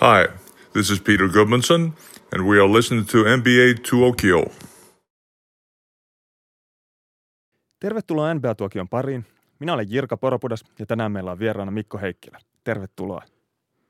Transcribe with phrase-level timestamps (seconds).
[0.00, 0.38] Hi,
[0.72, 1.92] this is Peter Goodmanson,
[2.32, 4.44] and we are listening to NBA Tuokio.
[7.80, 9.26] Tervetuloa NBA-tuokion pariin.
[9.58, 12.38] Minä olen Jirka Poropudas ja tänään meillä on vieraana Mikko Heikkilä.
[12.64, 13.22] Tervetuloa.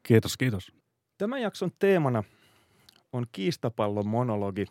[0.03, 0.73] Kiitos, kiitos.
[1.19, 2.25] Tämän jakson teemana
[3.13, 4.67] on kiistapallon monologi.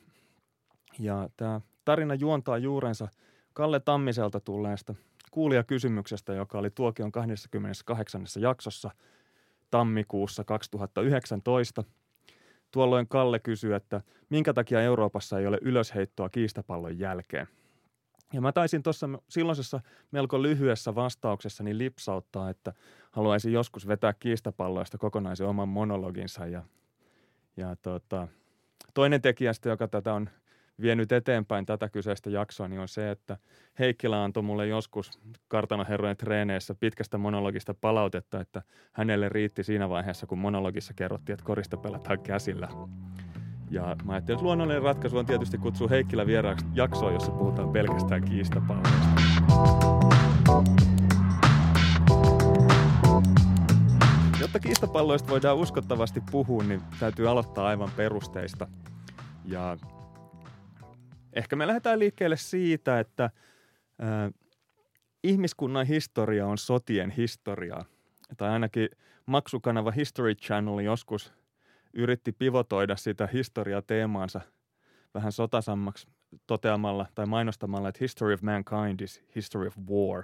[0.99, 3.07] Ja tämä tarina juontaa juurensa
[3.53, 4.95] Kalle Tammiselta tulleesta
[5.31, 8.25] kuulijakysymyksestä, joka oli Tuokion 28.
[8.39, 8.91] jaksossa
[9.71, 11.83] tammikuussa 2019.
[12.71, 17.47] Tuolloin Kalle kysyi, että minkä takia Euroopassa ei ole ylösheittoa kiistapallon jälkeen.
[18.33, 19.79] Ja mä taisin tuossa silloisessa
[20.11, 22.73] melko lyhyessä vastauksessani lipsauttaa, että
[23.11, 26.45] haluaisin joskus vetää kiistapalloista kokonaisen oman monologinsa.
[26.45, 26.63] Ja,
[27.57, 28.27] ja tota,
[28.93, 30.29] toinen tekijä, joka tätä on
[30.81, 33.37] vienyt eteenpäin tätä kyseistä jaksoa, niin on se, että
[33.79, 38.61] Heikkilä antoi mulle joskus kartanoherrojen treeneissä pitkästä monologista palautetta, että
[38.93, 42.69] hänelle riitti siinä vaiheessa, kun monologissa kerrottiin, että korista pelataan käsillä.
[43.71, 48.23] Ja mä ajattelin, että luonnollinen ratkaisu on tietysti kutsua Heikkilä vieraaksi jaksoa, jossa puhutaan pelkästään
[48.23, 49.07] kiistapalloista.
[54.39, 58.67] Jotta kiistapalloista voidaan uskottavasti puhua, niin täytyy aloittaa aivan perusteista.
[59.45, 59.77] Ja
[61.33, 64.33] ehkä me lähdetään liikkeelle siitä, että äh,
[65.23, 67.85] ihmiskunnan historia on sotien historiaa.
[68.37, 68.89] Tai ainakin
[69.25, 71.33] maksukanava History Channel joskus
[71.93, 74.41] yritti pivotoida sitä historiateemaansa
[75.13, 76.07] vähän sotasammaksi
[76.47, 80.23] toteamalla tai mainostamalla, että history of mankind is history of war.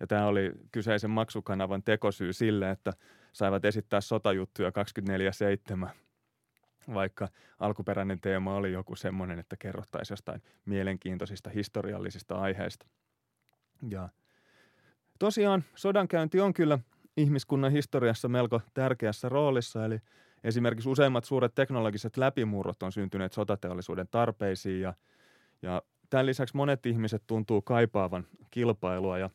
[0.00, 2.92] Ja tämä oli kyseisen maksukanavan tekosyy sille, että
[3.32, 4.72] saivat esittää sotajuttuja
[5.86, 5.88] 24-7
[6.94, 12.86] vaikka alkuperäinen teema oli joku semmoinen, että kerrottaisiin jostain mielenkiintoisista historiallisista aiheista.
[13.88, 14.08] Ja
[15.18, 16.78] tosiaan sodankäynti on kyllä
[17.16, 19.98] ihmiskunnan historiassa melko tärkeässä roolissa, eli
[20.44, 24.94] esimerkiksi useimmat suuret teknologiset läpimurrot on syntyneet sotateollisuuden tarpeisiin ja,
[25.62, 29.30] ja tämän lisäksi monet ihmiset tuntuu kaipaavan kilpailua ja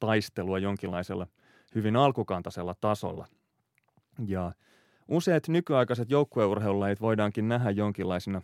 [0.00, 1.26] taistelua jonkinlaisella
[1.74, 3.26] hyvin alkukantaisella tasolla.
[4.26, 4.52] Ja
[5.08, 8.42] Useat nykyaikaiset joukkueurheilulajit voidaankin nähdä jonkinlaisina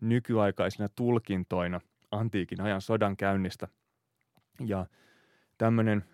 [0.00, 1.80] nykyaikaisina tulkintoina
[2.10, 3.68] antiikin ajan sodan käynnistä.
[4.66, 4.86] Ja
[5.58, 6.04] tämmöinen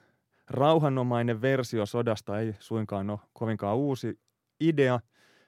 [0.50, 4.18] rauhanomainen versio sodasta ei suinkaan ole kovinkaan uusi
[4.60, 5.00] idea,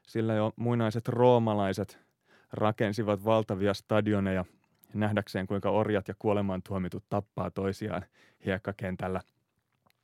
[0.07, 1.99] sillä jo muinaiset roomalaiset
[2.53, 4.45] rakensivat valtavia stadioneja
[4.95, 8.03] nähdäkseen, kuinka orjat ja kuolemaan tuomitut tappaa toisiaan
[8.45, 9.21] hiekkakentällä.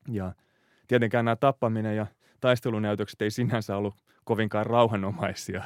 [0.08, 0.32] Ja
[0.88, 2.06] tietenkään nämä tappaminen ja
[2.40, 5.62] taistelunäytökset ei sinänsä ollut kovinkaan rauhanomaisia,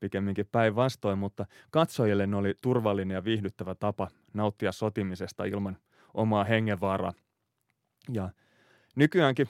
[0.00, 5.76] pikemminkin päinvastoin, mutta katsojille ne oli turvallinen ja viihdyttävä tapa nauttia sotimisesta ilman
[6.14, 7.12] omaa hengenvaaraa.
[8.12, 8.28] Ja
[8.96, 9.48] nykyäänkin,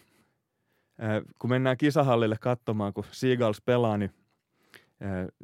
[1.38, 4.10] kun mennään kisahallille katsomaan, kun Seagulls pelaa, niin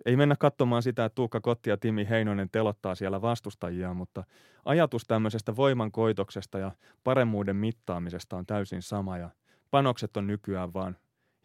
[0.07, 4.25] ei mennä katsomaan sitä, että Tuukka Kotti ja Timi Heinonen telottaa siellä vastustajia, mutta
[4.65, 6.71] ajatus tämmöisestä voimankoitoksesta ja
[7.05, 9.31] paremmuuden mittaamisesta on täysin sama ja
[9.71, 10.97] panokset on nykyään vaan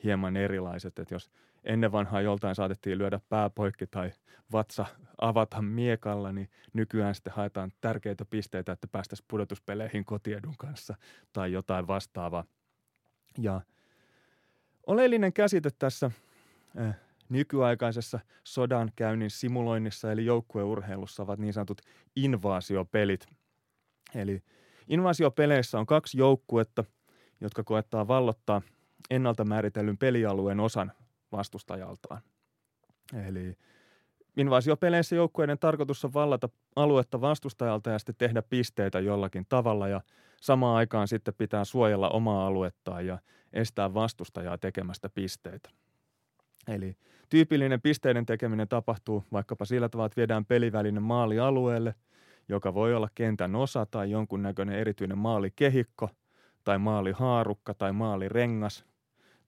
[0.04, 1.32] hieman erilaiset, että jos
[1.64, 4.12] ennen vanhaa joltain saatettiin lyödä pääpoikki tai
[4.52, 4.86] vatsa
[5.22, 10.96] avata miekalla, niin nykyään sitten haetaan tärkeitä pisteitä, että päästäisiin pudotuspeleihin kotiedun kanssa
[11.34, 12.44] tai jotain vastaavaa.
[13.38, 13.62] Ja
[14.88, 16.12] oleellinen käsite tässä
[16.80, 16.96] äh,
[17.30, 21.82] nykyaikaisessa sodan käynnin simuloinnissa eli joukkueurheilussa ovat niin sanotut
[22.16, 23.26] invaasiopelit.
[24.16, 24.44] Eli
[24.88, 26.84] invaasiopeleissä on kaksi joukkuetta,
[27.42, 28.62] jotka koettaa vallottaa
[29.10, 30.92] ennalta määritellyn pelialueen osan
[31.32, 32.22] vastustajaltaan.
[33.28, 33.58] Eli
[34.38, 40.02] invasiopeleissä joukkueiden tarkoitus on vallata aluetta vastustajalta ja sitten tehdä pisteitä jollakin tavalla ja
[40.42, 43.20] samaan aikaan sitten pitää suojella omaa aluettaan ja
[43.54, 45.70] estää vastustajaa tekemästä pisteitä.
[46.68, 46.96] Eli
[47.30, 51.96] tyypillinen pisteiden tekeminen tapahtuu vaikkapa sillä tavalla, että viedään pelivälinen maali alueelle,
[52.50, 56.10] joka voi olla kentän osa tai jonkunnäköinen erityinen maalikehikko
[56.64, 58.86] tai maalihaarukka tai maalirengas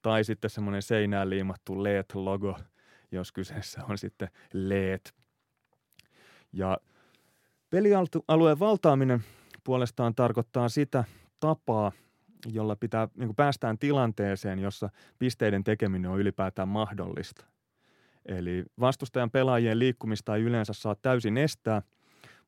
[0.03, 2.59] tai sitten semmoinen seinään liimattu LED-logo,
[3.11, 4.99] jos kyseessä on sitten LED.
[6.53, 6.77] Ja
[7.69, 9.23] pelialueen valtaaminen
[9.63, 11.03] puolestaan tarkoittaa sitä
[11.39, 11.91] tapaa,
[12.45, 14.89] jolla pitää, niin päästään tilanteeseen, jossa
[15.19, 17.45] pisteiden tekeminen on ylipäätään mahdollista.
[18.25, 21.81] Eli vastustajan pelaajien liikkumista ei yleensä saa täysin estää,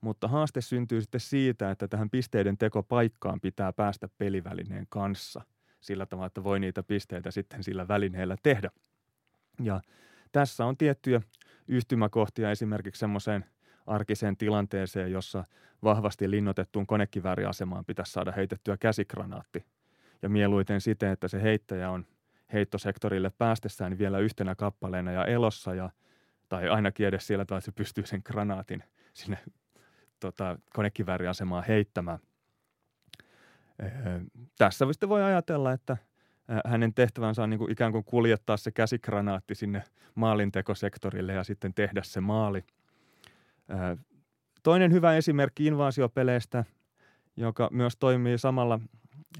[0.01, 5.41] mutta haaste syntyy sitten siitä, että tähän pisteiden tekopaikkaan pitää päästä pelivälineen kanssa–
[5.85, 8.69] sillä tavalla, että voi niitä pisteitä sitten sillä välineellä tehdä.
[9.61, 9.81] Ja
[10.31, 11.21] tässä on tiettyjä
[11.67, 13.45] yhtymäkohtia esimerkiksi semmoiseen
[13.87, 15.43] arkiseen tilanteeseen, jossa
[15.83, 19.65] vahvasti linnoitettuun konekivääriasemaan pitäisi saada heitettyä käsikranaatti.
[20.21, 22.05] Ja mieluiten siten, että se heittäjä on
[22.53, 25.89] heittosektorille päästessään vielä yhtenä kappaleena ja elossa ja,
[26.49, 28.83] tai ainakin edes siellä että se pystyy sen granaatin
[29.13, 29.37] sinne
[30.19, 32.19] tota, konekivääriasemaan heittämään.
[33.79, 33.89] Ee,
[34.57, 35.97] tässä sitten voi ajatella, että
[36.65, 39.83] hänen tehtävänsä on niin kuin ikään kuin kuljettaa se käsikranaatti sinne
[40.15, 42.63] maalintekosektorille ja sitten tehdä se maali.
[44.63, 46.65] Toinen hyvä esimerkki invaasiopeleistä,
[47.37, 48.79] joka myös toimii samalla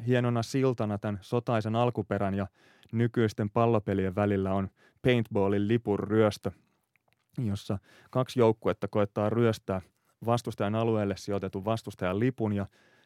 [0.08, 2.48] hienona siltana tämän sotaisen alkuperän ja
[2.92, 4.70] nykyisten pallopelien välillä on
[5.02, 6.52] paintballin lipun ryöstö,
[7.38, 7.80] jossa
[8.10, 9.82] kaksi joukkuetta koettaa ryöstää
[10.26, 12.66] vastustajan alueelle sijoitetun vastustajan lipun ja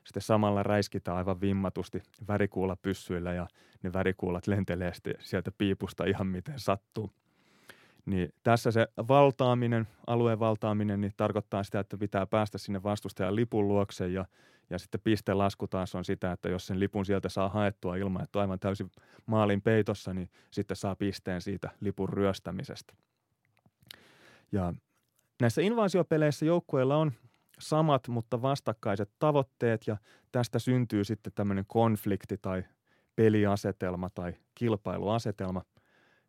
[0.09, 3.47] sitten samalla räiskitään aivan vimmatusti värikuulla pyssyillä ja
[3.83, 7.11] ne värikuulat lentelee sieltä piipusta ihan miten sattuu.
[8.05, 13.67] Niin tässä se valtaaminen, alueen valtaaminen, niin tarkoittaa sitä, että pitää päästä sinne vastustajan lipun
[13.67, 14.25] luokse ja,
[14.69, 18.39] ja sitten pistelasku taas on sitä, että jos sen lipun sieltä saa haettua ilman, että
[18.39, 18.91] on aivan täysin
[19.25, 22.93] maalin peitossa, niin sitten saa pisteen siitä lipun ryöstämisestä.
[24.51, 24.73] Ja
[25.41, 27.11] näissä invaasiopeleissä joukkueilla on
[27.59, 29.97] samat, mutta vastakkaiset tavoitteet ja
[30.31, 32.63] tästä syntyy sitten tämmöinen konflikti tai
[33.15, 35.63] peliasetelma tai kilpailuasetelma.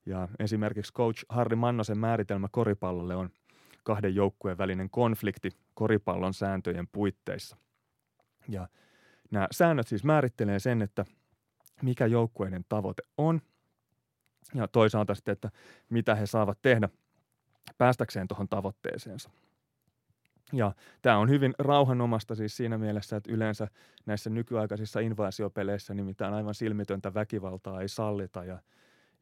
[0.06, 3.31] Ja esimerkiksi coach Harri Mannosen määritelmä koripallolle on
[3.85, 7.56] kahden joukkueen välinen konflikti koripallon sääntöjen puitteissa.
[8.49, 8.69] Ja
[9.31, 11.05] nämä säännöt siis määrittelee sen, että
[11.82, 13.41] mikä joukkueiden tavoite on
[14.55, 15.50] ja toisaalta sitten, että
[15.91, 16.88] mitä he saavat tehdä
[17.79, 19.31] päästäkseen tuohon tavoitteeseensa.
[20.52, 23.69] Ja tämä on hyvin rauhanomasta siis siinä mielessä, että yleensä
[24.06, 28.44] näissä nykyaikaisissa invaasiopeleissä nimittäin aivan silmitöntä väkivaltaa ei sallita.
[28.44, 28.58] Ja,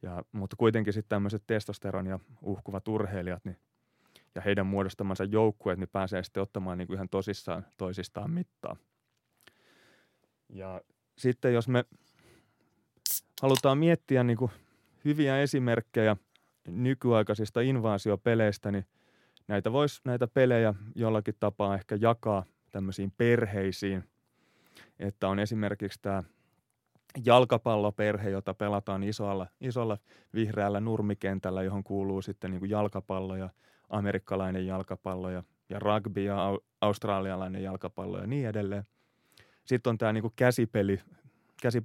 [0.01, 3.57] ja, mutta kuitenkin sitten tämmöiset testosteron ja uhkuvat urheilijat niin,
[4.35, 8.75] ja heidän muodostamansa joukkueet niin pääsee sitten ottamaan niin kuin ihan tosissaan toisistaan mittaa.
[10.49, 10.81] Ja
[11.17, 11.85] sitten jos me
[13.41, 14.51] halutaan miettiä niin kuin
[15.05, 16.17] hyviä esimerkkejä
[16.67, 18.85] nykyaikaisista invaasiopeleistä, niin–
[19.49, 24.03] näitä voisi näitä pelejä jollakin tapaa ehkä jakaa tämmöisiin perheisiin,
[24.99, 26.23] että on esimerkiksi tämä
[27.25, 29.97] jalkapalloperhe, jota pelataan isolla, isolla
[30.33, 33.49] vihreällä nurmikentällä, johon kuuluu sitten niin kuin jalkapallo ja
[33.89, 38.83] amerikkalainen jalkapallo ja, ja rugby ja au, australialainen jalkapallo ja niin edelleen.
[39.65, 40.99] Sitten on tämä niin kuin käsipeli,
[41.61, 41.83] käsi,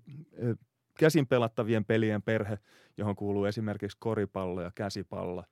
[0.99, 2.58] käsin pelattavien pelien perhe,
[2.96, 5.44] johon kuuluu esimerkiksi koripallo ja käsipallo.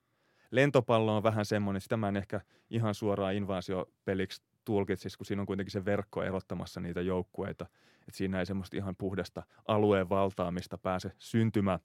[0.52, 2.40] Lentopallo on vähän semmoinen, sitä mä en ehkä
[2.70, 7.66] ihan suoraan invaasiopeliksi tulkitsisi, kun siinä on kuitenkin se verkko erottamassa niitä joukkueita.
[7.94, 11.78] Että siinä ei semmoista ihan puhdasta alueen valtaamista pääse syntymään.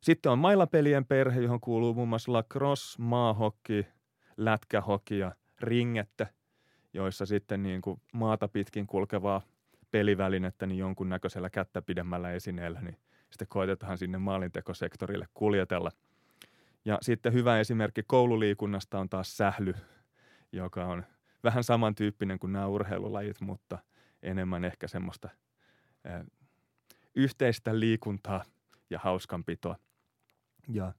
[0.00, 3.86] Sitten on mailapelien perhe, johon kuuluu muun muassa lacrosse, maahokki,
[4.36, 6.26] lätkähoki ja ringettä,
[6.92, 9.42] joissa sitten niin kuin maata pitkin kulkevaa
[9.90, 12.96] pelivälinettä niin jonkunnäköisellä kättä pidemmällä esineellä, niin
[13.30, 15.90] sitten koitetaan sinne maalintekosektorille kuljetella–
[16.84, 19.74] ja sitten hyvä esimerkki koululiikunnasta on taas sähly,
[20.52, 21.04] joka on
[21.44, 23.78] vähän samantyyppinen kuin nämä urheilulajit, mutta
[24.22, 25.28] enemmän ehkä semmoista
[26.04, 26.24] ää,
[27.14, 28.44] yhteistä liikuntaa
[28.90, 29.76] ja hauskanpitoa.
[30.68, 30.92] Ja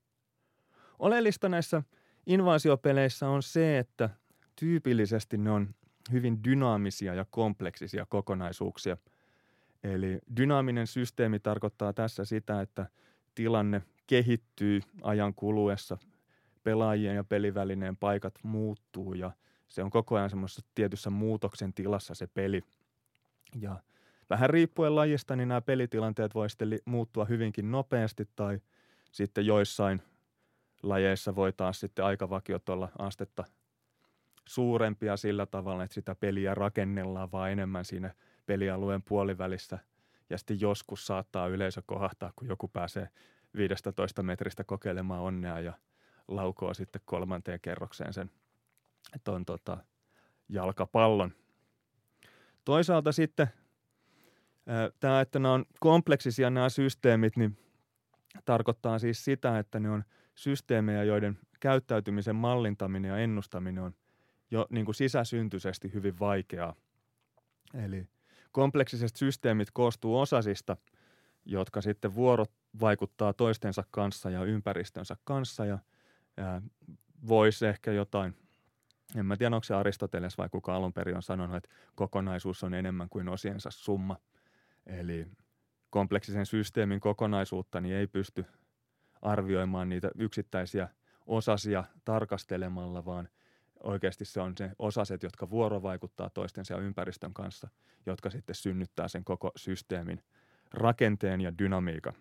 [0.99, 1.83] oleellista näissä
[2.25, 4.09] invaasiopeleissä on se, että
[4.55, 5.75] tyypillisesti ne on
[6.11, 8.97] hyvin dynaamisia ja kompleksisia kokonaisuuksia.
[9.83, 12.85] Eli dynaaminen systeemi tarkoittaa tässä sitä, että
[13.35, 15.97] tilanne kehittyy ajan kuluessa.
[16.63, 19.31] Pelaajien ja pelivälineen paikat muuttuu ja
[19.67, 22.63] se on koko ajan semmoisessa tietyssä muutoksen tilassa se peli.
[23.61, 23.79] Ja
[24.29, 28.59] vähän riippuen lajista, niin nämä pelitilanteet voi sitten muuttua hyvinkin nopeasti tai
[29.11, 30.01] sitten joissain
[30.83, 33.43] lajeissa voi taas sitten aikavakiot olla astetta
[34.47, 38.13] suurempia sillä tavalla, että sitä peliä rakennellaan vaan enemmän siinä
[38.45, 39.79] pelialueen puolivälissä.
[40.29, 43.09] Ja sitten joskus saattaa yleisö kohahtaa, kun joku pääsee
[43.57, 45.73] 15 metristä kokeilemaan onnea ja
[46.27, 48.31] laukoo sitten kolmanteen kerrokseen sen
[49.23, 49.77] ton, tota,
[50.49, 51.31] jalkapallon.
[52.65, 53.47] Toisaalta sitten
[54.99, 57.57] tämä, että nämä on kompleksisia nämä systeemit, niin
[58.45, 60.03] tarkoittaa siis sitä, että ne on
[60.35, 63.95] systeemejä, joiden käyttäytymisen mallintaminen ja ennustaminen on
[64.51, 66.75] jo niin kuin sisäsyntyisesti hyvin vaikeaa.
[67.73, 68.07] Eli
[68.53, 70.77] kompleksiset systeemit koostuu osasista,
[71.45, 75.79] jotka sitten vuorot vaikuttaa toistensa kanssa ja ympäristönsä kanssa ja,
[77.27, 78.35] voisi ehkä jotain,
[79.15, 82.73] en mä tiedä onko se Aristoteles vai kuka alun perin on sanonut, että kokonaisuus on
[82.73, 84.17] enemmän kuin osiensa summa.
[84.85, 85.27] Eli
[85.89, 88.45] kompleksisen systeemin kokonaisuutta niin ei pysty
[89.21, 90.89] arvioimaan niitä yksittäisiä
[91.25, 93.29] osasia tarkastelemalla, vaan
[93.83, 97.69] oikeasti se on se osaset, jotka vuorovaikuttaa toistensa ja ympäristön kanssa,
[98.05, 100.23] jotka sitten synnyttää sen koko systeemin
[100.73, 102.13] rakenteen ja dynamiikan.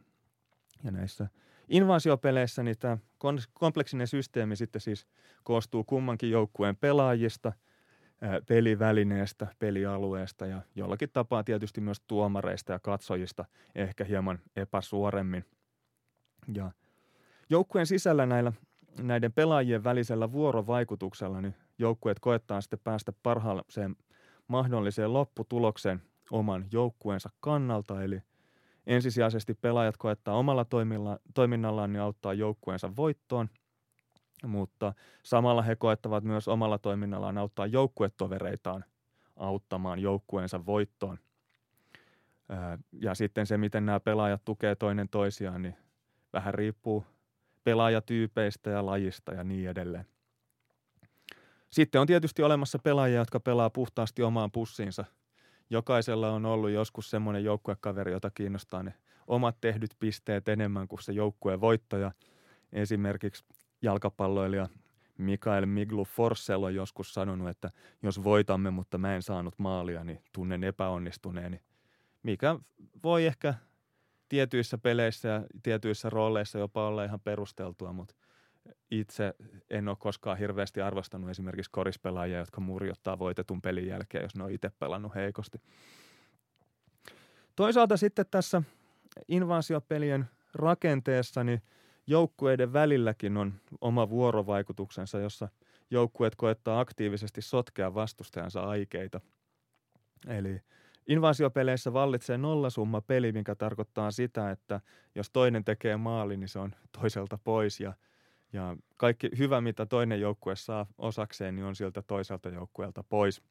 [0.84, 1.26] Ja näissä
[1.68, 2.98] invaasiopeleissä niin tämä
[3.52, 5.06] kompleksinen systeemi sitten siis
[5.44, 7.52] koostuu kummankin joukkueen pelaajista,
[8.48, 15.44] pelivälineestä, pelialueesta ja jollakin tapaa tietysti myös tuomareista ja katsojista ehkä hieman epäsuoremmin.
[16.54, 16.70] Ja
[17.50, 18.52] joukkueen sisällä näillä,
[18.98, 23.96] näiden pelaajien välisellä vuorovaikutuksella niin joukkueet koettaa sitten päästä parhaaseen
[24.48, 28.22] mahdolliseen lopputulokseen oman joukkueensa kannalta, eli
[28.86, 30.66] ensisijaisesti pelaajat koettaa omalla
[31.34, 33.48] toiminnallaan niin auttaa joukkueensa voittoon,
[34.46, 38.84] mutta samalla he koettavat myös omalla toiminnallaan auttaa joukkuetovereitaan
[39.36, 41.18] auttamaan joukkueensa voittoon.
[42.92, 45.76] Ja sitten se, miten nämä pelaajat tukee toinen toisiaan, niin
[46.32, 47.04] vähän riippuu
[47.64, 50.06] pelaajatyypeistä ja lajista ja niin edelleen.
[51.70, 55.04] Sitten on tietysti olemassa pelaajia, jotka pelaa puhtaasti omaan pussiinsa.
[55.70, 58.94] Jokaisella on ollut joskus semmoinen joukkuekaveri, jota kiinnostaa ne
[59.26, 62.12] omat tehdyt pisteet enemmän kuin se joukkueen voittaja.
[62.72, 63.44] Esimerkiksi
[63.82, 64.68] jalkapalloilija
[65.18, 67.70] Mikael Miglu Forssell on joskus sanonut, että
[68.02, 71.60] jos voitamme, mutta mä en saanut maalia, niin tunnen epäonnistuneeni.
[72.22, 72.56] Mikä
[73.02, 73.54] voi ehkä
[74.32, 78.14] tietyissä peleissä ja tietyissä rooleissa jopa olla ihan perusteltua, mutta
[78.90, 79.34] itse
[79.70, 84.50] en ole koskaan hirveästi arvostanut esimerkiksi korispelaajia, jotka murjottaa voitetun pelin jälkeen, jos ne on
[84.50, 85.62] itse pelannut heikosti.
[87.56, 88.62] Toisaalta sitten tässä
[89.28, 90.24] invasiopelien
[90.54, 91.62] rakenteessa niin
[92.06, 95.48] joukkueiden välilläkin on oma vuorovaikutuksensa, jossa
[95.90, 99.20] joukkueet koettaa aktiivisesti sotkea vastustajansa aikeita.
[100.26, 100.62] Eli
[101.06, 104.80] Invasiopeleissä vallitsee nollasumma peli, mikä tarkoittaa sitä, että
[105.14, 107.92] jos toinen tekee maali, niin se on toiselta pois ja,
[108.52, 113.42] ja kaikki hyvä, mitä toinen joukkue saa osakseen, niin on siltä toiselta joukkueelta pois.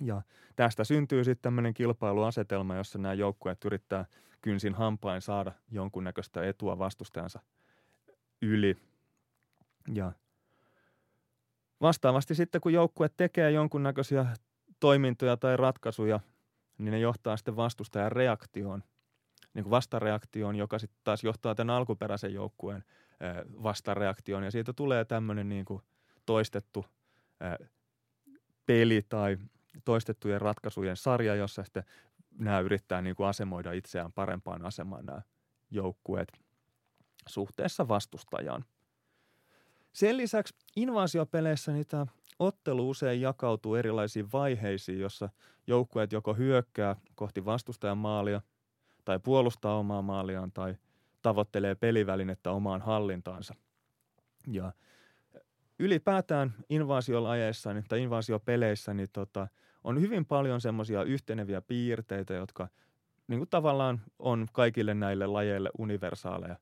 [0.00, 0.22] Ja
[0.56, 4.04] tästä syntyy sitten tämmöinen kilpailuasetelma, jossa nämä joukkueet yrittää
[4.40, 7.40] kynsin hampain saada jonkunnäköistä etua vastustajansa
[8.42, 8.76] yli.
[9.94, 10.12] Ja
[11.80, 14.26] vastaavasti sitten, kun joukkue tekee jonkunnäköisiä
[14.80, 16.20] toimintoja tai ratkaisuja–
[16.78, 18.82] niin ne johtaa sitten vastustajan reaktioon,
[19.54, 22.84] niin kuin vastareaktioon, joka sitten taas johtaa tämän alkuperäisen joukkueen
[23.62, 24.44] vastareaktioon.
[24.44, 25.82] Ja siitä tulee tämmöinen niin kuin
[26.26, 26.86] toistettu
[28.66, 29.36] peli tai
[29.84, 31.84] toistettujen ratkaisujen sarja, jossa sitten
[32.38, 35.22] nämä yrittää niin kuin asemoida itseään parempaan asemaan nämä
[35.70, 36.32] joukkueet
[37.28, 38.64] suhteessa vastustajaan.
[39.92, 42.06] Sen lisäksi invaasiopeleissä niitä
[42.38, 45.28] Ottelu usein jakautuu erilaisiin vaiheisiin, jossa
[45.66, 48.40] joukkueet joko hyökkää kohti vastustajan maalia
[49.04, 50.76] tai puolustaa omaa maaliaan tai
[51.22, 53.54] tavoittelee pelivälinettä omaan hallintaansa.
[54.46, 54.72] Ja
[55.78, 59.48] ylipäätään niin, tai invaasiopeleissä niin tota,
[59.84, 62.68] on hyvin paljon semmoisia yhteneviä piirteitä, jotka
[63.28, 66.56] niin kuin tavallaan on kaikille näille lajeille universaaleja.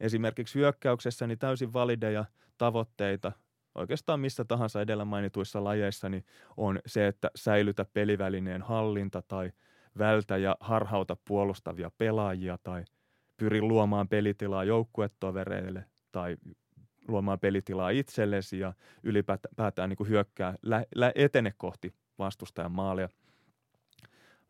[0.00, 2.24] Esimerkiksi hyökkäyksessä niin täysin valideja
[2.58, 3.32] tavoitteita–
[3.76, 6.24] oikeastaan missä tahansa edellä mainituissa lajeissa, niin
[6.56, 9.52] on se, että säilytä pelivälineen hallinta tai
[9.98, 12.84] vältä ja harhauta puolustavia pelaajia tai
[13.36, 16.36] pyri luomaan pelitilaa joukkuetovereille tai
[17.08, 23.08] luomaan pelitilaa itsellesi ja ylipäätään niin kuin hyökkää, lä, lä, etene kohti vastustajan maalia.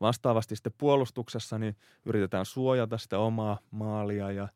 [0.00, 4.48] Vastaavasti sitten puolustuksessa niin yritetään suojata sitä omaa maalia ja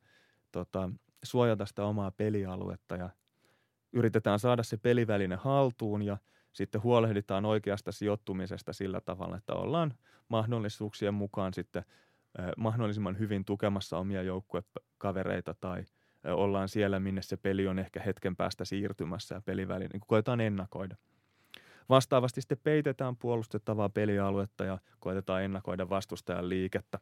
[0.53, 0.91] tota,
[1.23, 3.11] suojata sitä omaa pelialuetta ja
[3.93, 6.17] yritetään saada se peliväline haltuun ja
[6.53, 9.95] sitten huolehditaan oikeasta sijoittumisesta sillä tavalla, että ollaan
[10.29, 11.85] mahdollisuuksien mukaan sitten
[12.57, 15.85] mahdollisimman hyvin tukemassa omia joukkuekavereita tai
[16.25, 20.97] ollaan siellä, minne se peli on ehkä hetken päästä siirtymässä ja peliväline niin koetaan ennakoida.
[21.89, 26.99] Vastaavasti sitten peitetään puolustettavaa pelialuetta ja koetetaan ennakoida vastustajan liikettä.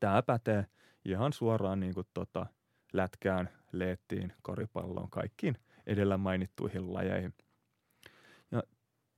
[0.00, 0.66] Tämä pätee
[1.04, 2.46] ihan suoraan niin kuin tota,
[2.92, 5.56] lätkään, leettiin, koripalloon, kaikkiin
[5.86, 7.34] edellä mainittuihin lajeihin.
[8.50, 8.62] Ja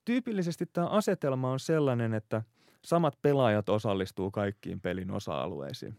[0.04, 2.42] tyypillisesti tämä asetelma on sellainen, että
[2.84, 5.98] samat pelaajat osallistuu kaikkiin pelin osa-alueisiin.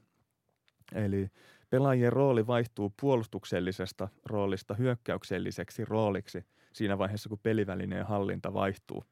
[0.95, 1.29] Eli
[1.69, 9.03] pelaajien rooli vaihtuu puolustuksellisesta roolista hyökkäykselliseksi rooliksi siinä vaiheessa, kun pelivälineen hallinta vaihtuu.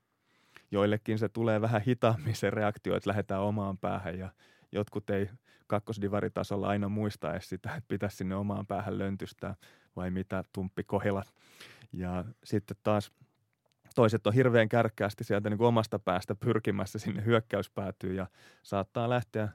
[0.71, 4.29] Joillekin se tulee vähän hitaammin se reaktio, että lähdetään omaan päähän ja
[4.71, 5.29] jotkut ei
[5.67, 9.55] kakkosdivaritasolla aina muista edes sitä, että pitäisi sinne omaan päähän löntystää
[9.97, 11.33] vai mitä Tumppi Kohilat.
[11.93, 13.11] Ja sitten taas
[13.95, 18.27] toiset on hirveän kärkkäästi sieltä niin kuin omasta päästä pyrkimässä sinne hyökkäyspäätyyn ja
[18.63, 19.49] saattaa lähteä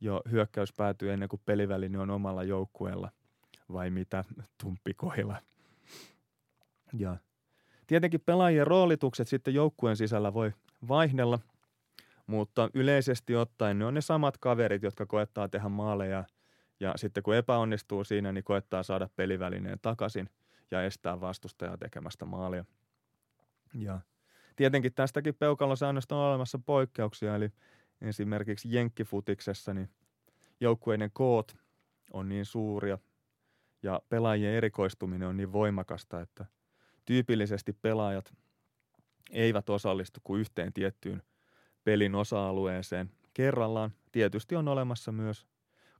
[0.00, 3.10] jo hyökkäyspäätyy ennen kuin peliväline on omalla joukkueella
[3.72, 4.24] vai mitä
[4.62, 5.36] Tumppi Kohila.
[6.92, 7.16] Ja
[7.86, 10.52] tietenkin pelaajien roolitukset sitten joukkueen sisällä voi
[10.88, 11.38] vaihdella,
[12.26, 16.24] mutta yleisesti ottaen ne on ne samat kaverit, jotka koettaa tehdä maaleja
[16.80, 20.30] Ja sitten kun epäonnistuu siinä, niin koettaa saada pelivälineen takaisin
[20.70, 22.64] ja estää vastustajaa tekemästä maalia.
[23.74, 24.00] Ja
[24.56, 27.52] tietenkin tästäkin peukalosäännöstä on olemassa poikkeuksia, eli
[28.00, 29.90] esimerkiksi jenkkifutiksessa niin
[30.60, 31.56] joukkueiden koot
[32.12, 32.98] on niin suuria
[33.82, 36.44] ja pelaajien erikoistuminen on niin voimakasta, että
[37.04, 38.34] tyypillisesti pelaajat
[39.30, 41.22] eivät osallistu kuin yhteen tiettyyn
[41.84, 43.90] pelin osa-alueeseen kerrallaan.
[44.12, 45.46] Tietysti on olemassa myös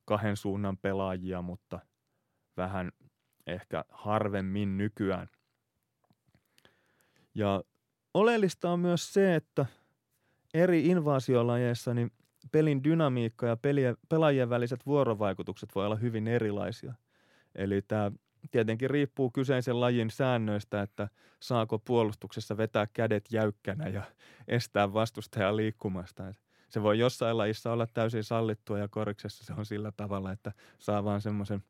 [0.04, 1.80] kahden suunnan pelaajia, mutta
[2.57, 2.92] vähän
[3.47, 5.28] ehkä harvemmin nykyään.
[7.35, 7.62] Ja
[8.14, 9.66] oleellista on myös se, että
[10.54, 12.12] eri invaasiolajeissa niin
[12.52, 13.57] pelin dynamiikka ja
[14.09, 16.95] pelaajien väliset vuorovaikutukset voi olla hyvin erilaisia.
[17.54, 18.12] Eli tämä
[18.50, 21.09] tietenkin riippuu kyseisen lajin säännöistä, että
[21.40, 24.02] saako puolustuksessa vetää kädet jäykkänä ja
[24.49, 26.28] estää vastustajan liikkumasta.
[26.28, 26.40] Et
[26.71, 31.05] se voi jossain lajissa olla täysin sallittua ja koriksessa se on sillä tavalla, että saa
[31.05, 31.65] vaan semmoisen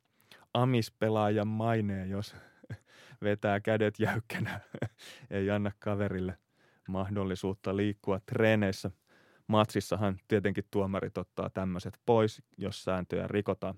[0.54, 2.36] amispelaajan maineen, jos
[3.22, 4.60] vetää kädet jäykkänä,
[5.30, 6.38] ei anna kaverille
[6.88, 8.90] mahdollisuutta liikkua treeneissä.
[9.46, 13.74] Matsissahan tietenkin tuomarit ottaa tämmöiset pois, jos sääntöjä rikotaan.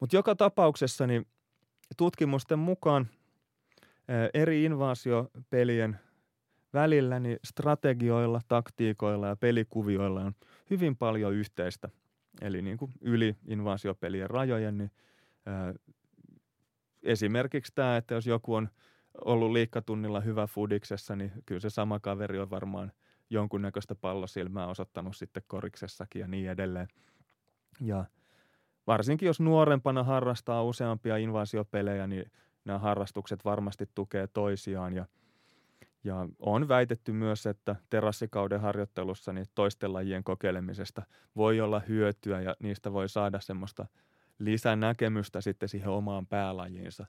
[0.00, 1.26] Mutta joka tapauksessa niin
[1.96, 3.08] tutkimusten mukaan
[4.34, 5.98] eri invaasiopelien
[6.74, 10.32] välillä niin strategioilla, taktiikoilla ja pelikuvioilla on
[10.70, 11.88] hyvin paljon yhteistä.
[12.40, 14.90] Eli niin kuin yli invaasiopelien rajojen, niin
[15.46, 15.74] ää,
[17.02, 18.68] esimerkiksi tämä, että jos joku on
[19.24, 22.92] ollut liikkatunnilla hyvä fudiksessa, niin kyllä se sama kaveri on varmaan
[23.30, 26.88] jonkunnäköistä pallosilmää osoittanut sitten koriksessakin ja niin edelleen.
[27.80, 28.04] Ja
[28.86, 32.32] varsinkin jos nuorempana harrastaa useampia invasiopelejä, niin
[32.64, 35.06] nämä harrastukset varmasti tukee toisiaan ja–
[36.04, 41.02] ja on väitetty myös, että terassikauden harjoittelussa niin toisten lajien kokeilemisesta
[41.36, 43.86] voi olla hyötyä ja niistä voi saada semmoista
[44.38, 47.06] lisänäkemystä sitten siihen omaan päälajiinsa.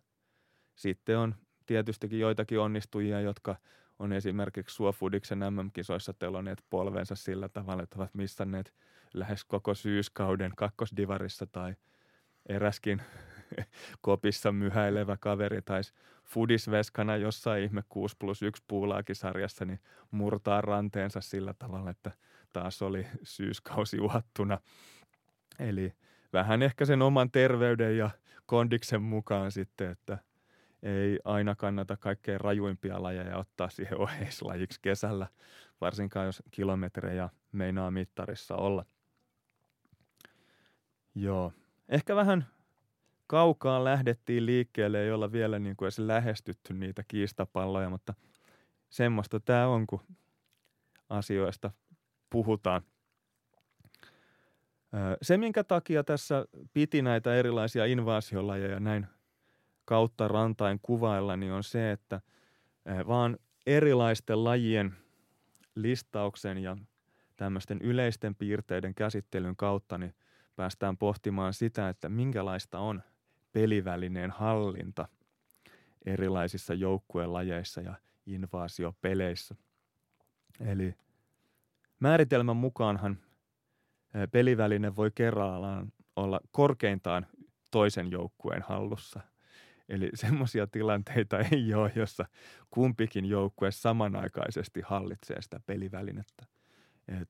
[0.75, 1.35] Sitten on
[1.65, 3.55] tietystikin joitakin onnistujia, jotka
[3.99, 8.73] on esimerkiksi Suofudiksen MM-kisoissa teloneet polvensa sillä tavalla, että ovat missanneet
[9.13, 11.75] lähes koko syyskauden kakkosdivarissa tai
[12.45, 13.01] eräskin
[14.01, 15.93] kopissa myhäilevä kaveri taisi
[16.25, 19.79] fudisveskana jossain ihme 6 plus 1 puulaakisarjassa niin
[20.11, 22.11] murtaa ranteensa sillä tavalla, että
[22.53, 24.59] taas oli syyskausi uhattuna.
[25.59, 25.93] Eli
[26.33, 28.09] vähän ehkä sen oman terveyden ja
[28.45, 30.17] kondiksen mukaan sitten, että
[30.83, 35.27] ei aina kannata kaikkein rajuimpia lajeja ottaa siihen oheislajiksi kesällä,
[35.81, 38.85] varsinkaan jos kilometrejä meinaa mittarissa olla.
[41.15, 41.53] Joo,
[41.89, 42.47] ehkä vähän
[43.27, 48.13] kaukaa lähdettiin liikkeelle, ei olla vielä niin kuin edes lähestytty niitä kiistapalloja, mutta
[48.89, 50.01] semmoista tämä on, kun
[51.09, 51.71] asioista
[52.29, 52.81] puhutaan.
[55.21, 59.07] Se, minkä takia tässä piti näitä erilaisia invaasiolajeja näin
[59.85, 62.21] kautta rantain kuvailla, niin on se, että
[63.07, 64.95] vaan erilaisten lajien
[65.75, 66.77] listauksen ja
[67.35, 70.15] tämmöisten yleisten piirteiden käsittelyn kautta niin
[70.55, 73.03] päästään pohtimaan sitä, että minkälaista on–
[73.55, 75.07] pelivälineen hallinta
[76.05, 79.55] erilaisissa joukkuelajeissa ja invaasiopeleissä.
[80.59, 80.95] Eli
[81.99, 83.17] määritelmän mukaanhan
[84.31, 87.27] peliväline voi kerrallaan olla korkeintaan
[87.71, 89.19] toisen joukkueen hallussa.
[89.89, 92.25] Eli semmoisia tilanteita ei ole, jossa
[92.69, 96.45] kumpikin joukkue samanaikaisesti hallitsee sitä pelivälinettä.
[97.21, 97.29] Et,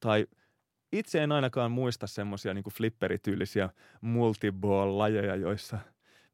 [0.00, 0.26] tai
[0.92, 3.68] itse en ainakaan muista semmoisia niin flipperityylisiä
[4.00, 5.78] multiball-lajeja, joissa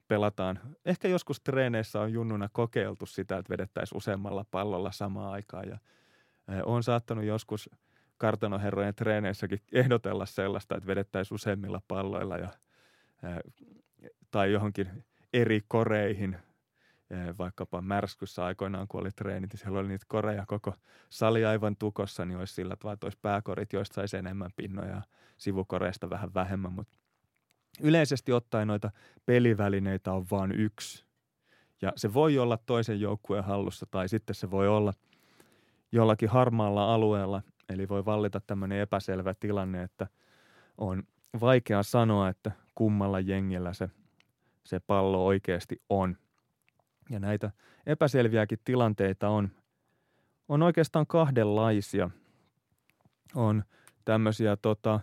[0.08, 0.60] pelataan.
[0.84, 5.78] Ehkä joskus treeneissä on junnuna kokeiltu sitä, että vedettäisiin useammalla pallolla samaan aikaan ja
[6.64, 7.70] on saattanut joskus
[8.18, 12.48] kartanoherrojen treeneissäkin ehdotella sellaista, että vedettäisiin useimmilla palloilla ja,
[14.30, 16.36] tai johonkin eri koreihin
[17.38, 20.74] vaikkapa märskyssä aikoinaan, kun oli treenit, niin siellä oli niitä koreja koko
[21.10, 25.02] sali aivan tukossa, niin olisi sillä tavalla, että olisi pääkorit, joista saisi enemmän pinnoja
[25.36, 26.98] sivukoreista vähän vähemmän, mutta
[27.80, 28.90] yleisesti ottaen noita
[29.26, 31.06] pelivälineitä on vain yksi.
[31.82, 34.92] Ja se voi olla toisen joukkueen hallussa tai sitten se voi olla
[35.92, 40.06] jollakin harmaalla alueella, eli voi vallita tämmöinen epäselvä tilanne, että
[40.78, 41.02] on
[41.40, 43.90] vaikea sanoa, että kummalla jengillä se,
[44.64, 46.16] se pallo oikeasti on–
[47.10, 47.50] ja näitä
[47.86, 49.50] epäselviäkin tilanteita on,
[50.48, 52.10] on oikeastaan kahdenlaisia.
[53.34, 53.64] On
[54.04, 55.00] tämmöisiä tota,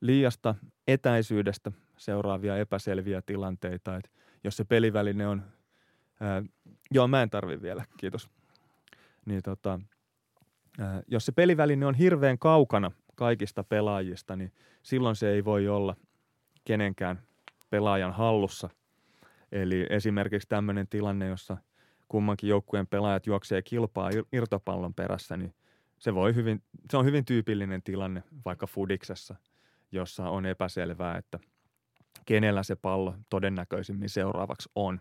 [0.00, 0.54] liiasta
[0.88, 4.10] etäisyydestä seuraavia epäselviä tilanteita, että
[4.44, 5.42] jos se peliväline on,
[6.20, 6.42] ää,
[6.90, 8.30] joo mä en tarvi vielä, kiitos.
[9.26, 9.80] Niin tota,
[11.08, 15.96] jos se peliväline on hirveän kaukana kaikista pelaajista, niin silloin se ei voi olla
[16.64, 17.22] kenenkään
[17.70, 18.70] pelaajan hallussa.
[19.62, 21.56] Eli esimerkiksi tämmöinen tilanne, jossa
[22.08, 25.54] kummankin joukkueen pelaajat juoksee kilpaa irtopallon perässä, niin
[25.98, 29.34] se, voi hyvin, se on hyvin tyypillinen tilanne vaikka fudiksessa,
[29.92, 31.38] jossa on epäselvää, että
[32.24, 35.00] kenellä se pallo todennäköisimmin seuraavaksi on.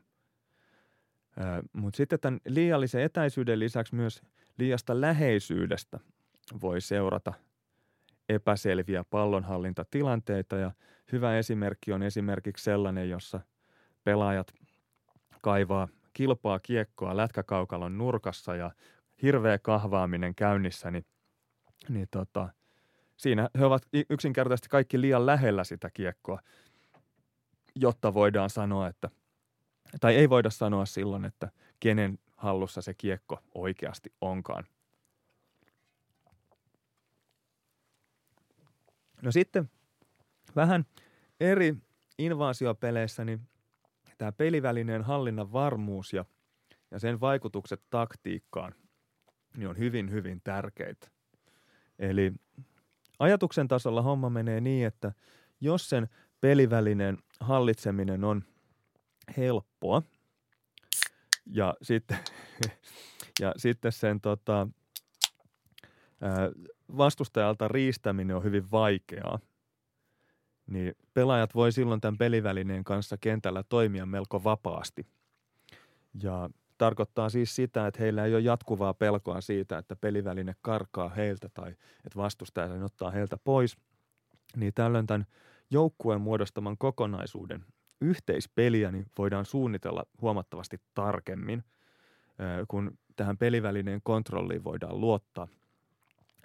[1.73, 4.21] Mutta sitten tämän liiallisen etäisyyden lisäksi myös
[4.57, 5.99] liiasta läheisyydestä
[6.61, 7.33] voi seurata
[8.29, 10.71] epäselviä pallonhallintatilanteita ja
[11.11, 13.39] hyvä esimerkki on esimerkiksi sellainen, jossa
[14.05, 14.53] pelaajat
[15.41, 18.71] kaivaa kilpaa kiekkoa lätkäkaukalon nurkassa ja
[19.21, 21.05] hirveä kahvaaminen käynnissä, niin,
[21.89, 22.49] niin tota,
[23.17, 26.39] siinä he ovat yksinkertaisesti kaikki liian lähellä sitä kiekkoa,
[27.75, 29.09] jotta voidaan sanoa, että,
[29.99, 34.63] tai ei voida sanoa silloin, että kenen hallussa se kiekko oikeasti onkaan.
[39.21, 39.69] No sitten
[40.55, 40.85] vähän
[41.39, 41.75] eri
[42.17, 43.41] invaasiopeleissä, niin
[44.17, 46.25] tämä pelivälineen hallinnan varmuus ja,
[46.91, 48.75] ja sen vaikutukset taktiikkaan
[49.57, 51.07] niin on hyvin, hyvin tärkeitä.
[51.99, 52.33] Eli
[53.19, 55.11] ajatuksen tasolla homma menee niin, että
[55.61, 56.09] jos sen
[56.41, 58.43] pelivälineen hallitseminen on
[59.37, 60.01] helppoa
[61.45, 62.17] ja sitten,
[63.41, 64.67] ja sitten sen tota,
[66.97, 69.39] vastustajalta riistäminen on hyvin vaikeaa,
[70.67, 75.05] niin pelaajat voi silloin tämän pelivälineen kanssa kentällä toimia melko vapaasti.
[76.23, 81.49] Ja tarkoittaa siis sitä, että heillä ei ole jatkuvaa pelkoa siitä, että peliväline karkaa heiltä
[81.53, 83.77] tai että vastustaja sen ottaa heiltä pois.
[84.55, 85.25] Niin tällöin tämän
[85.69, 87.65] joukkueen muodostaman kokonaisuuden
[88.01, 91.63] yhteispeliä niin voidaan suunnitella huomattavasti tarkemmin,
[92.67, 95.47] kun tähän pelivälineen kontrolliin voidaan luottaa.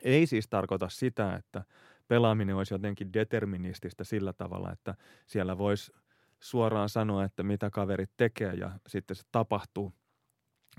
[0.02, 1.64] Ei siis tarkoita sitä, että
[2.10, 4.94] pelaaminen olisi jotenkin determinististä sillä tavalla, että
[5.26, 5.92] siellä voisi
[6.40, 9.92] suoraan sanoa, että mitä kaverit tekee ja sitten se tapahtuu,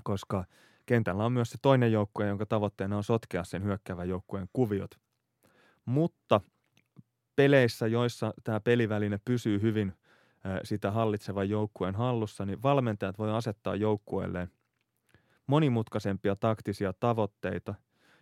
[0.02, 0.44] koska
[0.86, 4.90] kentällä on myös se toinen joukkue, jonka tavoitteena on sotkea sen hyökkäävän joukkueen kuviot.
[5.84, 6.40] Mutta
[7.36, 9.92] peleissä, joissa tämä peliväline pysyy hyvin
[10.64, 14.50] sitä hallitsevan joukkueen hallussa, niin valmentajat voi asettaa joukkueelleen
[15.46, 17.74] monimutkaisempia taktisia tavoitteita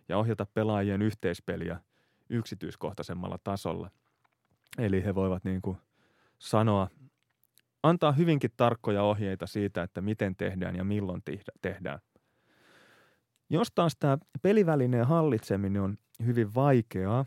[0.09, 1.79] ja ohjata pelaajien yhteispeliä
[2.31, 3.91] yksityiskohtaisemmalla tasolla.
[4.77, 5.77] Eli he voivat niin kuin
[6.39, 6.87] sanoa,
[7.83, 11.21] antaa hyvinkin tarkkoja ohjeita siitä, että miten tehdään ja milloin
[11.61, 11.99] tehdään.
[13.49, 17.25] Jos taas tämä pelivälineen hallitseminen on hyvin vaikeaa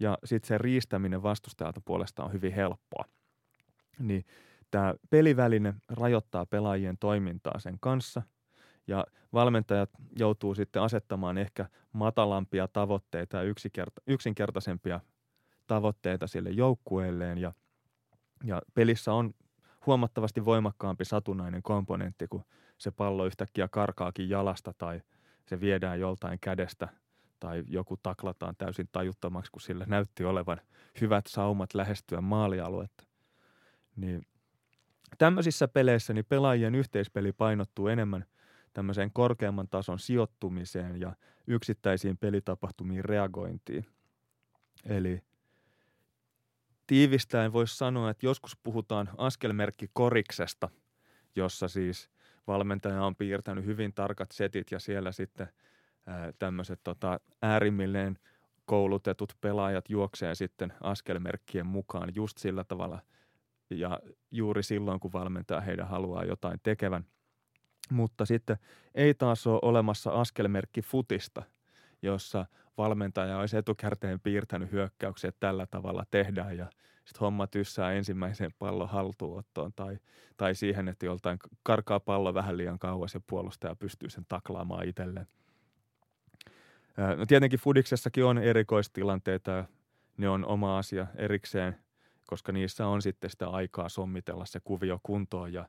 [0.00, 3.04] ja sitten se riistäminen vastustajalta puolesta on hyvin helppoa,
[3.98, 4.24] niin
[4.70, 8.22] tämä peliväline rajoittaa pelaajien toimintaa sen kanssa–
[8.86, 13.52] ja valmentajat joutuu sitten asettamaan ehkä matalampia tavoitteita ja
[14.06, 15.00] yksinkertaisempia
[15.66, 17.52] tavoitteita sille joukkueelleen ja,
[18.44, 19.34] ja pelissä on
[19.86, 22.44] huomattavasti voimakkaampi satunnainen komponentti, kun
[22.78, 25.02] se pallo yhtäkkiä karkaakin jalasta tai
[25.46, 26.88] se viedään joltain kädestä
[27.40, 30.60] tai joku taklataan täysin tajuttomaksi, kun sillä näytti olevan
[31.00, 33.04] hyvät saumat lähestyä maalialuetta.
[33.96, 34.26] Niin
[35.18, 38.24] tämmöisissä peleissä niin pelaajien yhteispeli painottuu enemmän–
[38.76, 41.12] tämmöiseen korkeamman tason sijoittumiseen ja
[41.46, 43.86] yksittäisiin pelitapahtumiin reagointiin.
[44.84, 45.22] Eli
[46.86, 50.68] tiivistäen voisi sanoa, että joskus puhutaan askelmerkki koriksesta,
[51.36, 52.10] jossa siis
[52.46, 55.48] valmentaja on piirtänyt hyvin tarkat setit ja siellä sitten
[56.38, 58.18] tämmöiset tota, äärimmilleen
[58.64, 62.98] koulutetut pelaajat juoksee sitten askelmerkkien mukaan just sillä tavalla
[63.70, 67.06] ja juuri silloin, kun valmentaja heidän haluaa jotain tekevän–
[67.90, 68.56] mutta sitten
[68.94, 71.42] ei taas ole olemassa askelmerkki futista,
[72.02, 72.46] jossa
[72.78, 76.66] valmentaja olisi etukäteen piirtänyt hyökkäyksiä, että tällä tavalla tehdään ja
[77.04, 79.98] sitten homma tyssää ensimmäiseen pallon haltuunottoon tai,
[80.36, 85.26] tai siihen, että joltain karkaa pallo vähän liian kauas ja puolustaja pystyy sen taklaamaan itselleen.
[87.16, 89.64] No tietenkin Fudiksessakin on erikoistilanteita ja
[90.16, 91.76] ne on oma asia erikseen,
[92.26, 95.68] koska niissä on sitten sitä aikaa sommitella se kuvio kuntoon ja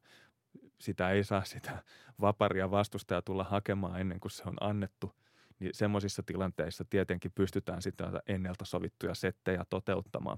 [0.80, 1.84] sitä ei saa sitä
[2.22, 5.14] vaparia vastustaja tulla hakemaan ennen kuin se on annettu,
[5.60, 10.38] niin semmoisissa tilanteissa tietenkin pystytään sitä enneltä sovittuja settejä toteuttamaan.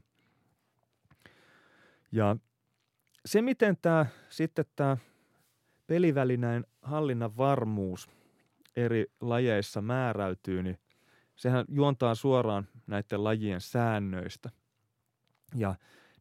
[2.12, 2.36] Ja
[3.26, 4.98] se, miten tämä sitten tämä
[5.88, 8.10] pelivälineen hallinnan varmuus
[8.76, 10.80] eri lajeissa määräytyy, niin
[11.36, 14.50] sehän juontaa suoraan näiden lajien säännöistä.
[15.56, 15.76] Ja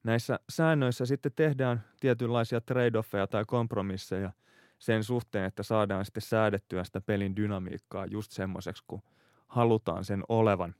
[0.04, 4.32] näissä säännöissä sitten tehdään tietynlaisia trade-offeja tai kompromisseja
[4.78, 9.02] sen suhteen, että saadaan sitten säädettyä sitä pelin dynamiikkaa just semmoiseksi, kun
[9.48, 10.74] halutaan sen olevan.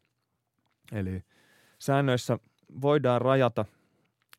[0.93, 1.23] Eli
[1.79, 2.39] säännöissä
[2.81, 3.65] voidaan rajata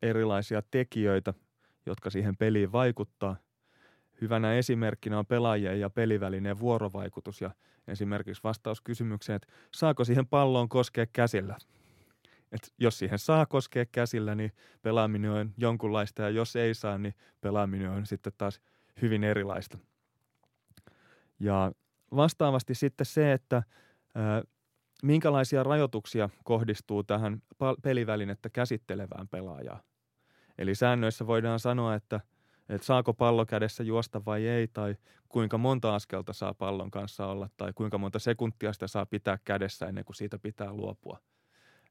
[0.02, 1.34] erilaisia tekijöitä,
[1.86, 3.36] jotka siihen peliin vaikuttaa.
[4.22, 7.52] Hyvänä esimerkkinä on pelaajien ja pelivälineen vuorovaikutus ja
[7.88, 11.58] esimerkiksi vastaus kysymykseen, että saako siihen palloon koskea käsillä.
[12.52, 17.14] Et jos siihen saa koskea käsillä, niin pelaaminen on jonkunlaista ja jos ei saa, niin
[17.42, 18.62] pelaaminen on sitten taas
[19.02, 19.78] hyvin erilaista.
[21.40, 21.72] Ja
[22.16, 23.64] vastaavasti sitten se, että
[24.16, 24.44] ää,
[25.04, 27.42] minkälaisia rajoituksia kohdistuu tähän
[27.82, 29.80] pelivälinettä käsittelevään pelaajaan.
[30.58, 32.20] Eli säännöissä voidaan sanoa, että,
[32.70, 34.96] että saako pallo kädessä juosta vai ei, tai
[35.30, 39.86] kuinka monta askelta saa pallon kanssa olla, tai kuinka monta sekuntia sitä saa pitää kädessä
[39.88, 41.20] ennen kuin siitä pitää luopua.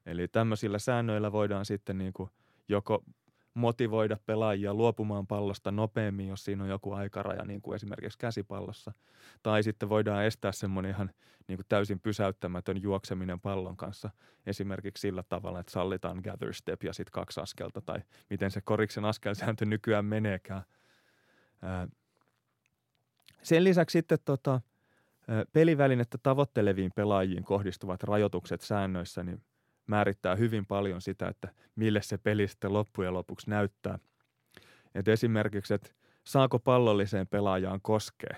[0.09, 2.29] Eli tämmöisillä säännöillä voidaan sitten niin kuin
[2.67, 3.03] joko
[3.53, 8.91] motivoida pelaajia luopumaan pallosta nopeammin, jos siinä on joku aikaraja, niin kuin esimerkiksi käsipallossa.
[9.43, 11.09] Tai sitten voidaan estää semmoinen ihan
[11.47, 14.09] niin kuin täysin pysäyttämätön juokseminen pallon kanssa
[14.45, 19.05] esimerkiksi sillä tavalla, että sallitaan gather step ja sitten kaksi askelta tai miten se koriksen
[19.05, 20.63] askelsääntö nykyään meneekään.
[23.43, 24.61] Sen lisäksi sitten tota,
[25.53, 29.41] pelivälinettä tavoitteleviin pelaajiin kohdistuvat rajoitukset säännöissä, niin
[29.89, 33.99] määrittää hyvin paljon sitä, että mille se peli sitten loppujen lopuksi näyttää.
[34.95, 35.89] Et esimerkiksi, että
[36.23, 38.35] saako pallolliseen pelaajaan koskea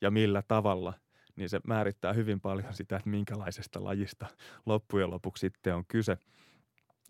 [0.00, 0.92] ja millä tavalla,
[1.36, 4.26] niin se määrittää hyvin paljon sitä, että minkälaisesta lajista
[4.66, 6.18] loppujen lopuksi sitten on kyse.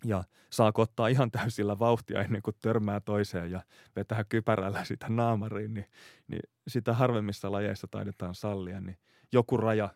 [0.04, 3.60] Ja saako ottaa ihan täysillä vauhtia ennen kuin törmää toiseen ja
[3.96, 5.86] vetää kypärällä sitä naamariin, niin,
[6.28, 8.98] niin sitä harvemmissa lajeissa taidetaan sallia, niin
[9.32, 9.88] joku raja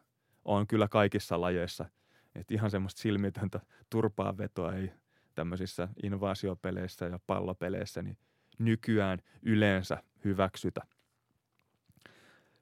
[0.45, 1.85] on kyllä kaikissa lajeissa–
[2.35, 4.93] että ihan semmoista silmitöntä turpaa vetoa ei
[5.35, 8.19] tämmöisissä invaasiopeleissä ja pallopeleissä niin
[8.59, 10.81] nykyään yleensä hyväksytä.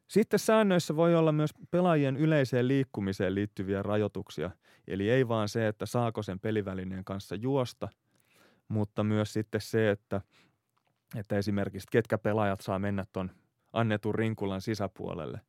[0.08, 4.50] Sitten säännöissä voi olla myös pelaajien yleiseen liikkumiseen liittyviä rajoituksia,
[4.86, 7.88] eli ei vaan se, että saako sen pelivälineen kanssa juosta,
[8.68, 10.20] mutta myös sitten se, että,
[11.16, 13.30] että esimerkiksi ketkä pelaajat saa mennä tuon
[13.72, 15.40] annetun rinkulan sisäpuolelle.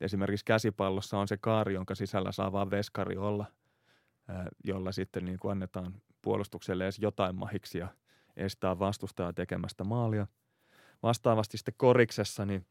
[0.00, 3.46] Esimerkiksi käsipallossa on se kaari, jonka sisällä saa vaan veskari olla–
[4.64, 7.88] jolla sitten niin kuin annetaan puolustukselle edes jotain mahiksi ja
[8.36, 10.26] estää vastustajaa tekemästä maalia.
[11.02, 12.66] Vastaavasti sitten koriksessa niin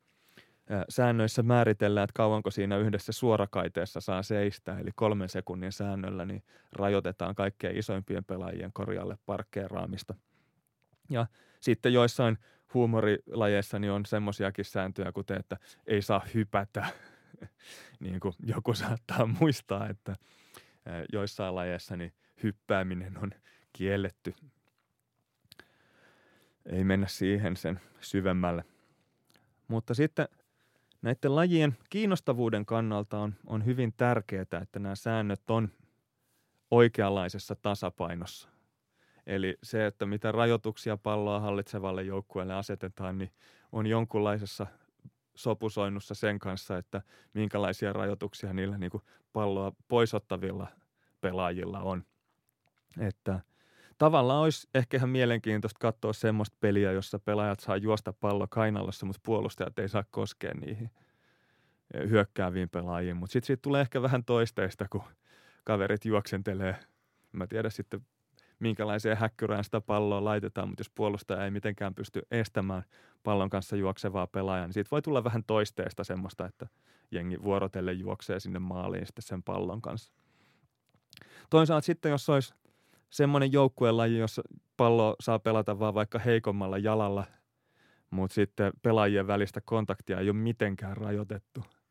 [0.89, 7.35] säännöissä määritellään, että kauanko siinä yhdessä suorakaiteessa saa seistää, eli kolmen sekunnin säännöllä niin rajoitetaan
[7.35, 10.15] kaikkein isoimpien pelaajien korjalle parkkeeraamista.
[11.09, 11.27] Ja
[11.59, 12.37] sitten joissain
[12.73, 16.85] huumorilajeissa niin on semmoisiakin sääntöjä, kuten että ei saa hypätä,
[17.99, 20.15] niin kuin joku saattaa muistaa, että–
[21.13, 23.31] joissain lajeissa niin hyppääminen on
[23.73, 24.35] kielletty.
[26.65, 28.65] Ei mennä siihen sen syvemmälle.
[29.67, 30.27] Mutta sitten
[31.01, 35.69] näiden lajien kiinnostavuuden kannalta on, on hyvin tärkeää, että nämä säännöt on
[36.71, 38.49] oikeanlaisessa tasapainossa.
[39.27, 43.31] Eli se, että mitä rajoituksia palloa hallitsevalle joukkueelle asetetaan, niin
[43.71, 44.67] on jonkunlaisessa
[45.35, 47.01] sopusoinnussa sen kanssa, että
[47.33, 50.67] minkälaisia rajoituksia niillä niin kuin palloa poisottavilla
[51.21, 52.03] pelaajilla on.
[52.99, 53.39] Että
[53.97, 59.21] tavallaan olisi ehkä ihan mielenkiintoista katsoa semmoista peliä, jossa pelaajat saa juosta pallo kainalossa, mutta
[59.25, 60.89] puolustajat ei saa koskea niihin
[62.09, 63.17] hyökkääviin pelaajiin.
[63.17, 65.03] Mutta sitten siitä tulee ehkä vähän toisteista, kun
[65.63, 66.75] kaverit juoksentelee.
[67.31, 68.05] Mä tiedä sitten
[68.63, 72.83] minkälaiseen häkkyrään sitä palloa laitetaan, mutta jos puolustaja ei mitenkään pysty estämään
[73.23, 76.67] pallon kanssa juoksevaa pelaajaa, niin siitä voi tulla vähän toisteesta semmoista, että
[77.11, 80.13] jengi vuorotelle juoksee sinne maaliin sitten sen pallon kanssa.
[81.49, 82.53] Toisaalta sitten, jos olisi
[83.09, 84.41] semmoinen joukkuelaji, jossa
[84.77, 87.23] pallo saa pelata vaan vaikka heikommalla jalalla,
[88.09, 91.65] mutta sitten pelaajien välistä kontaktia ei ole mitenkään rajoitettu–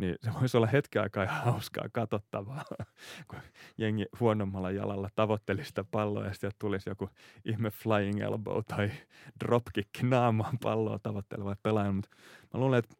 [0.00, 2.64] niin se voisi olla hetken aikaa ihan hauskaa katsottavaa,
[3.30, 3.38] kun
[3.78, 7.10] jengi huonommalla jalalla tavoitteli sitä palloa ja sitten tulisi joku
[7.44, 8.90] ihme flying elbow tai
[9.44, 11.92] dropkick naamaan palloa tavoitteleva pelaaja.
[11.92, 12.08] Mutta
[12.54, 12.96] mä luulen, että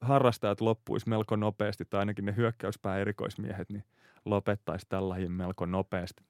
[0.00, 3.84] harrastajat loppuisi melko nopeasti, tai ainakin ne hyökkäyspää erikoismiehet, niin
[4.24, 6.24] lopettaisi tällahin melko nopeasti.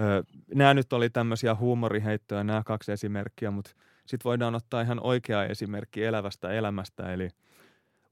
[0.00, 0.22] Öö,
[0.54, 3.70] nämä nyt oli tämmöisiä huumoriheittoja, nämä kaksi esimerkkiä, mutta
[4.06, 7.28] sitten voidaan ottaa ihan oikea esimerkki elävästä elämästä, eli–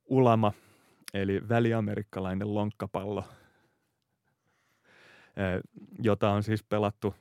[0.07, 0.53] ulama,
[1.15, 3.25] eli väliamerikkalainen lonkkapallo,
[6.03, 7.15] jota on siis pelattu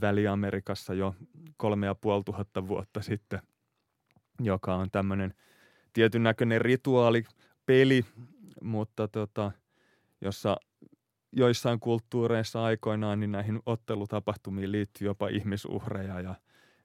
[0.00, 1.14] Väli-Amerikassa jo
[1.56, 1.94] kolme ja
[2.68, 3.40] vuotta sitten,
[4.40, 5.34] joka on tämmöinen
[5.92, 8.04] tietyn näköinen rituaalipeli,
[8.62, 9.52] mutta tota,
[10.20, 10.56] jossa
[11.32, 16.34] joissain kulttuureissa aikoinaan niin näihin ottelutapahtumiin liittyy jopa ihmisuhreja ja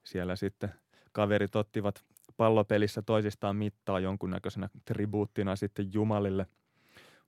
[0.03, 0.73] siellä sitten
[1.11, 2.05] kaverit ottivat
[2.37, 6.47] pallopelissä toisistaan mittaa jonkunnäköisenä tribuuttina sitten Jumalille.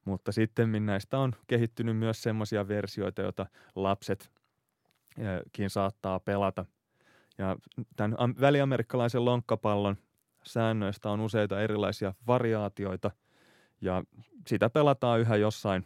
[0.05, 4.31] Mutta sitten näistä on kehittynyt myös semmoisia versioita, joita lapset
[5.67, 6.65] saattaa pelata.
[7.37, 7.55] Ja
[7.95, 9.97] tämän väliamerikkalaisen lonkkapallon
[10.45, 13.11] säännöistä on useita erilaisia variaatioita
[13.81, 14.03] ja
[14.47, 15.85] sitä pelataan yhä jossain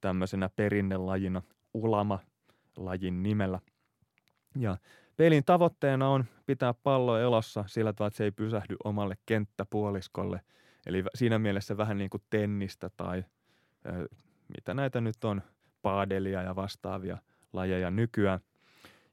[0.00, 1.42] tämmöisenä perinnelajina
[1.74, 3.60] ulama-lajin nimellä.
[4.58, 4.76] Ja
[5.18, 10.40] pelin tavoitteena on pitää pallo elossa sillä tavalla, että se ei pysähdy omalle kenttäpuoliskolle.
[10.86, 13.24] Eli siinä mielessä vähän niin kuin tennistä tai
[13.86, 13.94] äh,
[14.56, 15.42] mitä näitä nyt on,
[15.82, 17.18] paadelia ja vastaavia
[17.52, 18.40] lajeja nykyään.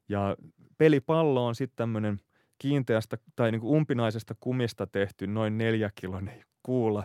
[0.08, 0.36] Ja
[0.78, 2.20] pelipallo on sitten tämmöinen
[2.58, 7.04] kiinteästä tai niin kuin umpinaisesta kumista tehty noin neljäkilonen kuula.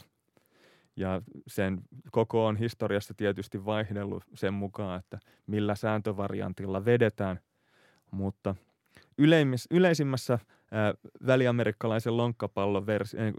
[0.96, 7.40] Ja sen koko on historiassa tietysti vaihdellut sen mukaan, että millä sääntövariantilla vedetään.
[8.12, 8.56] Mutta
[9.72, 10.40] yleisimmässä
[10.72, 10.94] ää,
[11.26, 13.34] väliamerikkalaisen lonkkapallon versi, äh,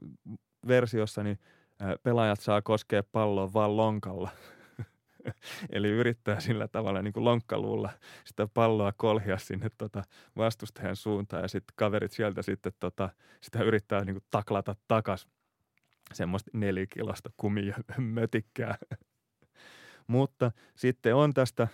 [0.68, 1.38] versiossa niin
[1.81, 4.31] ää, pelaajat saa koskea palloa vain lonkalla–
[5.71, 7.90] Eli yrittää sillä tavalla niin kuin lonkkaluulla
[8.25, 10.03] sitä palloa kolhia sinne tota
[10.37, 13.09] vastustajan suuntaan ja sitten kaverit sieltä sitten tota,
[13.40, 15.29] sitä yrittää niin kuin taklata takas
[16.12, 18.75] semmoista nelikilosta kumia mötikkää.
[20.07, 21.68] Mutta sitten on tästä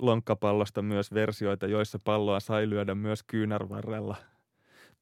[0.00, 4.16] lonkkapallosta myös versioita, joissa palloa sai lyödä myös kyynärvarrella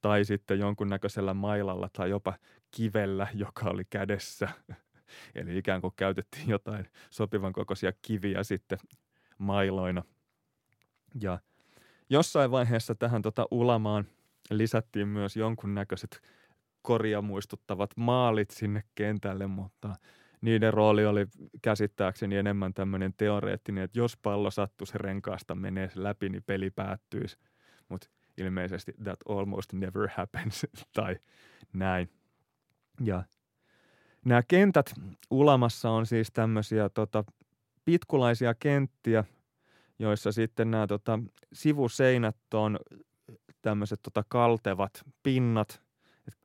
[0.01, 2.33] tai sitten jonkunnäköisellä mailalla tai jopa
[2.71, 4.49] kivellä, joka oli kädessä–
[5.35, 8.79] Eli ikään kuin käytettiin jotain sopivan kokoisia kiviä sitten
[9.37, 10.03] mailoina.
[11.21, 11.39] Ja
[12.09, 14.05] jossain vaiheessa tähän tota ulamaan
[14.49, 16.21] lisättiin myös jonkunnäköiset
[16.81, 19.95] koria muistuttavat maalit sinne kentälle, mutta
[20.41, 21.25] niiden rooli oli
[21.61, 27.37] käsittääkseni enemmän tämmöinen teoreettinen, että jos pallo sattuisi renkaasta menee läpi, niin peli päättyisi.
[27.89, 31.15] Mutta ilmeisesti that almost never happens tai
[31.73, 32.09] näin.
[33.03, 33.23] Ja
[34.25, 34.93] Nämä kentät
[35.31, 37.23] Ulamassa on siis tämmöisiä tota,
[37.85, 39.23] pitkulaisia kenttiä,
[39.99, 41.19] joissa sitten nämä tota,
[41.53, 42.79] sivuseinät on
[43.61, 45.81] tämmöiset tota, kaltevat pinnat.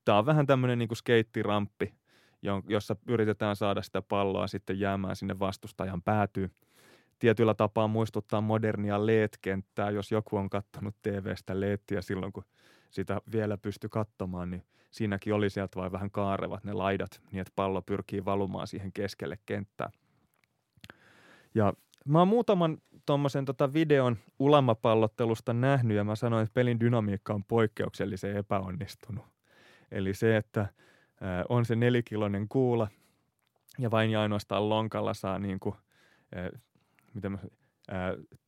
[0.04, 1.94] Tämä on vähän tämmöinen niin kuin skeittiramppi,
[2.68, 6.50] jossa yritetään saada sitä palloa sitten jäämään sinne vastustajan päätyyn.
[7.18, 12.44] Tietyllä tapaa muistuttaa modernia LED-kenttää, jos joku on katsonut TV-stä leettiä silloin, kun
[12.90, 17.52] sitä vielä pysty katsomaan, niin siinäkin oli sieltä vain vähän kaarevat ne laidat, niin että
[17.56, 19.90] pallo pyrkii valumaan siihen keskelle kenttää.
[21.54, 21.72] Ja
[22.04, 27.44] mä oon muutaman tuommoisen tota videon ulamapallottelusta nähnyt ja mä sanoin, että pelin dynamiikka on
[27.44, 29.24] poikkeuksellisen epäonnistunut.
[29.90, 30.66] Eli se, että
[31.48, 32.88] on se nelikiloinen kuula
[33.78, 35.74] ja vain ja ainoastaan lonkalla saa niin kuin,
[37.14, 37.38] mitä mä,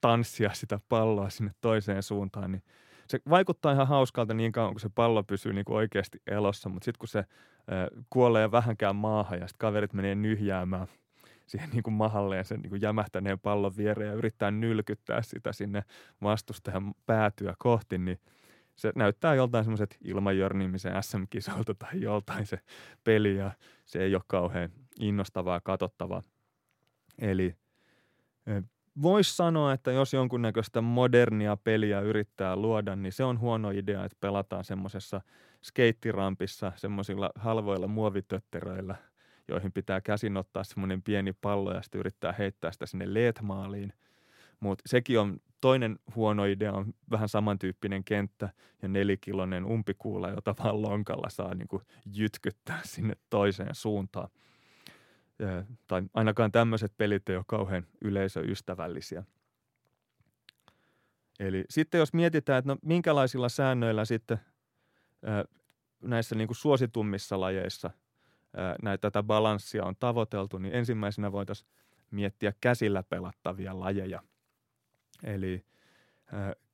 [0.00, 2.62] tanssia sitä palloa sinne toiseen suuntaan, niin
[3.08, 6.84] se vaikuttaa ihan hauskalta niin kauan, kun se pallo pysyy niin kuin oikeasti elossa, mutta
[6.84, 7.24] sitten kun se
[8.10, 10.86] kuolee vähänkään maahan ja sitten kaverit menee nyhjäämään
[11.46, 15.82] siihen niin kuin mahalleen sen niin kuin jämähtäneen pallon viereen ja yrittää nylkyttää sitä sinne
[16.22, 18.20] vastustajan päätyä kohti, niin
[18.76, 22.58] se näyttää joltain semmoiset ilmajörnimisen SM-kisalta tai joltain se
[23.04, 23.50] peli ja
[23.84, 26.22] se ei ole kauhean innostavaa katsottavaa.
[27.18, 27.56] Eli
[29.02, 34.16] voisi sanoa, että jos jonkunnäköistä modernia peliä yrittää luoda, niin se on huono idea, että
[34.20, 35.20] pelataan semmoisessa
[35.64, 38.96] skeittirampissa, semmoisilla halvoilla muovitötteröillä,
[39.48, 43.92] joihin pitää käsin ottaa semmoinen pieni pallo ja sitten yrittää heittää sitä sinne LED-maaliin.
[44.60, 48.48] Mutta sekin on toinen huono idea, on vähän samantyyppinen kenttä
[48.82, 51.82] ja nelikilonen umpikuula, jota vaan lonkalla saa niin kuin
[52.14, 54.28] jytkyttää sinne toiseen suuntaan
[55.86, 59.24] tai ainakaan tämmöiset pelit ei ole kauhean yleisöystävällisiä.
[61.40, 64.38] Eli sitten jos mietitään, että no minkälaisilla säännöillä sitten
[66.02, 67.90] näissä niin kuin suositummissa lajeissa
[68.82, 71.70] näitä tätä balanssia on tavoiteltu, niin ensimmäisenä voitaisiin
[72.10, 74.22] miettiä käsillä pelattavia lajeja.
[75.24, 75.64] Eli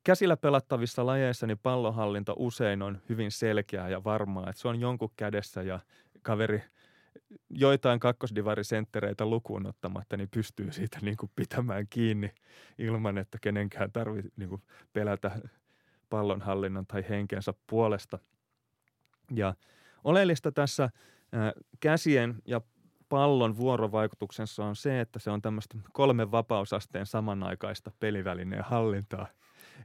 [0.03, 5.11] käsillä pelattavissa lajeissa niin pallonhallinta usein on hyvin selkeää ja varmaa, että se on jonkun
[5.17, 5.79] kädessä ja
[6.21, 6.63] kaveri–
[7.49, 12.31] joitain kakkosdivarisenttereitä lukuun ottamatta, niin pystyy siitä niin kuin pitämään kiinni
[12.77, 14.63] ilman, että kenenkään tarvitsee niin
[14.93, 15.31] pelätä
[16.09, 18.19] pallonhallinnan tai henkensä puolesta.
[19.31, 19.55] Ja
[20.03, 20.89] oleellista tässä
[21.79, 22.61] käsien ja
[23.13, 29.27] pallon vuorovaikutuksessa on se, että se on tämmöistä kolmen vapausasteen samanaikaista pelivälineen hallintaa.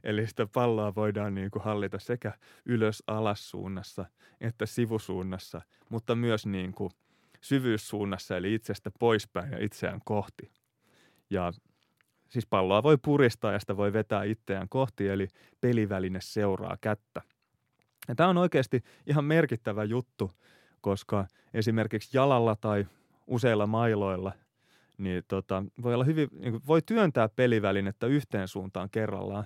[0.03, 2.33] Eli sitä palloa voidaan niin kuin hallita sekä
[2.65, 4.05] ylös-alas suunnassa
[4.41, 6.91] että sivusuunnassa, mutta myös niin kuin–
[7.41, 10.51] syvyyssuunnassa eli itsestä poispäin ja itseään kohti.
[11.29, 11.53] Ja
[12.29, 15.27] siis palloa voi puristaa ja sitä voi vetää itseään kohti, eli
[15.61, 17.21] peliväline seuraa kättä.
[18.07, 20.31] Ja tämä on oikeasti ihan merkittävä juttu,
[20.81, 22.85] koska esimerkiksi jalalla tai
[23.29, 24.31] useilla mailoilla
[24.99, 29.45] niin tota, voi olla hyvin, niin voi työntää pelivälinettä yhteen suuntaan kerrallaan.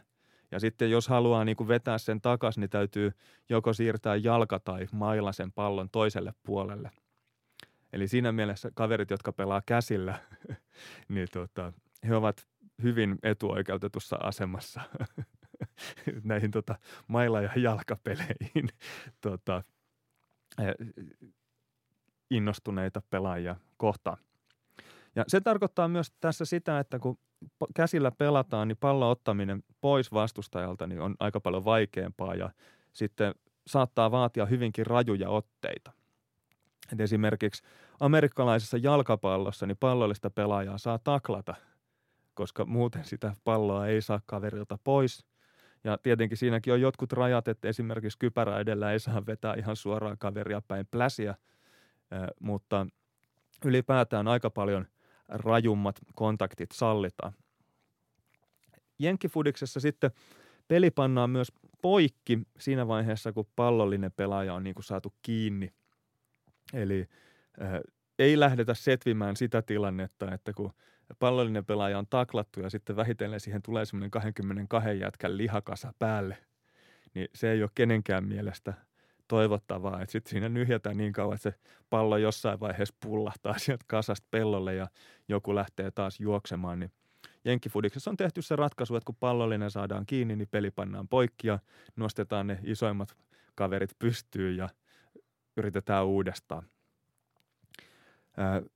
[0.51, 3.11] Ja sitten jos haluaa niin kuin vetää sen takaisin, niin täytyy
[3.49, 6.91] joko siirtää jalka tai mailla sen pallon toiselle puolelle.
[7.93, 10.19] Eli siinä mielessä kaverit, jotka pelaa käsillä,
[11.13, 11.73] niin tota,
[12.07, 12.47] he ovat
[12.83, 14.81] hyvin etuoikeutetussa asemassa
[16.23, 16.75] näihin tota,
[17.07, 18.69] maila- ja jalkapeleihin
[19.21, 19.63] tota,
[22.35, 24.17] innostuneita pelaajia kohtaan.
[25.15, 27.17] Ja se tarkoittaa myös tässä sitä, että kun
[27.75, 32.49] käsillä pelataan, niin pallon ottaminen pois vastustajalta niin on aika paljon vaikeampaa ja
[32.93, 33.35] sitten
[33.67, 35.91] saattaa vaatia hyvinkin rajuja otteita.
[36.91, 37.63] Et esimerkiksi
[37.99, 41.55] amerikkalaisessa jalkapallossa niin pallollista pelaajaa saa taklata,
[42.33, 45.25] koska muuten sitä palloa ei saa kaverilta pois.
[45.83, 50.17] Ja tietenkin siinäkin on jotkut rajat, että esimerkiksi kypärä edellä ei saa vetää ihan suoraan
[50.17, 51.35] kaveria päin pläsiä,
[52.39, 52.87] mutta
[53.65, 54.87] ylipäätään aika paljon
[55.27, 57.33] rajummat kontaktit sallitaan.
[58.99, 60.11] Jenkkifudiksessa sitten
[60.67, 61.51] peli pannaan myös
[61.81, 65.73] poikki siinä vaiheessa, kun pallollinen pelaaja on niin kuin saatu kiinni.
[66.73, 67.07] Eli
[67.61, 67.79] äh,
[68.19, 70.73] ei lähdetä setvimään sitä tilannetta, että kun
[71.19, 76.37] pallollinen pelaaja on taklattu ja sitten vähitellen siihen tulee semmoinen 22 jätkän lihakasa päälle,
[77.13, 78.73] niin se ei ole kenenkään mielestä
[79.33, 81.59] toivottavaa, että sitten siinä nyhjätään niin kauan, että se
[81.89, 84.87] pallo jossain vaiheessa pullahtaa sieltä kasasta pellolle ja
[85.27, 86.91] joku lähtee taas juoksemaan, niin
[87.45, 91.59] Jenkkifudiksessa on tehty se ratkaisu, että kun pallollinen saadaan kiinni, niin peli pannaan poikki ja
[91.95, 93.17] nostetaan ne isoimmat
[93.55, 94.69] kaverit pystyyn ja
[95.57, 96.63] yritetään uudestaan.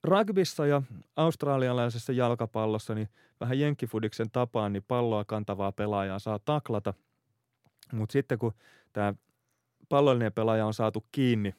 [0.04, 0.82] Rugbissa ja
[1.16, 6.94] australialaisessa jalkapallossa niin vähän jenkkifudiksen tapaan niin palloa kantavaa pelaajaa saa taklata,
[7.94, 8.54] mutta sitten kun
[8.94, 9.14] tämä
[9.90, 11.56] pallollinen pelaaja on saatu kiinni,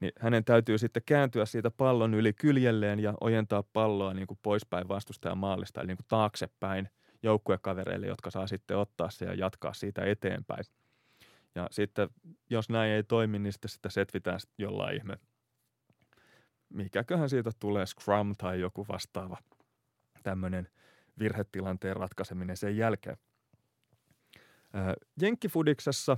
[0.00, 4.88] niin hänen täytyy sitten kääntyä siitä pallon yli kyljelleen ja ojentaa palloa niin kuin poispäin
[4.88, 6.88] vastustajan maalista, eli niin kuin taaksepäin
[7.22, 10.64] joukkuekavereille, jotka saa sitten ottaa se ja jatkaa siitä eteenpäin.
[11.54, 12.08] Ja sitten,
[12.50, 15.18] jos näin ei toimi, niin sitten sitä setvitään jollain ihme.
[16.68, 19.36] Mikäköhän siitä tulee Scrum tai joku vastaava
[20.22, 20.68] tämmöinen
[21.18, 23.16] virhetilanteen ratkaiseminen sen jälkeen.
[25.22, 26.16] Jenkkifudiksessa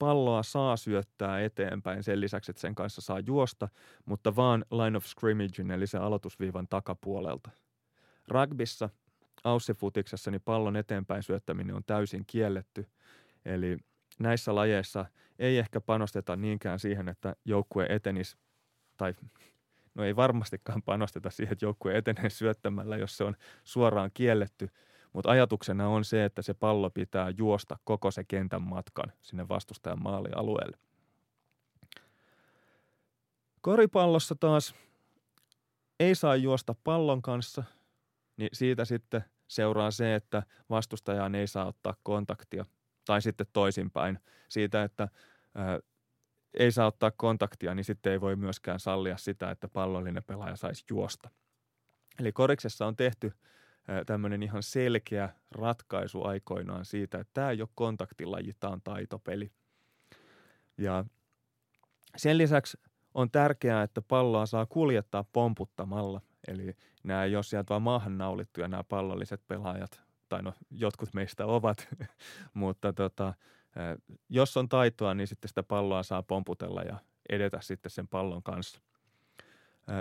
[0.00, 3.68] palloa saa syöttää eteenpäin sen lisäksi, että sen kanssa saa juosta,
[4.04, 7.50] mutta vaan line of scrimmage, eli se aloitusviivan takapuolelta.
[8.28, 8.88] Rugbissa,
[9.44, 12.86] aussifutiksessa, niin pallon eteenpäin syöttäminen on täysin kielletty,
[13.44, 13.76] eli
[14.18, 15.06] näissä lajeissa
[15.38, 18.36] ei ehkä panosteta niinkään siihen, että joukkue etenisi,
[18.96, 19.14] tai
[19.94, 24.68] no ei varmastikaan panosteta siihen, että joukkue etenee syöttämällä, jos se on suoraan kielletty–
[25.12, 30.02] mutta ajatuksena on se, että se pallo pitää juosta koko se kentän matkan sinne vastustajan
[30.02, 30.78] maalialueelle.
[33.60, 34.74] Koripallossa taas
[36.00, 37.64] ei saa juosta pallon kanssa,
[38.36, 42.66] niin siitä sitten seuraa se, että vastustajaan ei saa ottaa kontaktia.
[43.04, 45.08] Tai sitten toisinpäin siitä, että
[45.54, 45.78] ää,
[46.54, 50.84] ei saa ottaa kontaktia, niin sitten ei voi myöskään sallia sitä, että pallollinen pelaaja saisi
[50.90, 51.30] juosta.
[52.20, 53.32] Eli koriksessa on tehty
[54.06, 59.52] tämmöinen ihan selkeä ratkaisu aikoinaan siitä, että tämä ei ole kontaktilaji, tämä on taitopeli.
[60.78, 61.04] Ja
[62.16, 62.78] sen lisäksi
[63.14, 66.20] on tärkeää, että palloa saa kuljettaa pomputtamalla.
[66.48, 71.46] Eli nämä ei ole sieltä vaan maahan naulittuja nämä pallolliset pelaajat, tai no jotkut meistä
[71.46, 71.88] ovat,
[72.54, 73.34] mutta tota,
[74.28, 78.80] jos on taitoa, niin sitten sitä palloa saa pomputella ja edetä sitten sen pallon kanssa.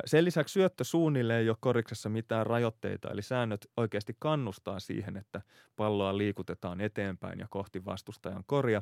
[0.06, 5.42] Sen lisäksi syöttö suunnille ei ole koriksessa mitään rajoitteita, eli säännöt oikeasti kannustaa siihen, että
[5.76, 8.82] palloa liikutetaan eteenpäin ja kohti vastustajan korja.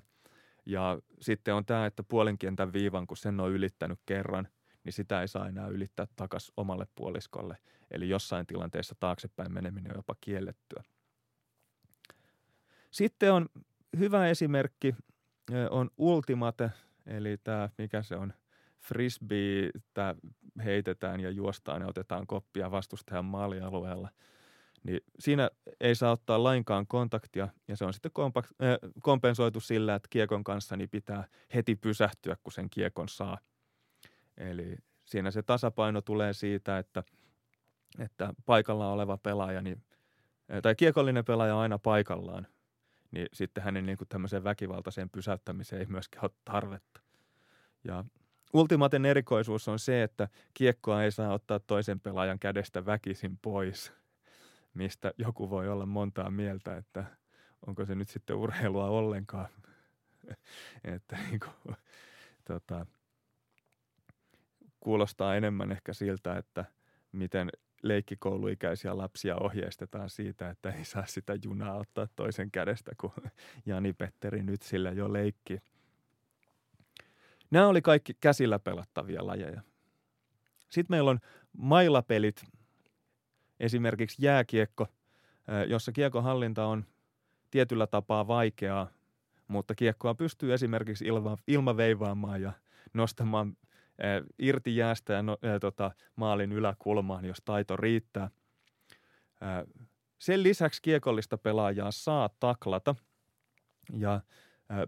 [0.66, 4.47] Ja sitten on tämä, että puolenkentän viivan, kun sen on ylittänyt kerran,
[4.84, 7.58] niin sitä ei saa enää ylittää takaisin omalle puoliskolle.
[7.91, 10.84] Eli jossain tilanteessa taaksepäin meneminen on jopa kiellettyä.
[12.91, 13.49] Sitten on
[13.99, 14.95] hyvä esimerkki,
[15.70, 16.72] on Ultimate,
[17.05, 18.34] eli tämä, mikä se on–
[18.80, 19.69] frisbee
[20.63, 24.09] heitetään ja juostaan ja otetaan koppia vastustajan maalialueella,
[24.84, 25.49] niin siinä
[25.80, 30.43] ei saa ottaa lainkaan kontaktia ja se on sitten kompakt, äh, kompensoitu sillä, että kiekon
[30.43, 33.38] kanssa niin pitää heti pysähtyä, kun sen kiekon saa.
[34.38, 34.75] Eli
[35.05, 37.03] siinä se tasapaino tulee siitä, että,
[37.99, 39.84] että paikalla oleva pelaaja, niin,
[40.53, 42.47] äh, tai kiekollinen pelaaja on aina paikallaan,
[43.11, 47.01] niin sitten hänen niin kuin tämmöiseen väkivaltaiseen pysäyttämiseen ei myöskään ole tarvetta.
[47.84, 48.05] Ja
[48.54, 53.93] Ultimaten erikoisuus on se, että kiekkoa ei saa ottaa toisen pelaajan kädestä väkisin pois,
[54.74, 57.04] mistä joku voi olla montaa mieltä, että
[57.68, 59.48] onko se nyt sitten urheilua ollenkaan.
[60.95, 61.76] että niin kuin,
[62.45, 62.86] tota,
[64.80, 66.66] kuulostaa enemmän ehkä siltä, että
[67.12, 67.50] miten
[67.84, 73.14] leikkikouluikäisiä lapsia ohjeistetaan siitä, että ei saa sitä junaa ottaa toisen kädestä, kun
[73.66, 75.62] Jani Petteri nyt sillä jo leikki.
[77.52, 79.62] Nämä oli kaikki käsillä pelattavia lajeja.
[80.70, 81.20] Sitten meillä on
[81.58, 82.45] mailapelit,
[83.60, 84.88] esimerkiksi jääkiekko,
[85.68, 86.86] jossa kiekon hallinta on
[87.52, 88.88] tietyllä tapaa vaikeaa,
[89.48, 92.52] mutta kiekkoa pystyy esimerkiksi ilma, ilmaveivaamaan ja
[92.93, 93.58] nostamaan
[94.39, 98.30] irti jäästä ja, no, ja tota, maalin yläkulmaan, jos taito riittää.
[100.18, 102.95] sen lisäksi kiekollista pelaajaa saa taklata
[103.98, 104.22] ja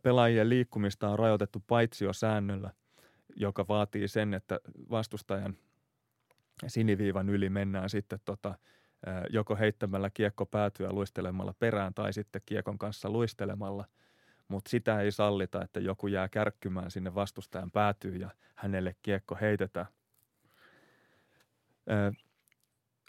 [0.04, 1.64] pelaajien liikkumista on rajoitettu
[2.12, 2.72] säännöllä,
[3.36, 4.60] joka vaatii sen, että
[4.90, 5.58] vastustajan
[6.68, 8.56] siniviivan yli mennään sitten tota,
[9.30, 13.86] joko heittämällä kiekko päätyä luistelemalla perään tai sitten kiekon kanssa luistelemalla–
[14.50, 19.86] mutta sitä ei sallita, että joku jää kärkkymään sinne vastustajan päätyyn ja hänelle kiekko heitetään.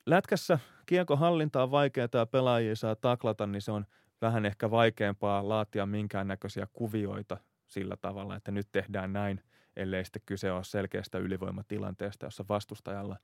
[0.06, 3.86] Lätkässä kiekon hallinta on vaikeaa ja pelaajia saa taklata, niin se on
[4.20, 9.42] vähän ehkä vaikeampaa laatia minkäännäköisiä kuvioita sillä tavalla, että nyt tehdään näin,
[9.76, 13.16] ellei sitten kyse ole selkeästä ylivoimatilanteesta, jossa vastustajalla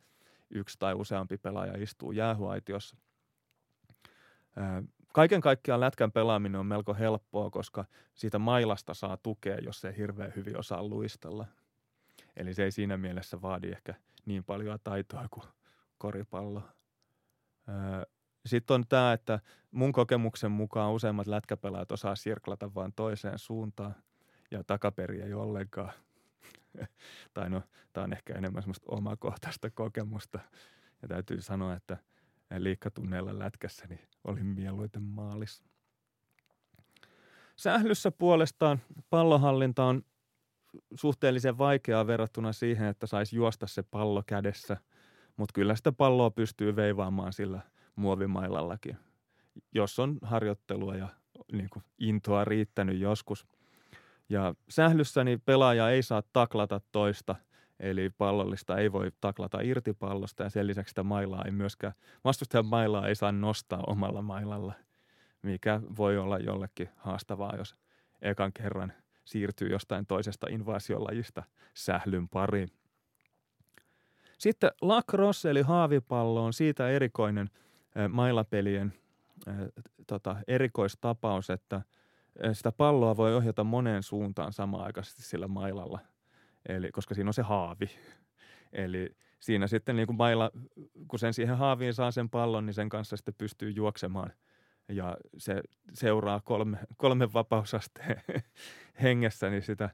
[0.51, 2.97] yksi tai useampi pelaaja istuu jäähuaitiossa.
[5.13, 7.85] Kaiken kaikkiaan lätkän pelaaminen on melko helppoa, koska
[8.15, 11.47] siitä mailasta saa tukea, jos ei hirveän hyvin osaa luistella.
[12.37, 13.95] Eli se ei siinä mielessä vaadi ehkä
[14.27, 15.47] niin paljon taitoa kuin
[15.99, 16.63] koripallo.
[18.47, 19.41] Sitten on tämä, että
[19.71, 23.95] mun kokemuksen mukaan useimmat lätkäpelaajat osaa sirklata vain toiseen suuntaan
[24.51, 25.93] ja takaperi ei ollenkaan.
[27.35, 30.39] tai no, tämä on ehkä enemmän semmoista omakohtaista kokemusta.
[31.03, 31.97] Ja täytyy sanoa, että–
[32.59, 35.65] liikkatunneilla lätkässä, niin olin mieluiten maalissa.
[37.57, 38.81] Sählyssä puolestaan
[39.11, 40.03] pallohallinta on
[40.95, 44.77] suhteellisen vaikeaa verrattuna siihen, että saisi juosta se pallo kädessä,
[45.37, 47.61] mutta kyllä sitä palloa pystyy veivaamaan sillä
[47.97, 48.97] muovimailallakin,
[49.73, 51.09] jos on harjoittelua ja
[51.53, 53.47] niin kuin intoa riittänyt joskus.
[54.29, 57.35] Ja sählyssä niin pelaaja ei saa taklata toista–
[57.81, 61.93] Eli pallollista ei voi taklata irti pallosta ja sen lisäksi sitä mailaa ei myöskään,
[62.25, 64.73] vastustajan mailaa ei saa nostaa omalla mailalla,
[65.43, 67.77] mikä voi olla jollekin haastavaa, jos
[68.23, 68.93] ekan kerran
[69.25, 71.43] siirtyy jostain toisesta invasiolajista
[71.75, 72.69] sählyn pariin.
[74.39, 77.51] Sitten lacrosse eli haavipallo on siitä erikoinen
[78.09, 78.93] mailapelien
[80.07, 81.83] tota, erikoistapaus, että
[82.53, 85.99] sitä palloa voi ohjata moneen suuntaan samaan aikaisesti sillä mailalla–
[86.69, 87.91] eli, koska siinä on se haavi.
[88.73, 90.51] Eli siinä sitten niin kuin mailla,
[91.09, 94.33] kun sen siihen haaviin saa sen pallon, niin sen kanssa sitten pystyy juoksemaan
[94.89, 98.23] ja se seuraa kolme, kolme vapausasteen
[99.03, 99.91] hengessä niin sitä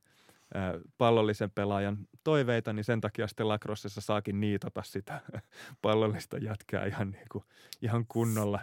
[0.98, 5.20] pallollisen pelaajan toiveita, niin sen takia sitten lacrossessa saakin niitata sitä
[5.82, 7.44] pallollista jätkää ihan, niin kuin,
[7.82, 8.60] ihan kunnolla.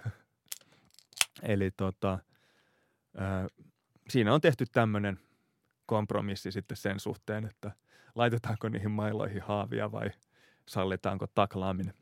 [1.44, 2.20] Eli tota,
[4.10, 5.20] siinä on tehty tämmöinen
[5.86, 7.72] kompromissi sitten sen suhteen, että–
[8.16, 10.12] laitetaanko niihin mailoihin haavia vai
[10.66, 11.94] sallitaanko taklaaminen.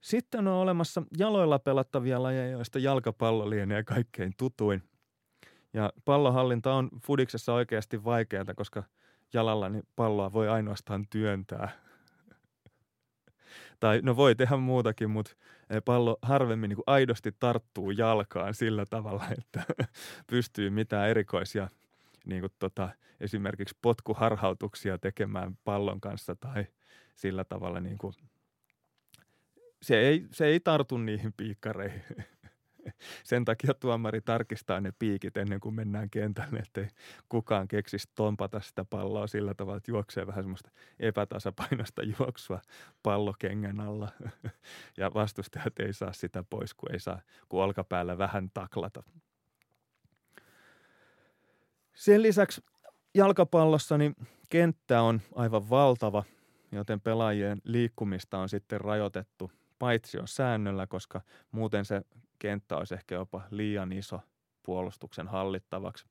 [0.00, 4.82] Sitten on olemassa jaloilla pelattavia lajeja, joista jalkapallo lienee kaikkein tutuin.
[5.74, 8.82] Ja pallohallinta on fudiksessa oikeasti vaikeaa, koska
[9.32, 11.68] jalalla niin palloa voi ainoastaan työntää.
[13.80, 15.36] tai no voi tehdä muutakin, mutta
[15.84, 19.74] pallo harvemmin niin kuin aidosti tarttuu jalkaan sillä tavalla, että
[20.26, 21.68] pystyy mitään erikoisia
[22.26, 22.88] niin kuin tota,
[23.20, 26.66] esimerkiksi potkuharhautuksia tekemään pallon kanssa tai
[27.14, 28.14] sillä tavalla niin kuin,
[29.82, 32.02] se, ei, se ei tartu niihin piikkareihin.
[33.24, 36.88] Sen takia tuomari tarkistaa ne piikit ennen kuin mennään kentälle, ettei
[37.28, 40.70] kukaan keksisi tompata sitä palloa sillä tavalla, että juoksee vähän semmoista
[41.00, 42.60] epätasapainosta juoksua
[43.02, 44.08] pallokengän alla.
[44.96, 49.02] Ja vastustajat ei saa sitä pois, kun ei saa, kun olkapäällä vähän taklata.
[51.94, 52.60] Sen lisäksi
[53.14, 54.16] jalkapallossa niin
[54.50, 56.24] kenttä on aivan valtava,
[56.72, 61.20] joten pelaajien liikkumista on sitten rajoitettu paitsi on säännöllä, koska
[61.50, 62.02] muuten se
[62.44, 64.20] kenttä olisi ehkä jopa liian iso
[64.62, 66.06] puolustuksen hallittavaksi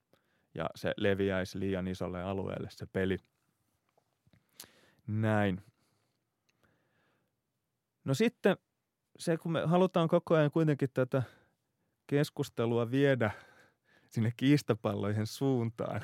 [0.56, 3.18] ja se leviäisi liian isolle alueelle se peli.
[5.08, 5.62] Näin.
[8.06, 8.58] No sitten
[9.20, 11.24] se, kun me halutaan koko ajan kuitenkin tätä
[12.08, 13.32] keskustelua viedä
[14.10, 16.02] sinne kiistapalloihin suuntaan.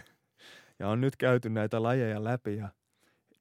[0.80, 2.70] Ja on nyt käyty näitä lajeja läpi ja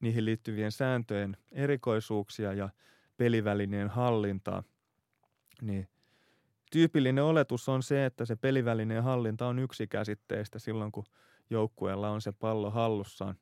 [0.01, 2.68] niihin liittyvien sääntöjen erikoisuuksia ja
[3.16, 4.62] pelivälineen hallintaa.
[5.62, 5.89] Niin
[6.70, 11.04] tyypillinen oletus on se, että se pelivälineen hallinta on yksi käsitteistä silloin, kun
[11.50, 13.36] joukkueella on se pallo hallussaan.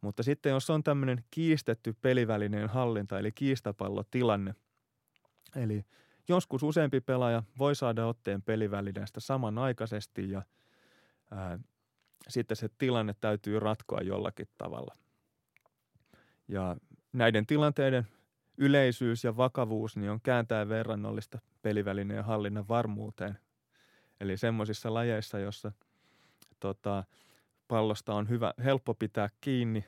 [0.00, 4.54] Mutta sitten jos on tämmöinen kiistetty pelivälineen hallinta, eli kiistapallotilanne,
[5.56, 5.84] eli
[6.28, 10.42] joskus useampi pelaaja voi saada otteen pelivälineestä samanaikaisesti ja
[11.30, 11.58] ää,
[12.28, 14.94] sitten se tilanne täytyy ratkoa jollakin tavalla.
[16.48, 16.76] Ja
[17.12, 18.06] näiden tilanteiden
[18.60, 23.38] yleisyys ja vakavuus niin on kääntäen verrannollista pelivälineen hallinnan varmuuteen.
[24.20, 25.72] Eli semmoisissa lajeissa, jossa
[26.60, 27.04] tota,
[27.68, 29.84] pallosta on hyvä, helppo pitää kiinni,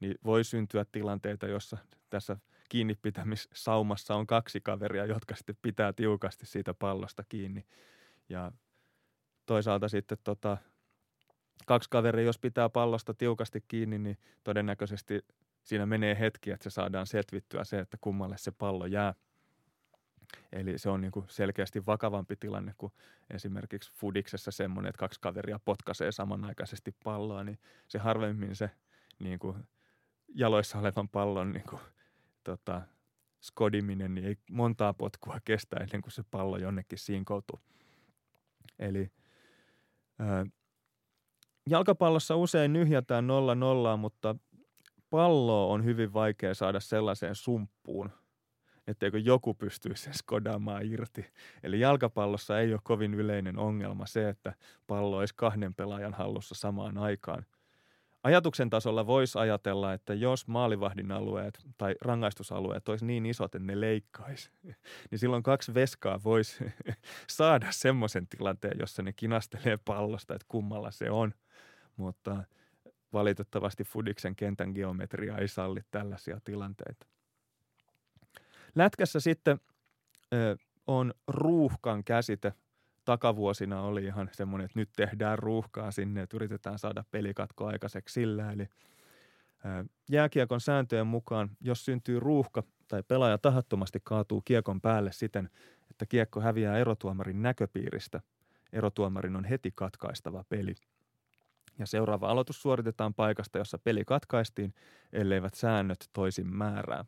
[0.00, 1.76] niin voi syntyä tilanteita, jossa
[2.10, 2.36] tässä
[2.68, 7.66] kiinnipitämissaumassa on kaksi kaveria, jotka sitten pitää tiukasti siitä pallosta kiinni.
[8.28, 8.52] Ja
[9.46, 10.56] toisaalta sitten tota,
[11.66, 15.24] kaksi kaveria, jos pitää pallosta tiukasti kiinni, niin todennäköisesti
[15.66, 19.14] siinä menee hetki, että se saadaan setvittyä se, että kummalle se pallo jää.
[20.52, 22.92] Eli se on niin kuin selkeästi vakavampi tilanne kuin
[23.30, 27.58] esimerkiksi Fudiksessa semmoinen, että kaksi kaveria potkaisee samanaikaisesti palloa, niin
[27.88, 28.70] se harvemmin se
[29.18, 29.56] niin kuin
[30.34, 31.82] jaloissa olevan pallon niin kuin,
[32.44, 32.82] tota,
[33.40, 37.60] skodiminen, niin ei montaa potkua kestä ennen kuin se pallo jonnekin sinkoutuu.
[38.78, 39.12] Eli
[40.18, 40.46] ää,
[41.70, 44.36] jalkapallossa usein nyhjätään nolla nollaa, mutta
[45.10, 48.10] palloa on hyvin vaikea saada sellaiseen sumppuun,
[48.86, 51.26] etteikö joku pystyisi sen skodaamaan irti.
[51.62, 54.54] Eli jalkapallossa ei ole kovin yleinen ongelma se, että
[54.86, 57.46] pallo olisi kahden pelaajan hallussa samaan aikaan.
[58.22, 63.80] Ajatuksen tasolla voisi ajatella, että jos maalivahdin alueet tai rangaistusalueet olisi niin isot, että ne
[63.80, 64.50] leikkaisi,
[65.10, 66.64] niin silloin kaksi veskaa voisi
[67.28, 71.34] saada semmoisen tilanteen, jossa ne kinastelee pallosta, että kummalla se on.
[71.96, 72.44] Mutta
[73.12, 77.06] valitettavasti Fudiksen kentän geometria ei salli tällaisia tilanteita.
[78.74, 79.60] Lätkässä sitten
[80.34, 82.52] ö, on ruuhkan käsite.
[83.04, 88.52] Takavuosina oli ihan semmoinen, että nyt tehdään ruuhkaa sinne, että yritetään saada pelikatko aikaiseksi sillä.
[88.52, 95.50] Eli ö, jääkiekon sääntöjen mukaan, jos syntyy ruuhka tai pelaaja tahattomasti kaatuu kiekon päälle siten,
[95.90, 98.20] että kiekko häviää erotuomarin näköpiiristä,
[98.72, 100.74] erotuomarin on heti katkaistava peli–
[101.78, 104.74] ja seuraava aloitus suoritetaan paikasta, jossa peli katkaistiin,
[105.12, 107.04] elleivät säännöt toisin määrää.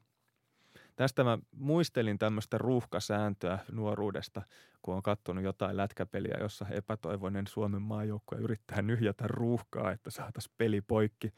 [0.96, 4.42] Tästä mä muistelin tämmöistä ruuhkasääntöä nuoruudesta,
[4.82, 10.80] kun on katsonut jotain lätkäpeliä, jossa epätoivoinen Suomen maajoukkue yrittää nyhjätä ruuhkaa, että saataisiin peli
[10.80, 11.32] poikki.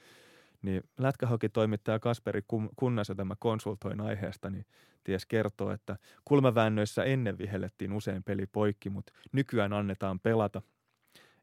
[0.62, 2.42] Niin lätkähokitoimittaja Kasperi
[2.76, 4.66] Kunnas, jota mä konsultoin aiheesta, niin
[5.04, 10.62] ties kertoo, että kulmaväännöissä ennen vihellettiin usein peli poikki, mutta nykyään annetaan pelata–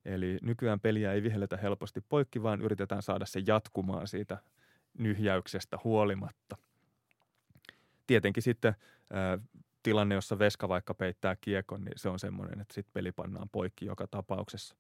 [0.08, 4.38] Eli nykyään peliä ei vihelletä helposti poikki, vaan yritetään saada se jatkumaan siitä
[4.98, 6.58] nyhjäyksestä huolimatta.
[8.08, 8.76] Tietenkin sitten
[9.84, 13.86] tilanne, jossa veska vaikka peittää kiekon, niin se on semmoinen, että sitten peli pannaan poikki
[13.86, 14.76] joka tapauksessa.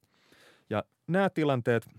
[0.69, 1.89] Ja nämä tilanteet,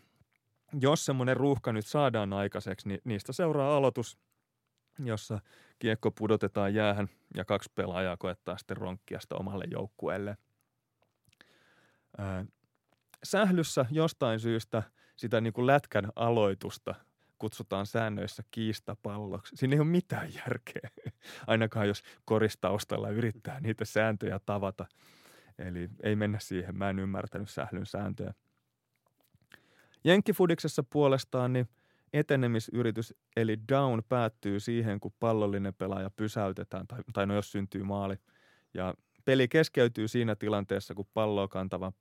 [0.81, 4.19] jos semmoinen ruuhka nyt saadaan aikaiseksi, niin niistä seuraa aloitus,
[5.05, 5.41] jossa
[5.79, 10.37] kiekko pudotetaan jäähän ja kaksi pelaajaa koettaa sitten ronkkia sitä omalle joukkueelle
[13.25, 14.83] sählyssä jostain syystä
[15.17, 16.95] sitä niin kuin lätkän aloitusta
[17.39, 19.57] kutsutaan säännöissä kiistapalloksi.
[19.57, 20.91] Siinä ei ole mitään järkeä,
[21.47, 24.87] ainakaan jos koristaustalla yrittää niitä sääntöjä tavata.
[25.59, 28.35] Eli ei mennä siihen, mä en ymmärtänyt sählyn sääntöjä.
[30.05, 31.69] Jenkkifudiksessa puolestaan niin
[32.13, 38.17] etenemisyritys eli down päättyy siihen, kun pallollinen pelaaja pysäytetään tai, tai no jos syntyy maali.
[38.75, 38.95] Ja
[39.25, 41.93] peli keskeytyy siinä tilanteessa, kun palloa kantava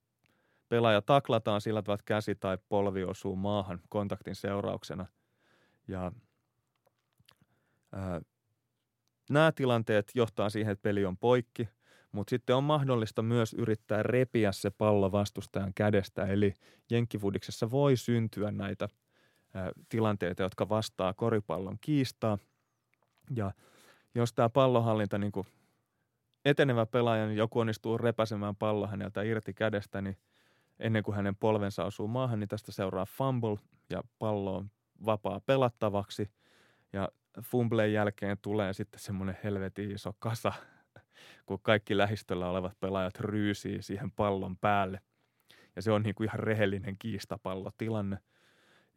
[0.70, 5.06] pelaaja taklataan sillä tavalla, että käsi tai polvi osuu maahan kontaktin seurauksena.
[5.88, 6.12] Ja
[7.92, 8.22] ää,
[9.30, 11.70] nämä tilanteet johtaa siihen, että peli on poikki,
[12.12, 16.26] mutta sitten on mahdollista myös yrittää repiä se pallo vastustajan kädestä.
[16.26, 16.54] Eli
[16.90, 18.90] jenkkifudiksessa voi syntyä näitä
[19.54, 22.38] ää, tilanteita, jotka vastaa koripallon kiistaa.
[23.36, 23.52] Ja
[24.16, 25.32] jos tämä pallohallinta niin
[26.46, 30.18] etenevä pelaaja, niin joku onnistuu repäsemään pallo häneltä irti kädestä, niin
[30.80, 33.58] ennen kuin hänen polvensa osuu maahan, niin tästä seuraa fumble
[33.90, 34.72] ja pallo on
[35.06, 36.32] vapaa pelattavaksi.
[36.94, 37.10] Ja
[37.42, 40.54] fumbleen jälkeen tulee sitten semmoinen helvetin iso kasa,
[41.46, 45.02] kun kaikki lähistöllä olevat pelaajat ryysii siihen pallon päälle.
[45.76, 48.18] Ja se on niin kuin ihan rehellinen kiistapallotilanne.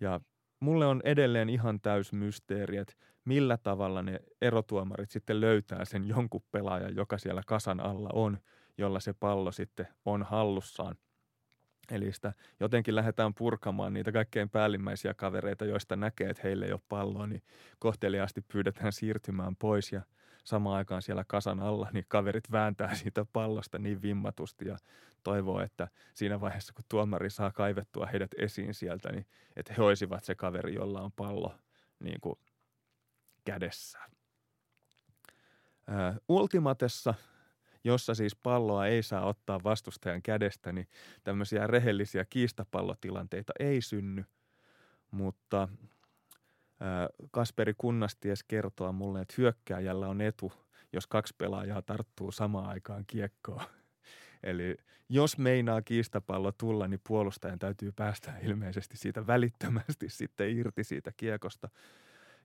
[0.01, 0.21] Ja
[0.61, 6.43] mulle on edelleen ihan täys mysteeri, että millä tavalla ne erotuomarit sitten löytää sen jonkun
[6.51, 8.39] pelaajan, joka siellä kasan alla on,
[8.79, 10.97] jolla se pallo sitten on hallussaan–
[11.91, 16.81] Eli sitä jotenkin lähdetään purkamaan niitä kaikkein päällimmäisiä kavereita, joista näkee, että heille ei ole
[16.89, 17.43] palloa, niin
[17.79, 20.03] kohteliaasti pyydetään siirtymään pois ja
[20.45, 24.77] samaan aikaan siellä kasan alla, niin kaverit vääntää siitä pallosta niin vimmatusti ja
[25.23, 29.27] toivoo, että siinä vaiheessa, kun tuomari saa kaivettua heidät esiin sieltä, niin
[29.57, 31.55] että he olisivat se kaveri, jolla on pallo
[32.01, 32.39] niin kuin
[33.45, 34.11] kädessään.
[35.87, 37.15] Ää, ultimatessa,
[37.85, 40.89] jossa siis palloa ei saa ottaa vastustajan kädestä, niin
[41.25, 44.25] tämmöisiä rehellisiä kiistapallotilanteita ei synny,
[45.11, 45.69] mutta
[47.31, 50.53] Kasperi Kunnasties kertoo mulle, että hyökkääjällä on etu,
[50.93, 53.63] jos kaksi pelaajaa tarttuu samaan aikaan kiekkoon.
[54.43, 54.77] Eli
[55.09, 61.69] jos meinaa kiistapallo tulla, niin puolustajan täytyy päästä ilmeisesti siitä välittömästi sitten irti siitä kiekosta.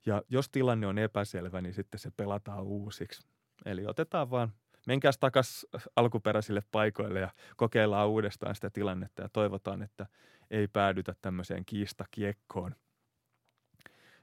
[0.05, 3.27] Ja jos tilanne on epäselvä, niin sitten se pelataan uusiksi.
[3.65, 4.53] Eli otetaan vaan,
[4.85, 5.65] menkääs takas
[5.95, 10.05] alkuperäisille paikoille ja kokeillaan uudestaan sitä tilannetta ja toivotaan, että
[10.51, 12.75] ei päädytä tämmöiseen kiistakiekkoon.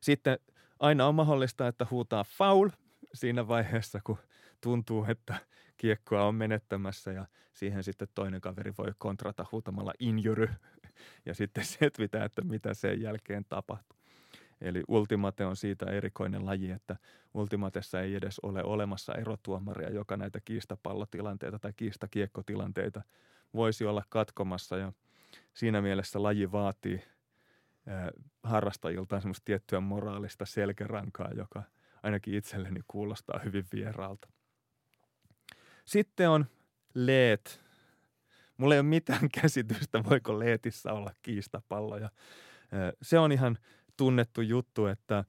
[0.00, 0.38] Sitten
[0.80, 2.68] aina on mahdollista, että huutaa foul
[3.14, 4.18] siinä vaiheessa, kun
[4.60, 5.34] tuntuu, että
[5.76, 10.48] kiekkoa on menettämässä ja siihen sitten toinen kaveri voi kontrata huutamalla injury
[11.26, 14.01] ja sitten setvitä, että mitä sen jälkeen tapahtuu.
[14.62, 16.96] Eli ultimate on siitä erikoinen laji, että
[17.34, 23.02] ultimatessa ei edes ole olemassa erotuomaria, joka näitä kiistapallotilanteita tai kiistakiekkotilanteita
[23.54, 24.92] voisi olla katkomassa ja
[25.54, 27.02] siinä mielessä laji vaatii
[28.42, 31.62] harrastajiltaan semmoista tiettyä moraalista selkärankaa, joka
[32.02, 34.28] ainakin itselleni kuulostaa hyvin vieraalta.
[35.84, 36.46] Sitten on
[36.94, 37.60] leet.
[38.56, 42.10] Mulla ei ole mitään käsitystä, voiko leetissä olla kiistapalloja.
[43.02, 43.58] Se on ihan
[44.02, 45.24] tunnettu juttu, että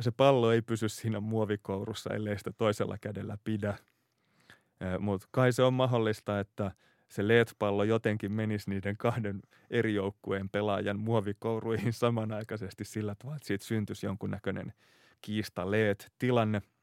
[0.00, 3.78] se pallo ei pysy siinä muovikourussa, ellei sitä toisella kädellä pidä.
[4.98, 6.70] Mutta kai se on mahdollista, että
[7.08, 13.64] se LED-pallo jotenkin menisi niiden kahden eri joukkueen pelaajan muovikouruihin samanaikaisesti sillä tavalla, että siitä
[13.64, 14.72] syntyisi jonkunnäköinen
[15.20, 16.62] kiista LED-tilanne–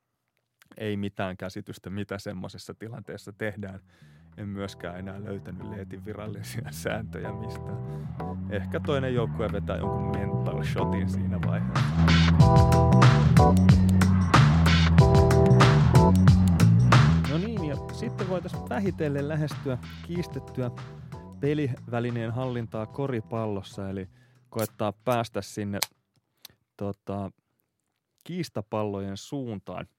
[0.77, 3.79] ei mitään käsitystä, mitä semmoisessa tilanteessa tehdään.
[4.37, 7.77] En myöskään enää löytänyt Leetin virallisia sääntöjä mistään.
[8.49, 11.83] Ehkä toinen joukkue vetää jonkun mental shotin siinä vaiheessa.
[17.31, 19.77] No niin, ja sitten voitaisiin vähitellen lähestyä
[20.07, 20.71] kiistettyä
[21.39, 24.09] pelivälineen hallintaa koripallossa, eli
[24.49, 25.79] koettaa päästä sinne
[26.77, 27.31] tota,
[28.23, 29.87] kiistapallojen suuntaan–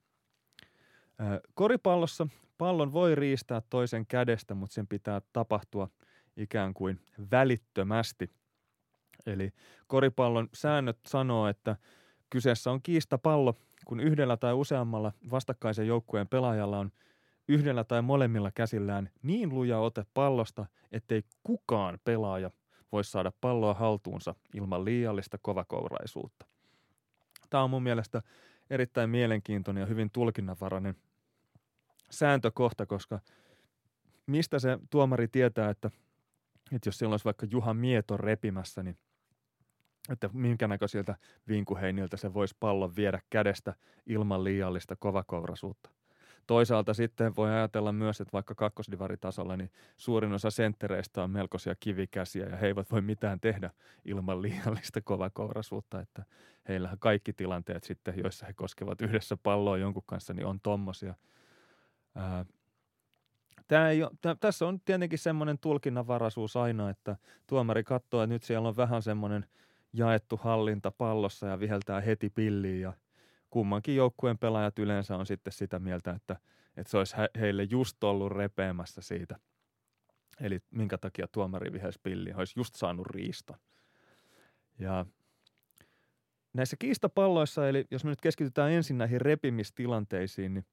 [1.55, 2.27] Koripallossa
[2.59, 5.89] pallon voi riistää toisen kädestä, mutta sen pitää tapahtua
[6.37, 7.01] ikään kuin
[7.31, 8.31] välittömästi.
[9.27, 9.53] Eli
[9.87, 11.77] koripallon säännöt sanoo, että
[12.31, 16.93] kyseessä on kiistapallo, kun yhdellä tai useammalla vastakkaisen joukkueen pelaajalla on
[17.49, 22.51] yhdellä tai molemmilla käsillään niin luja ote pallosta, ettei kukaan pelaaja
[22.93, 26.47] voi saada palloa haltuunsa ilman liiallista kovakouraisuutta.
[27.51, 28.23] Tämä on mun mielestä
[28.71, 30.97] erittäin mielenkiintoinen ja hyvin tulkinnanvarainen
[32.19, 33.21] sääntökohta, koska
[34.27, 35.91] mistä se tuomari tietää, että,
[36.73, 38.99] että jos siellä olisi vaikka Juha Mieto repimässä, niin
[40.09, 41.17] että minkä näköisiltä
[41.49, 43.75] vinkuheiniltä se voisi pallon viedä kädestä
[44.07, 45.91] ilman liiallista kovakourasuutta.
[46.47, 52.47] Toisaalta sitten voi ajatella myös, että vaikka kakkosdivaritasolla, niin suurin osa senttereistä on melkoisia kivikäsiä
[52.47, 53.71] ja he eivät voi mitään tehdä
[54.05, 56.25] ilman liiallista kovakourasuutta, että
[56.69, 61.15] heillähän kaikki tilanteet sitten, joissa he koskevat yhdessä palloa jonkun kanssa, niin on tommosia.
[63.69, 68.43] Tämä ei ole, tämä, tässä on tietenkin semmoinen tulkinnanvaraisuus aina, että tuomari katsoo, että nyt
[68.43, 69.47] siellä on vähän semmoinen
[69.93, 72.93] jaettu hallinta pallossa ja viheltää heti pilliin ja
[73.51, 76.37] kummankin joukkueen pelaajat yleensä on sitten sitä mieltä, että,
[76.77, 79.39] että se olisi heille just ollut repeämässä siitä.
[80.41, 83.59] Eli minkä takia tuomari vihelsi pilliin, olisi just saanut riista.
[84.79, 85.07] Ja
[86.53, 90.67] näissä kiistapalloissa, eli jos me nyt keskitytään ensin näihin repimistilanteisiin, niin,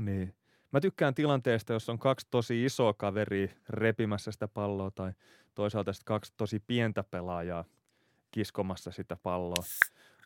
[0.00, 0.34] niin
[0.72, 5.12] mä tykkään tilanteesta, jos on kaksi tosi isoa kaveria repimässä sitä palloa tai
[5.54, 7.64] toisaalta sitten kaksi tosi pientä pelaajaa
[8.30, 9.64] kiskomassa sitä palloa.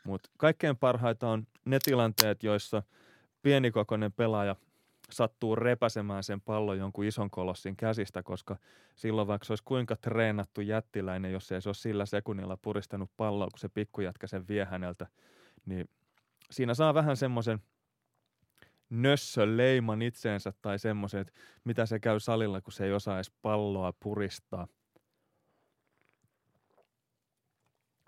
[0.04, 2.82] Mutta kaikkein parhaita on ne tilanteet, joissa
[3.42, 4.56] pienikokoinen pelaaja
[5.10, 8.56] sattuu repäsemään sen pallon jonkun ison kolossin käsistä, koska
[8.94, 13.48] silloin vaikka se olisi kuinka treenattu jättiläinen, jos ei se ole sillä sekunnilla puristanut palloa,
[13.50, 15.06] kun se pikkujätkä sen vie häneltä,
[15.66, 15.88] niin
[16.50, 17.58] siinä saa vähän semmoisen
[18.90, 21.32] nössön leiman itseensä tai semmoisen, että
[21.64, 24.68] mitä se käy salilla, kun se ei osaa edes palloa puristaa.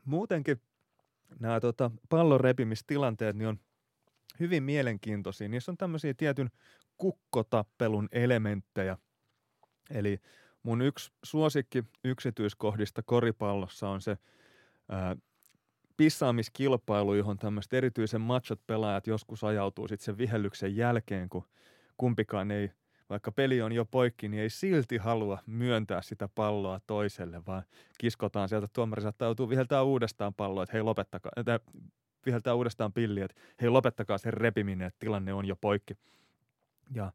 [0.04, 0.60] Muutenkin
[1.40, 3.60] nämä tota, pallon repimistilanteet niin on
[4.40, 5.48] hyvin mielenkiintoisia.
[5.48, 6.50] Niissä on tämmöisiä tietyn
[6.98, 8.98] kukkotappelun elementtejä.
[9.90, 10.20] Eli
[10.62, 14.18] mun yksi suosikki yksityiskohdista koripallossa on se
[14.88, 15.16] ää,
[16.00, 21.44] pissaamiskilpailu, johon tämmöiset erityisen machot pelaajat joskus ajautuu sitten sen vihellyksen jälkeen, kun
[21.96, 22.70] kumpikaan ei
[23.10, 27.62] vaikka peli on jo poikki, niin ei silti halua myöntää sitä palloa toiselle, vaan
[27.98, 31.60] kiskotaan sieltä, tuomari saattaa joutua viheltää uudestaan palloa, että hei lopettakaa, että
[32.26, 35.94] viheltää uudestaan pilliä, että hei lopettakaa sen repiminen, että tilanne on jo poikki.
[36.94, 37.12] Ja,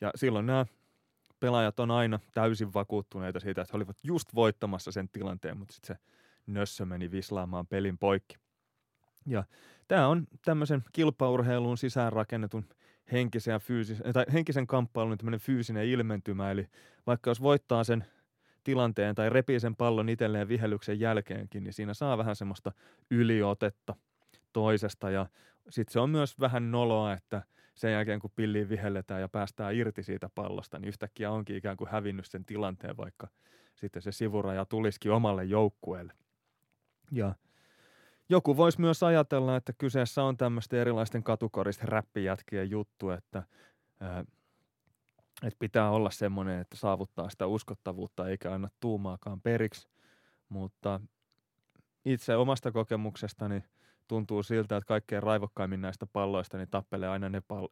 [0.00, 0.66] ja silloin nämä
[1.40, 5.96] pelaajat on aina täysin vakuuttuneita siitä, että he olivat just voittamassa sen tilanteen, mutta sitten
[5.96, 6.02] se
[6.46, 8.36] nössö meni vislaamaan pelin poikki.
[9.26, 9.44] Ja
[9.88, 12.64] tämä on tämmöisen kilpaurheiluun sisäänrakennetun
[13.12, 16.50] henkisen, ja fyysisen, tai henkisen kamppailun tämmöinen fyysinen ilmentymä.
[16.50, 16.68] Eli
[17.06, 18.04] vaikka jos voittaa sen
[18.64, 22.72] tilanteen tai repii sen pallon itselleen vihellyksen jälkeenkin, niin siinä saa vähän semmoista
[23.10, 23.94] yliotetta
[24.52, 25.10] toisesta.
[25.10, 25.26] Ja
[25.70, 27.42] sitten se on myös vähän noloa, että
[27.74, 31.90] sen jälkeen kun pilliin vihelletään ja päästään irti siitä pallosta, niin yhtäkkiä onkin ikään kuin
[31.90, 33.28] hävinnyt sen tilanteen, vaikka
[33.74, 36.12] sitten se sivuraja tulisikin omalle joukkueelle.
[37.12, 37.34] Ja
[38.28, 43.42] joku voisi myös ajatella, että kyseessä on tämmöistä erilaisten katukoristen räppijätkien juttu, että,
[45.42, 49.88] että pitää olla semmoinen, että saavuttaa sitä uskottavuutta eikä anna tuumaakaan periksi.
[50.48, 51.00] Mutta
[52.04, 53.64] itse omasta kokemuksestani
[54.08, 57.68] tuntuu siltä, että kaikkein raivokkaimmin näistä palloista niin tappelee aina ne pal-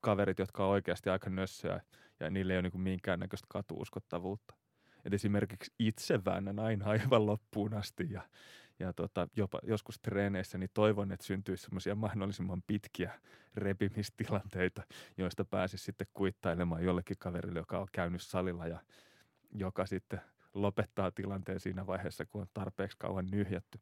[0.00, 1.80] kaverit, jotka on oikeasti aika nössöjä
[2.20, 4.54] ja niille ei ole niin minkäännäköistä katuuskottavuutta.
[5.04, 8.22] Et esimerkiksi itse väännän aina aivan loppuun asti ja
[8.78, 13.20] ja tota, jopa joskus treeneissä niin toivon, että syntyisi semmoisia mahdollisimman pitkiä
[13.54, 14.82] repimistilanteita,
[15.16, 18.80] joista pääsisi sitten kuittailemaan jollekin kaverille, joka on käynyt salilla ja
[19.54, 20.20] joka sitten
[20.54, 23.80] lopettaa tilanteen siinä vaiheessa, kun on tarpeeksi kauan nyhjätty.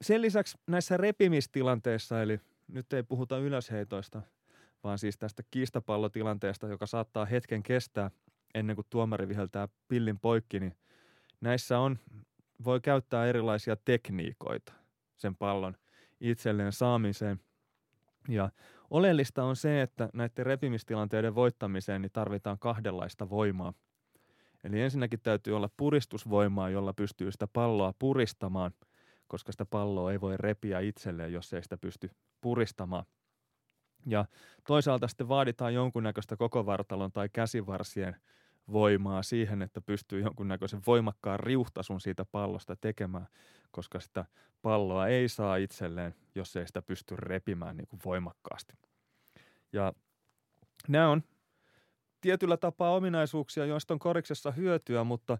[0.00, 4.22] Sen lisäksi näissä repimistilanteissa, eli nyt ei puhuta ylösheitoista,
[4.84, 8.10] vaan siis tästä kiistapallotilanteesta, joka saattaa hetken kestää
[8.54, 10.76] ennen kuin tuomari viheltää pillin poikki, niin
[11.40, 11.98] näissä on
[12.64, 14.72] voi käyttää erilaisia tekniikoita
[15.16, 15.76] sen pallon
[16.20, 17.40] itselleen saamiseen.
[18.28, 18.50] Ja
[18.90, 23.72] oleellista on se, että näiden repimistilanteiden voittamiseen niin tarvitaan kahdenlaista voimaa.
[24.64, 28.72] Eli ensinnäkin täytyy olla puristusvoimaa, jolla pystyy sitä palloa puristamaan,
[29.26, 32.10] koska sitä palloa ei voi repiä itselleen, jos ei sitä pysty
[32.40, 33.04] puristamaan.
[34.06, 34.24] Ja
[34.66, 38.16] toisaalta sitten vaaditaan jonkunnäköistä koko vartalon tai käsivarsien
[38.72, 43.26] voimaa siihen, että pystyy jonkunnäköisen voimakkaan riuhtasun siitä pallosta tekemään,
[43.70, 44.24] koska sitä
[44.62, 48.74] palloa ei saa itselleen, jos ei sitä pysty repimään niin kuin voimakkaasti.
[49.72, 49.92] Ja
[50.88, 51.22] nämä on
[52.20, 55.38] tietyllä tapaa ominaisuuksia, joista on koriksessa hyötyä, mutta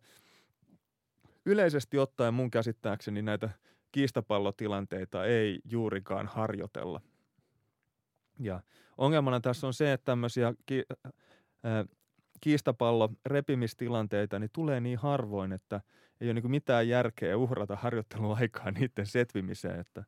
[1.45, 3.51] yleisesti ottaen mun käsittääkseni näitä
[3.93, 7.01] kiistapallotilanteita ei juurikaan harjoitella.
[8.39, 8.61] Ja
[8.99, 10.85] ongelmana tässä on se, että tämmöisiä ki-
[12.41, 15.80] kiistapallo repimistilanteita niin tulee niin harvoin, että
[16.20, 20.05] ei ole niin mitään järkeä uhrata harjoitteluaikaa niiden setvimiseen, että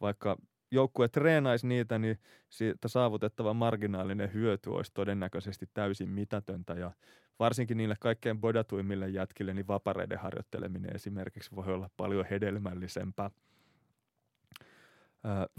[0.00, 0.36] vaikka
[0.70, 2.18] joukkue treenaisi niitä, niin
[2.48, 6.92] siitä saavutettava marginaalinen hyöty olisi todennäköisesti täysin mitätöntä ja
[7.38, 13.30] varsinkin niille kaikkein bodatuimmille jätkille, niin vapareiden harjoitteleminen esimerkiksi voi olla paljon hedelmällisempää.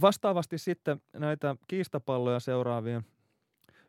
[0.01, 3.05] Vastaavasti sitten näitä kiistapalloja seuraavien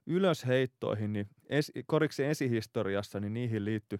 [0.06, 3.98] ylösheittoihin, niin esi, koriksen esihistoriassa, niin niihin liittyi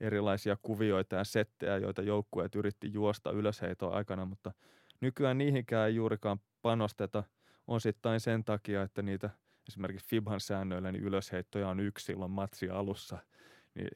[0.00, 4.52] erilaisia kuvioita ja settejä, joita joukkueet yritti juosta ylösheiton aikana, mutta
[5.00, 7.24] nykyään niihinkään ei juurikaan panosteta.
[7.66, 9.30] Osittain sen takia, että niitä
[9.68, 13.18] esimerkiksi Fibhan säännöillä niin ylösheittoja on yksi silloin matsi alussa,
[13.74, 13.90] niin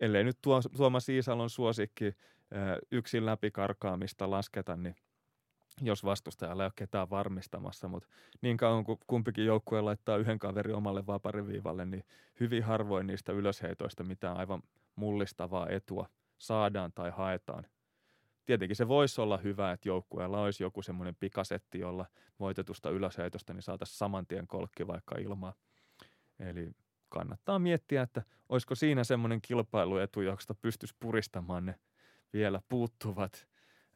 [0.00, 2.16] ellei nyt tuo, Tuomas Iisalon suosikki
[2.90, 4.96] yksin läpikarkaamista lasketa, niin–
[5.80, 8.08] jos vastustajalla ei ole ketään varmistamassa, mutta
[8.42, 12.04] niin kauan kuin kumpikin joukkue laittaa yhden kaverin omalle vapariviivalle, niin
[12.40, 14.62] hyvin harvoin niistä ylösheitoista mitään aivan
[14.96, 16.08] mullistavaa etua
[16.38, 17.66] saadaan tai haetaan.
[18.46, 22.06] Tietenkin se voisi olla hyvä, että joukkueella olisi joku semmoinen pikasetti, jolla
[22.40, 25.54] voitetusta ylösheitosta niin saataisiin saman tien kolkki vaikka ilmaa.
[26.38, 26.70] Eli
[27.08, 31.74] kannattaa miettiä, että olisiko siinä semmoinen kilpailuetu, josta pystyisi puristamaan ne
[32.32, 33.48] vielä puuttuvat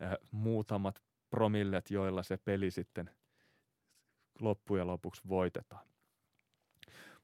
[0.02, 1.02] äh, muutamat
[1.34, 3.10] promillet, joilla se peli sitten
[4.40, 5.86] loppujen lopuksi voitetaan.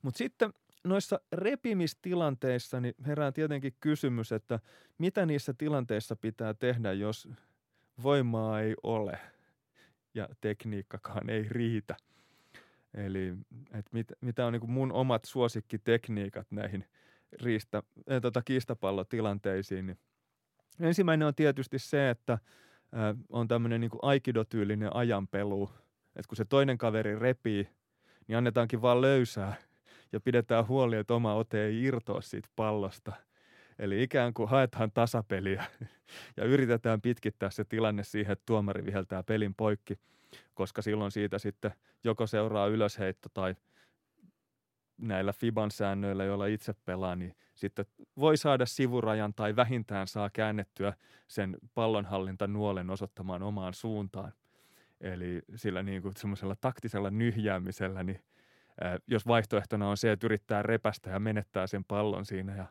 [0.03, 0.53] Mutta sitten
[0.85, 4.59] noissa repimistilanteissa niin herää tietenkin kysymys, että
[4.99, 7.29] mitä niissä tilanteissa pitää tehdä, jos
[8.03, 9.19] voimaa ei ole
[10.15, 11.97] ja tekniikkakaan ei riitä.
[12.95, 13.35] Eli
[13.73, 16.85] että mit, mitä on niin mun omat suosikkitekniikat näihin
[17.43, 17.83] riista,
[18.13, 19.87] äh, tota, kiistapallotilanteisiin.
[19.87, 19.99] Niin
[20.81, 22.39] ensimmäinen on tietysti se, että–
[23.29, 25.71] on tämmöinen niin aikidotyylinen ajanpelu,
[26.17, 27.69] että kun se toinen kaveri repii,
[28.27, 29.55] niin annetaankin vaan löysää
[30.13, 33.13] ja pidetään huoli, että oma ote ei irtoa siitä pallosta.
[33.79, 35.65] Eli ikään kuin haetaan tasapeliä
[36.37, 39.99] ja yritetään pitkittää se tilanne siihen, että tuomari viheltää pelin poikki,
[40.55, 41.73] koska silloin siitä sitten
[42.05, 43.55] joko seuraa ylösheitto tai
[45.01, 47.87] näillä Fiban säännöillä, joilla itse pelaa, niin sitten
[48.19, 50.93] voi saada sivurajan tai vähintään saa käännettyä
[51.29, 54.33] sen pallonhallintanuolen osoittamaan omaan suuntaan.
[55.01, 58.21] Eli sillä niin kuin semmoisella taktisella nyhjäämisellä, niin
[59.07, 62.67] jos vaihtoehtona on se, että yrittää repästä ja menettää sen pallon siinä ja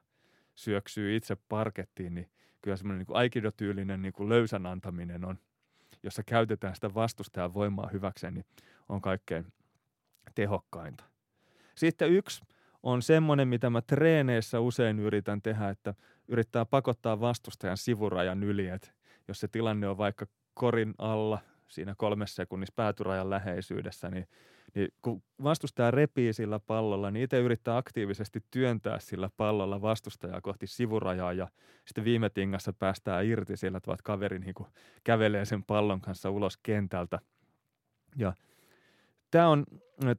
[0.56, 2.30] syöksyy itse parkettiin, niin
[2.62, 5.40] kyllä semmoinen niin aikidotyylinen niin kuin löysän antaminen on,
[6.04, 8.46] jossa käytetään sitä vastustajan voimaa hyväkseen, niin
[8.90, 9.54] on kaikkein
[10.36, 11.09] tehokkainta.
[11.80, 12.44] Sitten yksi
[12.84, 15.94] on semmoinen, mitä mä treeneissä usein yritän tehdä, että
[16.28, 18.92] yrittää pakottaa vastustajan sivurajan yli, että
[19.28, 24.28] jos se tilanne on vaikka korin alla siinä kolmessa sekunnissa päätyrajan läheisyydessä, niin,
[24.76, 30.68] niin kun vastustaja repii sillä pallolla, niin itse yrittää aktiivisesti työntää sillä pallolla vastustajaa kohti
[30.68, 31.48] sivurajaa ja
[31.86, 34.56] sitten viime tingassa päästään irti sillä, että kaveri niin
[35.04, 37.20] kävelee sen pallon kanssa ulos kentältä.
[38.16, 38.34] Ja
[39.32, 39.66] Tämä on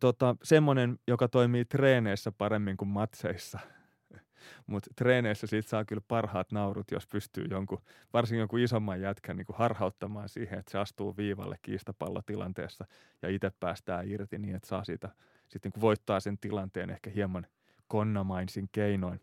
[0.01, 3.59] tota, semmoinen, joka toimii treeneissä paremmin kuin matseissa.
[4.67, 7.83] Mutta treeneissä siitä saa kyllä parhaat naurut, jos pystyy jonkun,
[8.13, 12.85] varsinkin jonkun isomman jätkän niin harhauttamaan siihen, että se astuu viivalle kiistapallotilanteessa
[13.23, 15.09] ja itse päästään irti niin, että saa siitä
[15.49, 17.47] sitten niin voittaa sen tilanteen ehkä hieman
[17.89, 19.21] konnamainsin keinoin.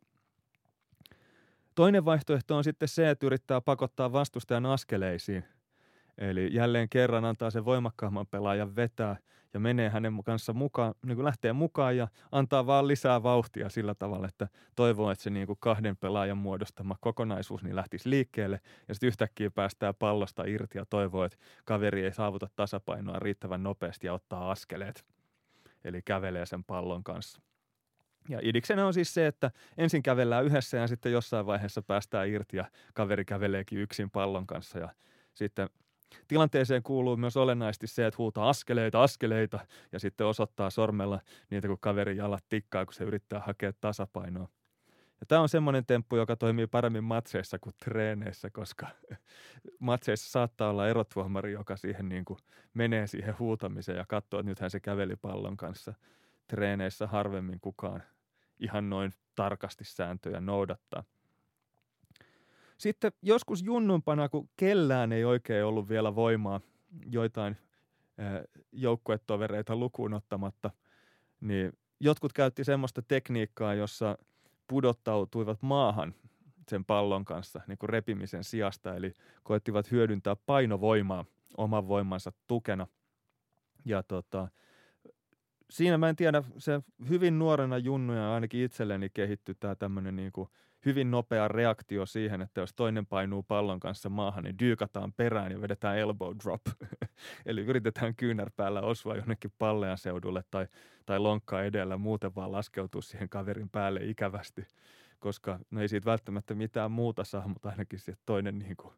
[1.76, 5.46] Toinen vaihtoehto on sitten se, että yrittää pakottaa vastustajan askeleisiin–
[6.18, 9.16] Eli jälleen kerran antaa sen voimakkaamman pelaajan vetää
[9.54, 13.96] ja menee hänen kanssa mukaan, niin kuin lähtee mukaan ja antaa vaan lisää vauhtia sillä
[13.96, 18.94] tavalla, että toivoo, että se niin kuin kahden pelaajan muodostama kokonaisuus niin lähtisi liikkeelle ja
[18.94, 24.14] sitten yhtäkkiä päästään pallosta irti ja toivoo, että kaveri ei saavuta tasapainoa riittävän nopeasti ja
[24.14, 25.06] ottaa askeleet.
[25.84, 27.42] Eli kävelee sen pallon kanssa.
[28.30, 32.58] Ja idiksenä on siis se, että ensin kävellään yhdessä ja sitten jossain vaiheessa päästään irti
[32.58, 34.90] ja kaveri käveleekin yksin pallon kanssa ja
[35.34, 35.70] sitten
[36.28, 39.60] Tilanteeseen kuuluu myös olennaisesti se, että huutaa askeleita, askeleita
[39.92, 44.48] ja sitten osoittaa sormella niitä, kun kaveri jalat tikkaa, kun se yrittää hakea tasapainoa.
[45.20, 48.88] Ja tämä on semmoinen temppu, joka toimii paremmin matseissa kuin treeneissä, koska
[49.80, 52.40] matseissa saattaa olla erotuomari, joka siihen niin kuin
[52.74, 55.94] menee siihen huutamiseen ja katsoo, että nythän se käveli pallon kanssa.
[56.48, 58.04] Treeneissä harvemmin kukaan
[58.60, 61.04] ihan noin tarkasti sääntöjä noudattaa–
[62.78, 66.62] sitten joskus junnumpana, kun kellään ei oikein ollut vielä voimaa
[67.12, 67.58] joitain
[68.72, 70.72] joukkuetovereita lukuun ottamatta,
[71.42, 74.18] niin jotkut käytti semmoista tekniikkaa, jossa
[74.68, 76.14] pudottautuivat maahan
[76.70, 79.14] sen pallon kanssa niin kuin repimisen sijasta, eli
[79.44, 81.26] koettivat hyödyntää painovoimaa
[81.58, 82.88] oman voimansa tukena.
[83.86, 84.48] Ja tota,
[85.70, 90.50] siinä mä en tiedä, se hyvin nuorena junnuja ainakin itselleni kehittyi tämä tämmöinen niin kuin
[90.86, 95.62] hyvin nopea reaktio siihen, että jos toinen painuu pallon kanssa maahan, niin dyykataan perään ja
[95.62, 96.62] vedetään elbow drop.
[97.46, 100.68] Eli yritetään kyynärpäällä osua jonnekin pallean seudulle tai,
[101.06, 104.68] tai lonkkaa edellä, muuten vaan laskeutua siihen kaverin päälle ikävästi,
[105.20, 108.94] koska no ei siitä välttämättä mitään muuta saa, mutta ainakin se toinen niin kuin,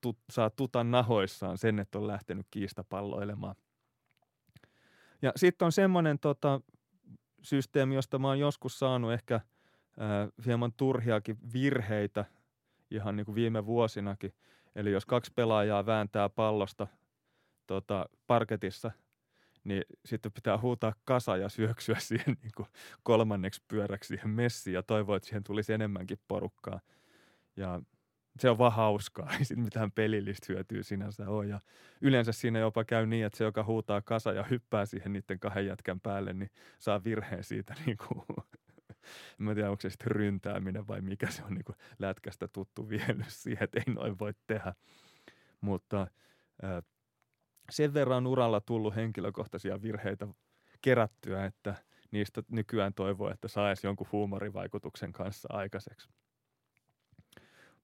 [0.00, 3.54] tut, saa tutan nahoissaan sen, että on lähtenyt kiistapalloilemaan.
[5.22, 6.60] Ja sitten on semmoinen tota,
[7.42, 9.40] systeemi, josta mä oon joskus saanut ehkä–
[10.46, 12.24] hieman turhiakin virheitä
[12.90, 14.34] ihan niin kuin viime vuosinakin.
[14.74, 16.86] Eli jos kaksi pelaajaa vääntää pallosta
[17.66, 18.90] tota, parketissa,
[19.64, 22.68] niin sitten pitää huutaa kasa ja syöksyä siihen niin kuin
[23.02, 26.80] kolmanneksi pyöräksi siihen messiin ja toivoa, että siihen tulisi enemmänkin porukkaa.
[27.56, 27.80] Ja
[28.38, 31.46] se on vaan hauskaa, ei sitten mitään pelillistä hyötyä sinänsä ole.
[31.46, 31.60] Ja
[32.00, 35.66] yleensä siinä jopa käy niin, että se, joka huutaa kasa ja hyppää siihen niiden kahden
[35.66, 38.24] jätkän päälle, niin saa virheen siitä niin kuin
[39.40, 43.42] en tiedä, onko se sitten ryntääminen vai mikä se on niin kuin lätkästä tuttu viellys
[43.42, 44.74] siihen, että ei noin voi tehdä.
[45.60, 46.06] Mutta
[47.70, 50.28] sen verran uralla tullut henkilökohtaisia virheitä
[50.80, 51.74] kerättyä, että
[52.10, 56.08] niistä nykyään toivoo, että saisi jonkun huumorivaikutuksen kanssa aikaiseksi.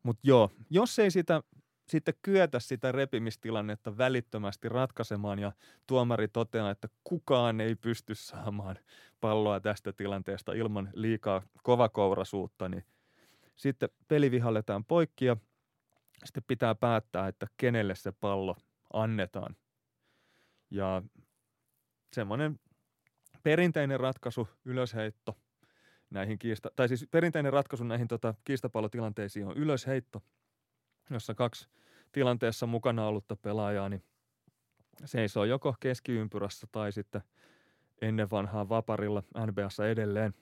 [0.03, 1.43] Mutta joo, jos ei sitä
[1.89, 5.53] sitten kyetä sitä repimistilannetta välittömästi ratkaisemaan ja
[5.87, 8.79] tuomari toteaa, että kukaan ei pysty saamaan
[9.21, 12.85] palloa tästä tilanteesta ilman liikaa kovakourasuutta, niin
[13.57, 15.37] sitten peli vihalletaan poikki ja
[16.25, 18.57] sitten pitää päättää, että kenelle se pallo
[18.93, 19.57] annetaan.
[20.71, 21.03] Ja
[22.13, 22.61] semmoinen
[23.43, 25.37] perinteinen ratkaisu, ylösheitto
[26.11, 30.23] näihin kiista, tai siis perinteinen ratkaisu näihin tota, kiistapallotilanteisiin on ylösheitto,
[31.11, 31.69] jossa kaksi
[32.13, 34.03] tilanteessa mukana ollutta pelaajaa, niin
[35.05, 37.23] seisoo joko keskiympyrässä tai sitten
[38.03, 40.35] ennen vanhaa vaparilla NBAssa edelleen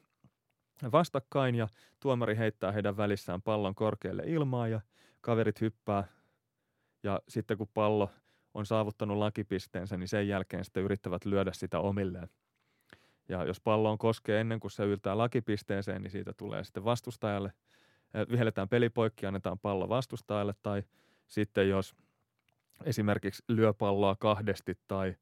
[0.93, 1.69] vastakkain ja
[2.01, 4.81] tuomari heittää heidän välissään pallon korkealle ilmaan ja
[5.21, 6.05] kaverit hyppää
[7.03, 8.11] ja sitten kun pallo
[8.55, 12.29] on saavuttanut lakipisteensä, niin sen jälkeen sitten yrittävät lyödä sitä omilleen.
[13.29, 17.53] Ja jos pallo on koskee ennen kuin se yltää lakipisteeseen, niin siitä tulee sitten vastustajalle.
[18.31, 20.55] Vihelletään peli poikki, annetaan pallo vastustajalle.
[20.63, 20.83] Tai
[21.27, 21.95] sitten jos
[22.85, 25.15] esimerkiksi lyö palloa kahdesti tai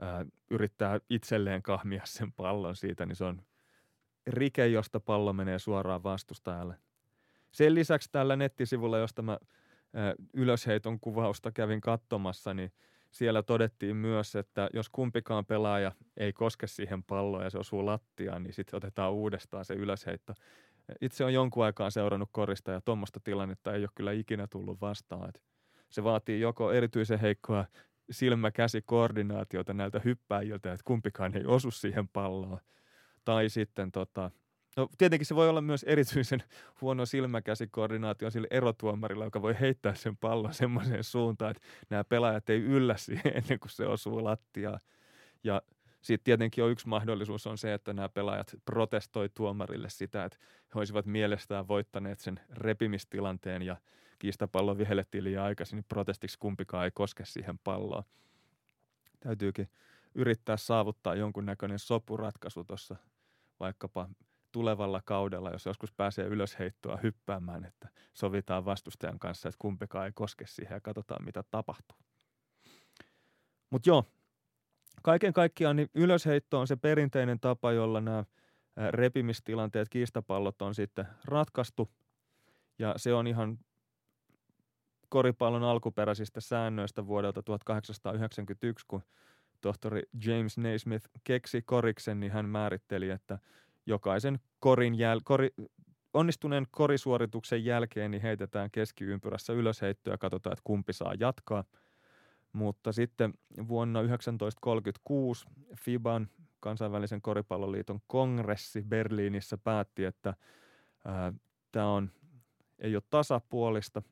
[0.00, 3.42] ää, yrittää itselleen kahmia sen pallon siitä, niin se on
[4.26, 6.76] rike, josta pallo menee suoraan vastustajalle.
[7.52, 9.38] Sen lisäksi tällä nettisivulla, josta mä
[9.94, 12.72] ää, ylösheiton kuvausta kävin katsomassa, niin
[13.10, 18.42] siellä todettiin myös, että jos kumpikaan pelaaja ei koske siihen palloon ja se osuu lattiaan,
[18.42, 20.34] niin sitten otetaan uudestaan se ylösheitto.
[21.00, 25.28] Itse on jonkun aikaa seurannut korista ja tuommoista tilannetta ei ole kyllä ikinä tullut vastaan.
[25.28, 25.42] Et
[25.90, 27.64] se vaatii joko erityisen heikkoa
[28.10, 32.58] silmä-käsi-koordinaatiota näiltä hyppäjiltä, että kumpikaan ei osu siihen palloon.
[33.24, 34.30] Tai sitten tota,
[34.76, 36.42] No tietenkin se voi olla myös erityisen
[36.80, 42.60] huono silmäkäsikoordinaatio sille erotuomarilla, joka voi heittää sen pallon semmoiseen suuntaan, että nämä pelaajat ei
[42.60, 44.80] yllä siihen ennen kuin se osuu lattiaan.
[45.44, 45.62] Ja
[46.02, 50.38] sitten tietenkin on yksi mahdollisuus on se, että nämä pelaajat protestoi tuomarille sitä, että
[50.74, 53.76] he olisivat mielestään voittaneet sen repimistilanteen ja
[54.18, 58.04] kiistapallo vihellettiin liian aikaisin, niin protestiksi kumpikaan ei koske siihen palloon.
[59.20, 59.68] Täytyykin
[60.14, 62.96] yrittää saavuttaa jonkunnäköinen sopuratkaisu tuossa
[63.60, 64.08] vaikkapa–
[64.52, 70.46] tulevalla kaudella, jos joskus pääsee ylösheittoa hyppäämään, että sovitaan vastustajan kanssa, että kumpikaan ei koske
[70.46, 71.98] siihen ja katsotaan, mitä tapahtuu.
[73.70, 74.04] Mutta joo,
[75.02, 78.24] kaiken kaikkiaan niin ylösheitto on se perinteinen tapa, jolla nämä
[78.90, 81.90] repimistilanteet, kiistapallot on sitten ratkaistu.
[82.78, 83.58] Ja se on ihan
[85.08, 89.02] koripallon alkuperäisistä säännöistä vuodelta 1891, kun
[89.60, 93.38] tohtori James Naismith keksi koriksen, niin hän määritteli, että
[93.86, 95.50] jokaisen korin jäl, kori,
[96.14, 101.64] onnistuneen korisuorituksen jälkeen niin heitetään keskiympyrässä ylösheittoa ja katsotaan, että kumpi saa jatkaa.
[102.52, 103.34] Mutta sitten
[103.68, 105.46] vuonna 1936
[105.80, 106.28] FIBAn
[106.60, 110.34] kansainvälisen koripalloliiton kongressi Berliinissä päätti, että
[111.72, 112.10] tämä on,
[112.78, 114.02] ei ole tasapuolista,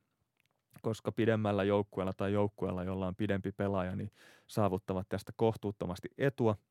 [0.82, 4.11] koska pidemmällä joukkueella tai joukkueella, jolla on pidempi pelaaja, niin
[4.47, 6.57] saavuttavat tästä kohtuuttomasti etua–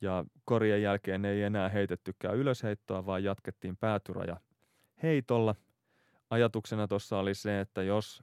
[0.00, 4.36] ja korien jälkeen ei enää heitettykään ylösheittoa, vaan jatkettiin päätyraja
[5.02, 5.54] heitolla.
[6.30, 8.22] Ajatuksena tuossa oli se, että jos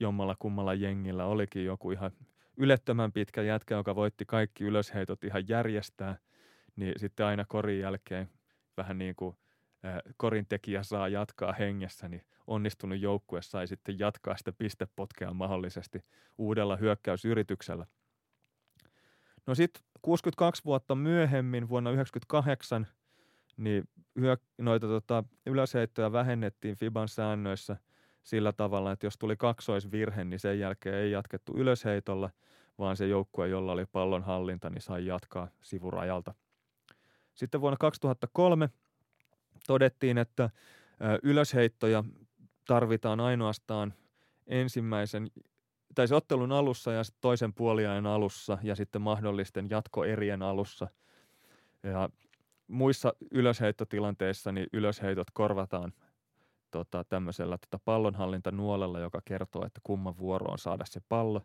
[0.00, 2.10] jommalla kummalla jengillä olikin joku ihan
[2.56, 6.18] ylettömän pitkä jätkä, joka voitti kaikki ylösheitot ihan järjestää,
[6.76, 8.30] niin sitten aina korin jälkeen
[8.76, 9.36] vähän niin kuin
[10.16, 16.04] korin tekijä saa jatkaa hengessä, niin onnistunut joukkue sai sitten jatkaa sitä pistepotkea mahdollisesti
[16.38, 17.86] uudella hyökkäysyrityksellä.
[19.46, 22.86] No sitten 62 vuotta myöhemmin, vuonna 1998,
[23.56, 23.88] niin
[24.58, 27.76] noita tota, ylösheittoja vähennettiin FIBAn säännöissä
[28.24, 32.30] sillä tavalla, että jos tuli kaksoisvirhe, niin sen jälkeen ei jatkettu ylösheitolla,
[32.78, 36.34] vaan se joukkue, jolla oli pallon hallinta, niin sai jatkaa sivurajalta.
[37.34, 38.68] Sitten vuonna 2003
[39.66, 40.50] todettiin, että
[41.22, 42.04] ylösheittoja
[42.66, 43.94] tarvitaan ainoastaan
[44.46, 45.30] ensimmäisen
[45.94, 50.88] tai se ottelun alussa ja sitten toisen puoliajan alussa ja sitten mahdollisten jatkoerien alussa.
[51.82, 52.08] Ja
[52.68, 55.92] muissa ylösheittotilanteissa niin ylösheitot korvataan
[56.74, 61.42] tota, tämmöisellä tota pallonhallintanuolella, joka kertoo, että kumman vuoro on saada se pallo.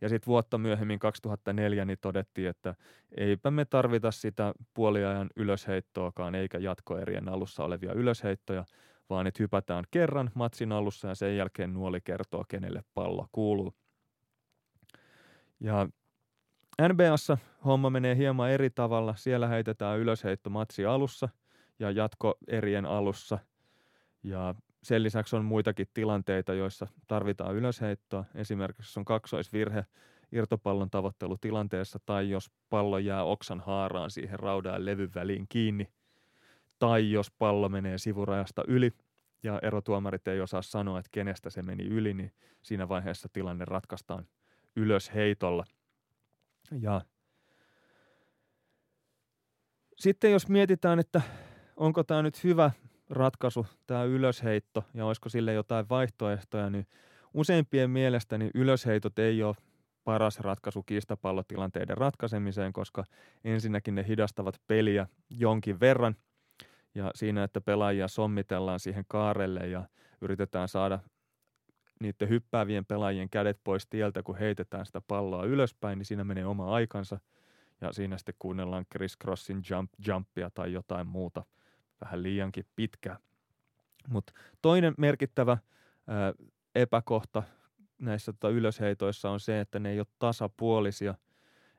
[0.00, 2.74] Ja sitten vuotta myöhemmin 2004 niin todettiin, että
[3.16, 8.64] eipä me tarvita sitä puoliajan ylösheittoakaan eikä jatkoerien alussa olevia ylösheittoja,
[9.10, 13.74] vaan että hypätään kerran matsin alussa ja sen jälkeen nuoli kertoo, kenelle pallo kuuluu.
[15.60, 15.88] Ja
[16.88, 19.14] NBAssa homma menee hieman eri tavalla.
[19.16, 21.28] Siellä heitetään ylösheitto matsi alussa
[21.78, 23.38] ja jatko erien alussa.
[24.24, 28.24] Ja sen lisäksi on muitakin tilanteita, joissa tarvitaan ylösheittoa.
[28.34, 29.86] Esimerkiksi on kaksoisvirhe
[30.32, 35.88] irtopallon tavoittelutilanteessa tai jos pallo jää oksan haaraan siihen raudaan levyn väliin kiinni–
[36.78, 38.92] tai jos pallo menee sivurajasta yli
[39.42, 42.32] ja erotuomarit ei osaa sanoa, että kenestä se meni yli, niin
[42.62, 44.26] siinä vaiheessa tilanne ratkaistaan
[44.76, 45.64] ylös heitolla.
[46.80, 47.00] Ja
[49.98, 51.20] sitten jos mietitään, että
[51.76, 52.70] onko tämä nyt hyvä
[53.10, 56.86] ratkaisu, tämä ylösheitto, ja olisiko sille jotain vaihtoehtoja, niin
[57.34, 59.56] useimpien mielestä niin ylösheitot ei ole
[60.04, 63.04] paras ratkaisu kiistapallotilanteiden ratkaisemiseen, koska
[63.44, 66.16] ensinnäkin ne hidastavat peliä jonkin verran–
[66.94, 69.88] ja siinä, että pelaajia sommitellaan siihen kaarelle ja
[70.20, 70.98] yritetään saada
[72.00, 76.74] niiden hyppäävien pelaajien kädet pois tieltä, kun heitetään sitä palloa ylöspäin, niin siinä menee oma
[76.74, 77.20] aikansa.
[77.80, 81.44] Ja siinä sitten kuunnellaan Chris Crossin jump, jumpia tai jotain muuta
[82.00, 83.18] vähän liiankin pitkää.
[84.08, 85.58] Mutta toinen merkittävä
[86.06, 86.32] ää,
[86.74, 87.42] epäkohta
[87.98, 91.14] näissä tota, ylösheitoissa on se, että ne ei ole tasapuolisia.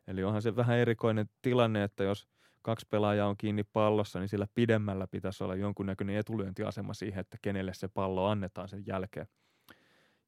[0.07, 2.27] Eli onhan se vähän erikoinen tilanne, että jos
[2.61, 7.73] kaksi pelaajaa on kiinni pallossa, niin sillä pidemmällä pitäisi olla jonkunnäköinen etulyöntiasema siihen, että kenelle
[7.73, 9.27] se pallo annetaan sen jälkeen.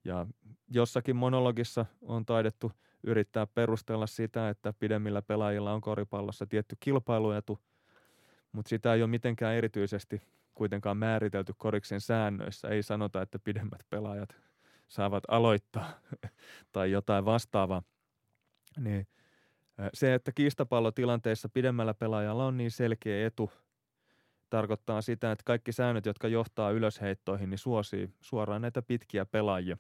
[0.06, 0.26] Ja
[0.68, 2.72] jossakin monologissa on taidettu
[3.04, 7.60] yrittää perustella sitä, että pidemmillä pelaajilla on koripallossa tietty kilpailuetu,
[8.58, 10.22] mutta sitä ei ole mitenkään erityisesti
[10.56, 12.68] kuitenkaan määritelty koriksen säännöissä.
[12.68, 14.36] Ei sanota, että pidemmät pelaajat
[14.88, 16.00] saavat aloittaa
[16.74, 17.84] tai jotain vastaavaa.
[18.80, 19.08] Niin
[19.94, 23.52] se, että kiistapallotilanteissa pidemmällä pelaajalla on niin selkeä etu,
[24.50, 29.78] tarkoittaa sitä, että kaikki säännöt, jotka johtaa ylösheittoihin, niin suosii suoraan näitä pitkiä pelaajia.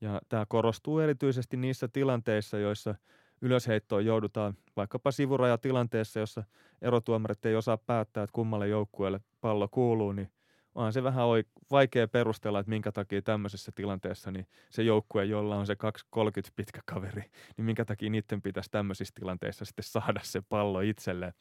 [0.00, 2.94] Ja tämä korostuu erityisesti niissä tilanteissa, joissa
[3.40, 6.44] ylösheittoon joudutaan vaikkapa sivurajatilanteessa, jossa
[6.82, 10.30] erotuomarit ei osaa päättää, että kummalle joukkueelle pallo kuuluu, niin
[10.74, 11.26] onhan se vähän
[11.70, 16.80] vaikea perustella, että minkä takia tämmöisessä tilanteessa niin se joukkue, jolla on se 230 pitkä
[16.84, 17.22] kaveri,
[17.56, 21.32] niin minkä takia niiden pitäisi tämmöisissä tilanteissa sitten saada se pallo itselleen.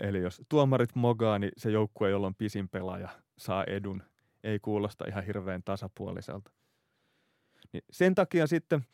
[0.00, 4.02] Eli jos tuomarit mogaa, niin se joukkue, jolla on pisin pelaaja, saa edun.
[4.44, 6.50] Ei kuulosta ihan hirveän tasapuoliselta.
[7.72, 8.84] Niin sen takia sitten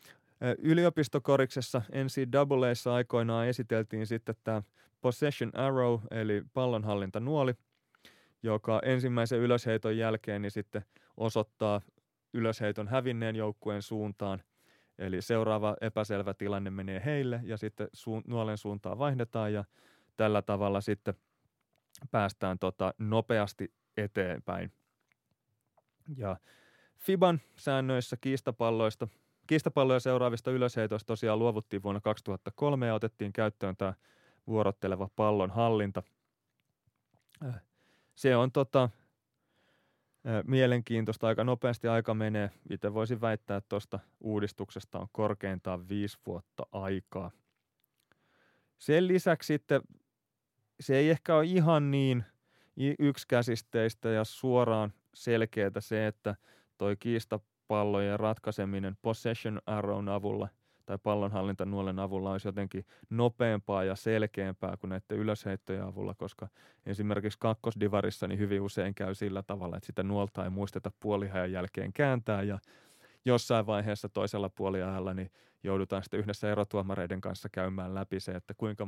[0.57, 4.61] yliopistokoriksessa NCAAssa aikoinaan esiteltiin sitten tämä
[5.01, 7.53] possession arrow, eli pallonhallintanuoli,
[8.43, 10.85] joka ensimmäisen ylösheiton jälkeen niin sitten
[11.17, 11.81] osoittaa
[12.33, 14.43] ylösheiton hävinneen joukkueen suuntaan.
[14.97, 19.65] Eli seuraava epäselvä tilanne menee heille ja sitten su- nuolen suuntaan vaihdetaan ja
[20.17, 21.13] tällä tavalla sitten
[22.11, 24.71] päästään tota nopeasti eteenpäin.
[26.17, 26.37] Ja
[26.97, 29.07] FIBAN säännöissä kiistapalloista,
[29.47, 33.93] kiistapalloja seuraavista ylösheitoista tosiaan luovuttiin vuonna 2003 ja otettiin käyttöön tämä
[34.47, 36.03] vuorotteleva pallon hallinta.
[37.45, 37.61] Äh,
[38.15, 42.51] se on tota, äh, mielenkiintoista, aika nopeasti aika menee.
[42.69, 47.31] Itse voisin väittää, että tuosta uudistuksesta on korkeintaan viisi vuotta aikaa.
[48.77, 49.81] Sen lisäksi sitten
[50.79, 52.25] se ei ehkä ole ihan niin
[52.99, 56.35] yksikäsisteistä ja suoraan selkeää se, että
[56.77, 56.95] toi
[57.67, 60.47] kiistapallojen ratkaiseminen possession arrown avulla
[60.85, 66.47] tai pallonhallintanuolen avulla olisi jotenkin nopeampaa ja selkeämpää kuin näiden ylösheittojen avulla, koska
[66.85, 71.93] esimerkiksi kakkosdivarissa niin hyvin usein käy sillä tavalla, että sitä nuolta ei muisteta puolihajan jälkeen
[71.93, 72.59] kääntää ja
[73.25, 75.31] jossain vaiheessa toisella puoliajalla niin
[75.63, 78.87] joudutaan sitten yhdessä erotuomareiden kanssa käymään läpi se, että kuinka,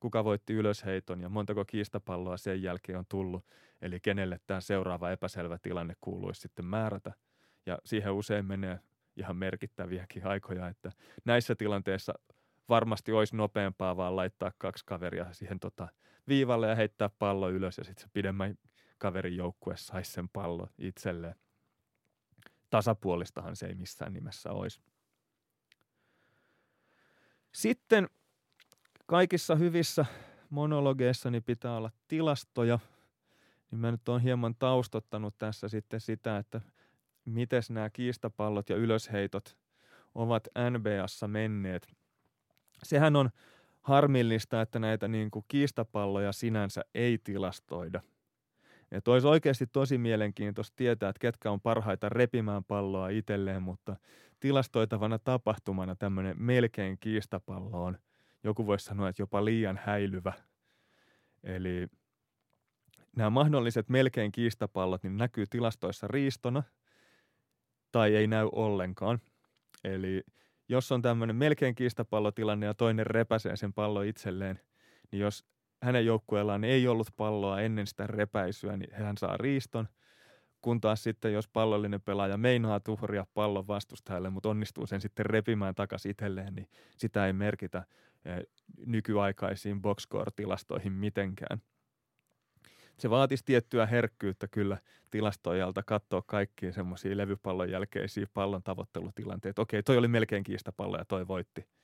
[0.00, 3.44] kuka voitti ylösheiton ja montako kiistapalloa sen jälkeen on tullut,
[3.82, 7.12] eli kenelle tämä seuraava epäselvä tilanne kuuluisi sitten määrätä.
[7.68, 8.80] Ja siihen usein menee
[9.16, 10.92] ihan merkittäviäkin aikoja, että
[11.24, 12.14] näissä tilanteissa
[12.68, 15.88] varmasti olisi nopeampaa vaan laittaa kaksi kaveria siihen tota
[16.28, 18.58] viivalle ja heittää pallo ylös ja sitten se pidemmän
[18.98, 21.34] kaverin joukkue saisi sen pallo itselleen
[22.70, 24.80] tasapuolistahan se ei missään nimessä olisi.
[27.52, 28.08] Sitten
[29.06, 30.06] kaikissa hyvissä
[30.50, 32.78] monologeissa pitää olla tilastoja,
[33.70, 36.60] niin mä nyt olen hieman taustottanut tässä sitten sitä, että
[37.28, 39.56] miten nämä kiistapallot ja ylösheitot
[40.14, 41.88] ovat NBAssa menneet.
[42.82, 43.30] Sehän on
[43.80, 48.00] harmillista, että näitä niin kuin kiistapalloja sinänsä ei tilastoida–
[48.90, 53.96] ja olisi oikeasti tosi mielenkiintoista tietää, että ketkä on parhaita repimään palloa itselleen, mutta
[54.40, 57.98] tilastoitavana tapahtumana tämmöinen melkein kiistapallo on,
[58.44, 60.32] joku voisi sanoa, että jopa liian häilyvä.
[61.42, 61.88] Eli
[63.16, 66.62] nämä mahdolliset melkein kiistapallot niin näkyy tilastoissa riistona
[67.92, 69.18] tai ei näy ollenkaan.
[69.84, 70.22] Eli
[70.68, 74.60] jos on tämmöinen melkein kiistapallotilanne ja toinen repäsee sen pallo itselleen,
[75.12, 75.44] niin jos
[75.82, 79.88] hänen joukkueellaan ei ollut palloa ennen sitä repäisyä, niin hän saa riiston.
[80.60, 85.74] Kun taas sitten, jos pallollinen pelaaja meinaa tuhria pallon vastustajalle, mutta onnistuu sen sitten repimään
[85.74, 87.84] takaisin itselleen, niin sitä ei merkitä
[88.24, 88.42] eh,
[88.86, 91.62] nykyaikaisiin boxscore-tilastoihin mitenkään.
[92.98, 94.78] Se vaatisi tiettyä herkkyyttä kyllä
[95.10, 99.62] tilastoijalta katsoa kaikkia semmoisia levypallon jälkeisiä pallon tavoittelutilanteita.
[99.62, 101.64] Okei, toi oli melkein kiistapallo ja toi voitti–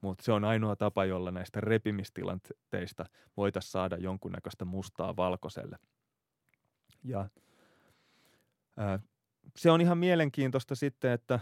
[0.00, 3.04] mutta se on ainoa tapa, jolla näistä repimistilanteista
[3.36, 5.78] voitaisiin saada jonkunnäköistä mustaa valkoiselle.
[7.04, 7.28] Ja
[8.76, 8.98] ää,
[9.56, 11.40] se on ihan mielenkiintoista sitten, että,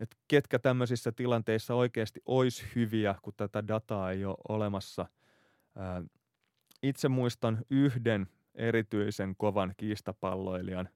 [0.00, 5.06] että ketkä tämmöisissä tilanteissa oikeasti olisi hyviä, kun tätä dataa ei ole olemassa.
[5.76, 6.02] Ää,
[6.82, 8.26] itse muistan yhden
[8.56, 10.88] erityisen kovan kiistapalloilijan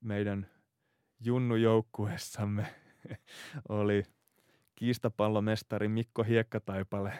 [0.00, 0.46] meidän
[1.20, 2.66] junnujoukkuessamme
[3.68, 4.02] oli–
[4.78, 7.12] kiistapallomestari Mikko Hiekkataipale,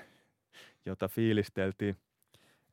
[0.87, 1.97] jota fiilisteltiin.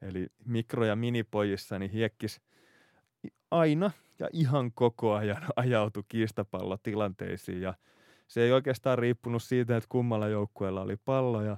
[0.02, 2.42] Eli mikro- ja minipojissani hiekkis
[3.52, 7.74] aina ja ihan koko ajan ajautu kiistapallotilanteisiin ja
[8.28, 11.58] se ei oikeastaan riippunut siitä, että kummalla joukkueella oli pallo ja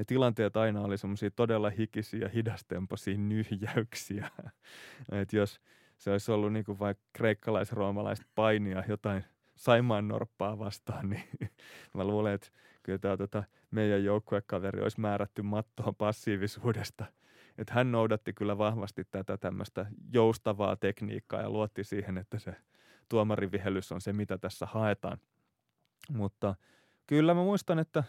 [0.00, 4.30] ne tilanteet aina oli semmoisia todella hikisiä, hidastempoisia nyhjäyksiä.
[5.22, 5.60] että jos
[5.96, 9.24] se olisi ollut niin kuin vaikka kreikkalais-roomalaiset painia jotain
[9.56, 11.50] Saimaan norppaa vastaan, niin
[11.94, 12.48] mä luulen, että
[12.82, 17.04] kyllä tämä tota, meidän joukkuekaveri olisi määrätty mattoon passiivisuudesta.
[17.58, 22.54] Että hän noudatti kyllä vahvasti tätä tämmöistä joustavaa tekniikkaa ja luotti siihen, että se
[23.08, 25.18] tuomarivihellys on se, mitä tässä haetaan.
[26.10, 26.54] Mutta
[27.06, 28.04] kyllä mä muistan, että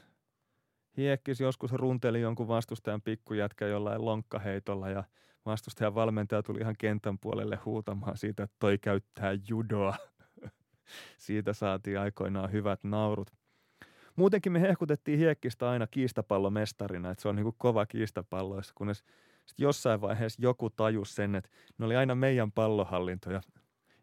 [0.97, 5.03] Hiekkis joskus runteli jonkun vastustajan pikkujätkä jollain lonkkaheitolla ja
[5.45, 9.95] vastustajan valmentaja tuli ihan kentän puolelle huutamaan siitä, että toi käyttää judoa.
[11.17, 13.31] siitä saatiin aikoinaan hyvät naurut.
[14.15, 18.97] Muutenkin me hehkutettiin Hiekkistä aina kiistapallomestarina, että se on niin kuin kova kiistapalloissa, kunnes
[19.45, 23.41] sitten jossain vaiheessa joku tajus sen, että ne oli aina meidän pallohallintoja,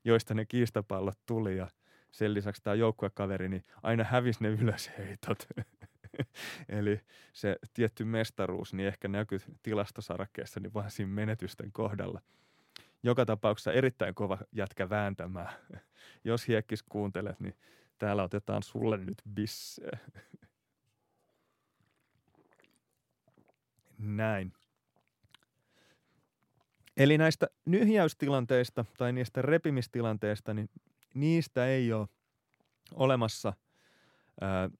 [0.04, 1.68] joista ne kiistapallot tuli ja
[2.12, 5.38] sen lisäksi tämä joukkuekaveri, niin aina hävisi ne ylösheitot.
[6.78, 7.00] Eli
[7.32, 12.20] se tietty mestaruus niin ehkä näkyy tilastosarakkeessa niin vaan siinä menetysten kohdalla.
[13.02, 15.52] Joka tapauksessa erittäin kova jätkä vääntämään.
[16.24, 17.56] Jos hiekkis kuuntelet, niin
[17.98, 19.98] täällä otetaan sulle nyt bisseä.
[23.98, 24.52] Näin.
[26.96, 30.70] Eli näistä nyhjäystilanteista tai niistä repimistilanteista, niin
[31.14, 32.08] niistä ei ole
[32.94, 33.52] olemassa
[34.40, 34.70] ää,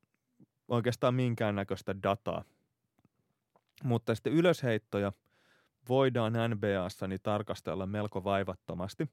[0.69, 2.45] oikeastaan minkäännäköistä dataa.
[3.85, 5.13] Mutta sitten ylösheittoja
[5.89, 9.09] voidaan NBAssa niin tarkastella melko vaivattomasti.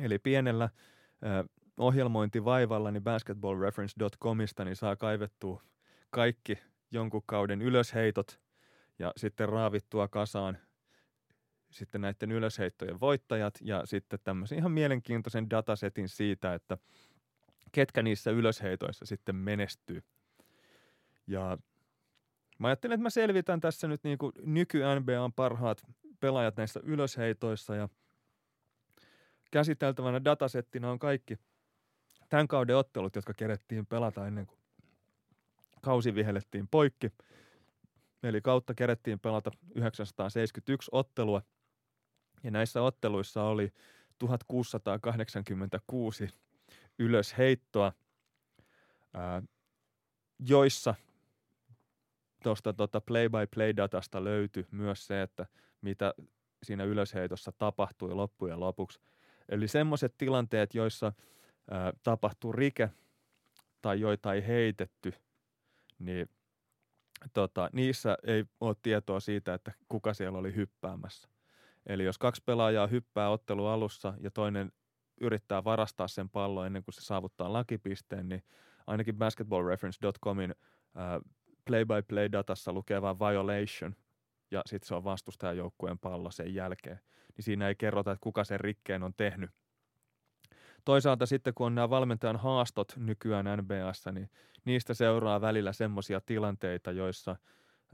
[0.00, 0.68] Eli pienellä
[1.76, 5.62] ohjelmointivaivalla niin basketballreference.comista niin saa kaivettua
[6.10, 6.58] kaikki
[6.90, 8.40] jonkun kauden ylösheitot
[8.98, 10.58] ja sitten raavittua kasaan
[11.70, 16.78] sitten näiden ylösheittojen voittajat ja sitten tämmöisen ihan mielenkiintoisen datasetin siitä, että
[17.72, 20.02] ketkä niissä ylösheitoissa sitten menestyy–
[21.26, 21.58] ja
[22.58, 25.82] mä ajattelin, että mä selvitän tässä nyt niin kuin nyky-NBAn parhaat
[26.20, 27.88] pelaajat näissä ylösheitoissa ja
[29.50, 31.38] käsiteltävänä datasettina on kaikki
[32.28, 34.58] tämän kauden ottelut, jotka kerettiin pelata ennen kuin
[35.82, 37.12] kausi vihellettiin poikki.
[38.22, 41.42] Eli kautta kerettiin pelata 971 ottelua
[42.42, 43.72] ja näissä otteluissa oli
[44.18, 46.28] 1686
[46.98, 47.92] ylösheittoa,
[50.38, 50.94] joissa–
[52.46, 55.46] tuosta tota play-by-play-datasta löytyi myös se, että
[55.80, 56.14] mitä
[56.62, 59.00] siinä ylösheitossa tapahtui loppujen lopuksi.
[59.48, 61.12] Eli semmoiset tilanteet, joissa
[61.70, 62.90] ää, tapahtui rike
[63.82, 65.12] tai joita ei heitetty,
[65.98, 66.28] niin
[67.32, 71.28] tota, niissä ei ole tietoa siitä, että kuka siellä oli hyppäämässä.
[71.86, 74.72] Eli jos kaksi pelaajaa hyppää ottelu alussa ja toinen
[75.20, 78.42] yrittää varastaa sen pallon ennen kuin se saavuttaa lakipisteen, niin
[78.86, 80.54] ainakin basketballreference.comin
[81.66, 83.96] play-by-play-datassa lukee vain violation
[84.50, 87.00] ja sitten se on vastustajajoukkueen pallo sen jälkeen.
[87.36, 89.50] Niin siinä ei kerrota, että kuka sen rikkeen on tehnyt.
[90.84, 94.30] Toisaalta sitten, kun on nämä valmentajan haastot nykyään NBAssa, niin
[94.64, 97.36] niistä seuraa välillä semmoisia tilanteita, joissa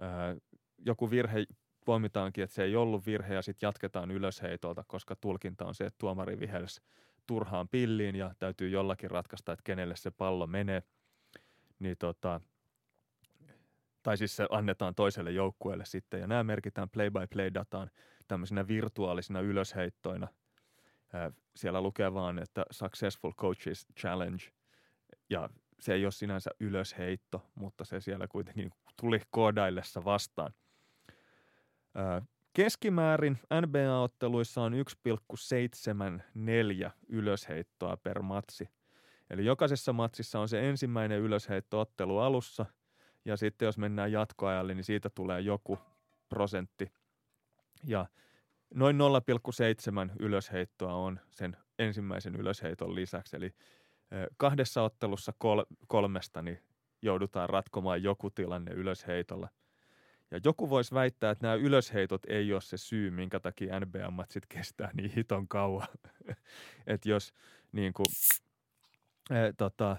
[0.00, 0.36] ää,
[0.78, 1.44] joku virhe
[1.84, 5.98] poimitaankin, että se ei ollut virhe ja sitten jatketaan ylösheitolta, koska tulkinta on se, että
[5.98, 6.80] tuomari vihelsi
[7.26, 10.82] turhaan pilliin ja täytyy jollakin ratkaista, että kenelle se pallo menee.
[11.78, 12.40] Niin tota,
[14.02, 17.90] tai siis se annetaan toiselle joukkueelle sitten, ja nämä merkitään play-by-play-dataan
[18.28, 20.28] tämmöisinä virtuaalisina ylösheittoina.
[21.56, 24.44] Siellä lukee vaan, että Successful Coaches Challenge,
[25.30, 25.48] ja
[25.80, 28.70] se ei ole sinänsä ylösheitto, mutta se siellä kuitenkin
[29.00, 30.54] tuli koodaillessa vastaan.
[32.52, 38.68] Keskimäärin NBA-otteluissa on 1,74 ylösheittoa per matsi.
[39.30, 42.66] Eli jokaisessa matsissa on se ensimmäinen ylösheitto ottelu alussa–
[43.24, 45.78] ja sitten jos mennään jatkoajalle, niin siitä tulee joku
[46.28, 46.92] prosentti.
[47.84, 48.06] Ja
[48.74, 53.36] noin 0,7 ylösheittoa on sen ensimmäisen ylösheiton lisäksi.
[53.36, 53.54] Eli
[54.36, 56.58] kahdessa ottelussa kol- kolmesta niin
[57.02, 59.48] joudutaan ratkomaan joku tilanne ylösheitolla.
[60.30, 64.90] Ja joku voisi väittää, että nämä ylösheitot ei ole se syy, minkä takia NBA-matsit kestää
[64.94, 65.88] niin hiton kauan.
[66.86, 67.34] että jos
[67.72, 68.06] niin kuin,
[69.30, 69.96] e, tota,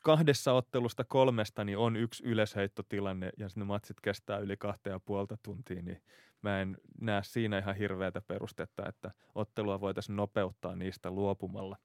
[0.00, 5.38] kahdessa ottelusta kolmesta niin on yksi ylösheittotilanne ja ne matsit kestää yli kahta ja puolta
[5.42, 6.02] tuntia, niin
[6.42, 11.76] mä en näe siinä ihan hirveätä perustetta, että ottelua voitaisiin nopeuttaa niistä luopumalla.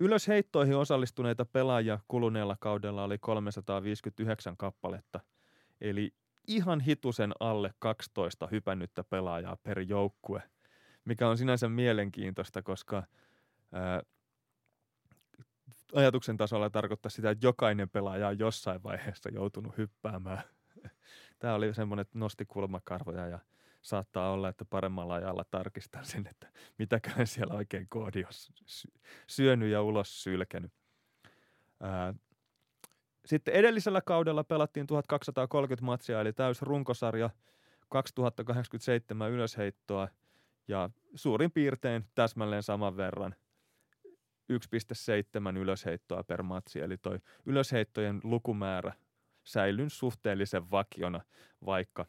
[0.00, 5.20] ylösheittoihin osallistuneita pelaajia kuluneella kaudella oli 359 kappaletta,
[5.80, 6.14] eli
[6.46, 10.42] ihan hitusen alle 12 hypännyttä pelaajaa per joukkue,
[11.04, 13.02] mikä on sinänsä mielenkiintoista, koska
[15.94, 20.42] ajatuksen tasolla tarkoittaa sitä, että jokainen pelaaja on jossain vaiheessa joutunut hyppäämään.
[21.38, 23.38] Tämä oli semmoinen, että nosti kulmakarvoja ja
[23.82, 28.32] saattaa olla, että paremmalla ajalla tarkistan sen, että mitäköhän siellä oikein koodi on
[29.26, 30.72] syönyt ja ulos sylkenyt.
[33.26, 37.30] Sitten edellisellä kaudella pelattiin 1230 matsia, eli täys runkosarja,
[37.88, 40.08] 2087 ylösheittoa
[40.68, 43.34] ja suurin piirtein täsmälleen saman verran
[44.52, 48.92] 1,7 ylösheittoa per matsi, eli toi ylösheittojen lukumäärä
[49.44, 51.20] säilyn suhteellisen vakiona,
[51.66, 52.06] vaikka,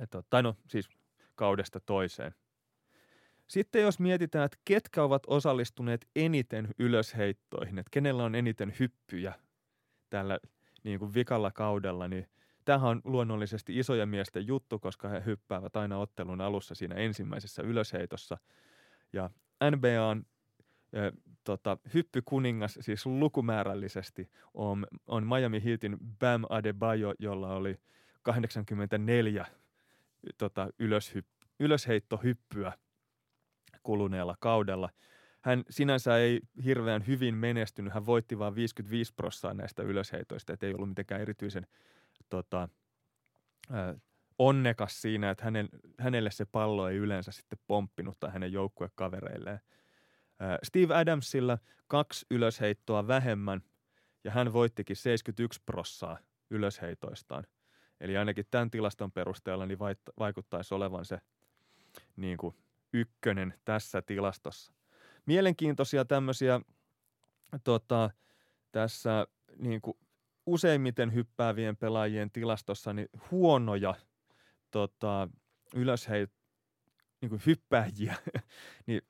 [0.00, 0.88] että, tai no siis
[1.34, 2.34] kaudesta toiseen.
[3.46, 9.34] Sitten jos mietitään, että ketkä ovat osallistuneet eniten ylösheittoihin, että kenellä on eniten hyppyjä
[10.10, 10.38] tällä
[10.84, 12.28] niin kuin vikalla kaudella, niin
[12.64, 18.38] tämähän on luonnollisesti isoja miesten juttu, koska he hyppäävät aina ottelun alussa siinä ensimmäisessä ylösheitossa.
[19.12, 19.30] Ja
[19.70, 20.26] NBA on
[21.44, 27.76] tota, hyppykuningas siis lukumäärällisesti on, on Miami Heatin Bam Adebayo, jolla oli
[28.22, 29.46] 84
[30.38, 31.28] tota, ylöshypp,
[31.60, 32.72] ylösheittohyppyä
[33.82, 34.88] kuluneella kaudella–
[35.40, 37.94] hän sinänsä ei hirveän hyvin menestynyt.
[37.94, 41.66] Hän voitti vain 55 prosenttia näistä ylösheitoista, että ei ollut mitenkään erityisen
[42.28, 42.68] tota,
[43.74, 44.00] äh,
[44.38, 45.68] onnekas siinä, että hänen,
[45.98, 49.60] hänelle se pallo ei yleensä sitten pomppinut tai hänen joukkuekavereilleen.
[50.42, 53.62] Äh, Steve Adamsilla kaksi ylösheittoa vähemmän
[54.24, 56.18] ja hän voittikin 71 prossaa
[56.50, 57.44] ylösheitoistaan.
[58.00, 59.78] Eli ainakin tämän tilaston perusteella niin
[60.18, 61.18] vaikuttaisi olevan se
[62.16, 62.56] niin kuin
[62.92, 64.72] ykkönen tässä tilastossa
[65.26, 66.60] mielenkiintoisia tämmöisiä
[67.64, 68.10] tota,
[68.72, 69.26] tässä
[69.56, 69.98] niin kuin
[70.46, 73.94] useimmiten hyppäävien pelaajien tilastossa niin huonoja
[74.70, 75.28] tota,
[75.74, 76.26] ylöshei,
[77.20, 78.16] niin kuin hyppääjiä,
[78.86, 79.02] niin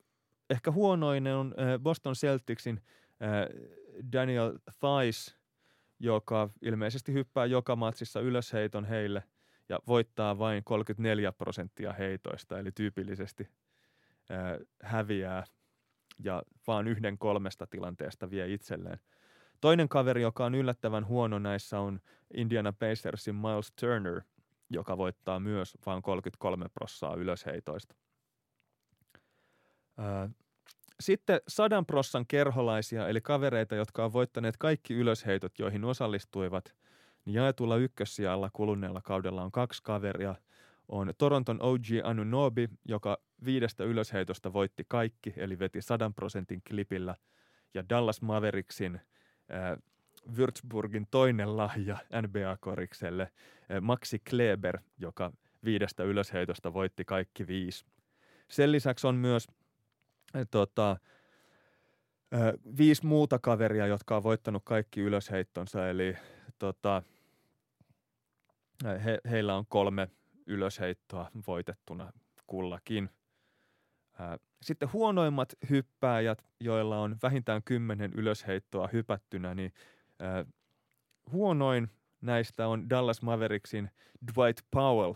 [0.51, 2.82] ehkä huonoinen on Boston Celticsin
[4.12, 5.36] Daniel Thais,
[5.98, 9.22] joka ilmeisesti hyppää joka matsissa ylösheiton heille
[9.68, 13.48] ja voittaa vain 34 prosenttia heitoista, eli tyypillisesti
[14.82, 15.44] häviää
[16.24, 18.98] ja vaan yhden kolmesta tilanteesta vie itselleen.
[19.60, 22.01] Toinen kaveri, joka on yllättävän huono näissä, on
[22.35, 24.20] Indiana Pacersin Miles Turner,
[24.70, 27.94] joka voittaa myös vain 33 prossaa ylösheitoista.
[31.01, 36.74] Sitten sadan prossan kerholaisia, eli kavereita, jotka on voittaneet kaikki ylösheitot, joihin osallistuivat,
[37.24, 40.35] niin jaetulla ykkössijalla kuluneella kaudella on kaksi kaveria–
[40.90, 47.16] on Toronton OG Anunobi, joka viidestä ylösheitosta voitti kaikki, eli veti sadan prosentin klipillä,
[47.74, 49.78] ja Dallas Mavericksin äh,
[50.36, 55.32] Würzburgin toinen lahja NBA-korikselle, äh, Maxi Kleber, joka
[55.64, 57.85] viidestä ylösheitosta voitti kaikki viisi.
[58.48, 59.47] Sen lisäksi on myös
[60.51, 60.97] tota,
[62.78, 66.16] viisi muuta kaveria, jotka on voittanut kaikki ylösheittonsa, eli
[66.59, 67.02] tota,
[69.05, 70.09] he, heillä on kolme
[70.47, 72.12] ylösheittoa voitettuna
[72.47, 73.11] kullakin.
[74.62, 79.73] Sitten huonoimmat hyppääjät, joilla on vähintään kymmenen ylösheittoa hypättynä, niin
[81.32, 81.90] huonoin
[82.20, 83.90] näistä on Dallas Mavericksin
[84.27, 85.15] Dwight Powell,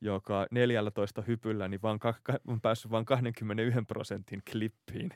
[0.00, 2.00] joka 14 hypyllä niin vaan
[2.46, 5.10] on päässyt vain 21 prosentin klippiin.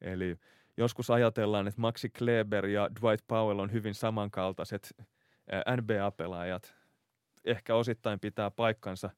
[0.00, 0.36] Eli
[0.76, 4.96] joskus ajatellaan, että Maxi Kleber ja Dwight Powell on hyvin samankaltaiset
[5.76, 6.74] NBA-pelaajat,
[7.44, 9.10] ehkä osittain pitää paikkansa.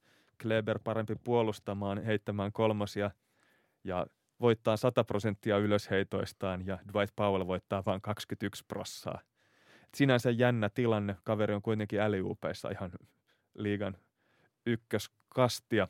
[0.43, 3.11] Kleber parempi puolustamaan, heittämään kolmosia
[3.85, 4.07] ja
[4.41, 9.21] voittaa 100 prosenttia ylösheitoistaan ja Dwight Powell voittaa vain 21 prossaa.
[9.95, 11.17] Sinänsä jännä tilanne.
[11.25, 12.91] Kaveri on kuitenkin äliupeissa ihan
[13.55, 13.97] liigan
[14.67, 15.89] ykköskastia.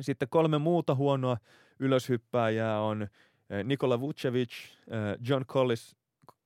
[0.00, 1.36] Sitten kolme muuta huonoa
[1.78, 5.96] ylöshyppääjää on eh, Nikola Vucevic, eh, John Collins,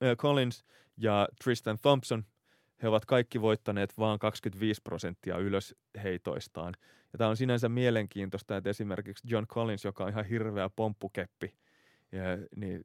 [0.00, 0.64] eh, Collins
[0.96, 2.24] ja Tristan Thompson–
[2.82, 6.74] he ovat kaikki voittaneet vain 25 prosenttia ylösheitoistaan.
[7.12, 11.54] Ja tämä on sinänsä mielenkiintoista, että esimerkiksi John Collins, joka on ihan hirveä pomppukeppi,
[12.56, 12.84] niin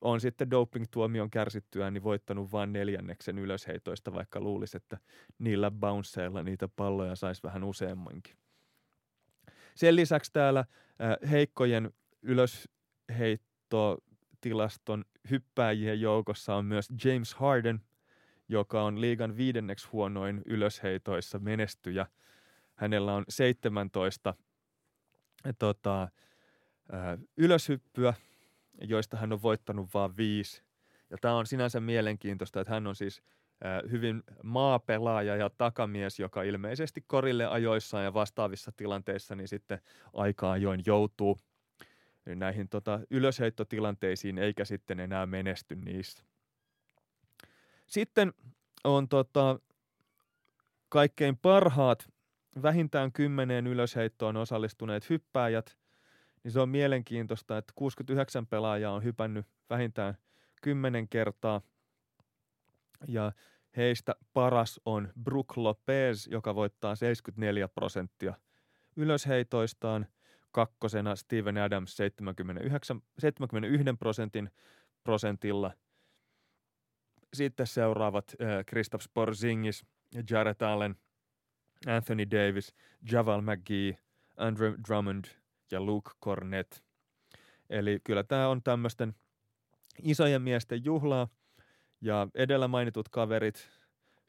[0.00, 4.98] on sitten doping-tuomion kärsittyään niin voittanut vain neljänneksen ylösheitoista, vaikka luulisi, että
[5.38, 8.36] niillä bounceilla niitä palloja saisi vähän useammankin.
[9.74, 10.66] Sen lisäksi täällä äh,
[11.30, 11.90] heikkojen
[12.22, 17.80] ylösheittotilaston hyppääjien joukossa on myös James Harden–
[18.48, 22.06] joka on liigan viidenneksi huonoin ylösheitoissa menestyjä.
[22.74, 24.34] Hänellä on 17
[25.58, 26.08] tota,
[27.36, 28.14] ylöshyppyä,
[28.80, 30.62] joista hän on voittanut vain viisi.
[31.10, 33.22] Ja tämä on sinänsä mielenkiintoista, että hän on siis
[33.90, 39.80] hyvin maapelaaja ja takamies, joka ilmeisesti korille ajoissaan ja vastaavissa tilanteissa niin sitten
[40.12, 41.38] aika ajoin joutuu
[42.26, 46.24] näihin tota, ylösheittotilanteisiin eikä sitten enää menesty niissä.
[47.86, 48.32] Sitten
[48.84, 49.58] on tota,
[50.88, 52.08] kaikkein parhaat
[52.62, 55.76] vähintään kymmeneen ylösheittoon osallistuneet hyppääjät,
[56.46, 60.14] niin se on mielenkiintoista, että 69 pelaajaa on hypännyt vähintään
[60.62, 61.60] 10 kertaa
[63.08, 63.32] ja
[63.76, 68.34] heistä paras on Brook Lopez, joka voittaa 74 prosenttia
[68.96, 70.06] ylösheitoistaan.
[70.52, 74.50] Kakkosena Steven Adams 79, 71 prosentin
[75.04, 75.72] prosentilla.
[77.34, 79.84] Sitten seuraavat äh, Kristaps Porzingis,
[80.30, 80.96] Jared Allen,
[81.86, 82.74] Anthony Davis,
[83.12, 83.98] Javal McGee,
[84.36, 85.24] Andrew Drummond
[85.70, 86.72] ja Luke Cornett.
[87.70, 89.14] Eli kyllä tämä on tämmöisten
[90.02, 91.28] isojen miesten juhlaa
[92.00, 93.70] ja edellä mainitut kaverit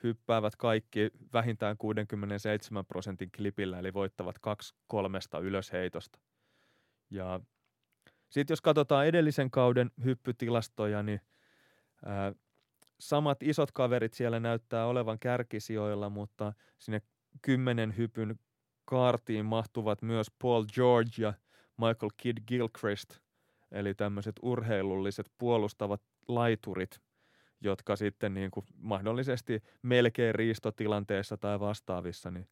[0.04, 6.20] hyppäävät kaikki vähintään 67 prosentin klipillä, eli voittavat kaksi kolmesta ylösheitosta.
[7.10, 7.40] Ja
[8.30, 11.22] sitten jos katsotaan edellisen kauden hyppytilastoja, niin
[12.06, 12.34] ää,
[13.00, 17.02] samat isot kaverit siellä näyttää olevan kärkisijoilla, mutta sinne
[17.42, 18.40] kymmenen hypyn
[18.88, 21.34] kaartiin mahtuvat myös Paul George ja
[21.78, 23.20] Michael Kidd Gilchrist,
[23.72, 27.02] eli tämmöiset urheilulliset puolustavat laiturit,
[27.62, 32.48] jotka sitten niin kuin mahdollisesti melkein riistotilanteessa tai vastaavissa, niin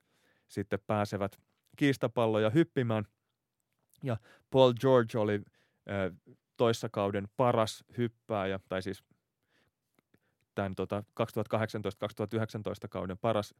[0.48, 1.40] sitten pääsevät
[1.76, 3.06] kiistapalloja hyppimään.
[4.04, 4.18] Ja
[4.52, 9.04] Paul George oli äh, toissakauden paras hyppääjä, tai siis
[10.56, 11.26] tämän tota, 2018-2019
[12.90, 13.54] kauden paras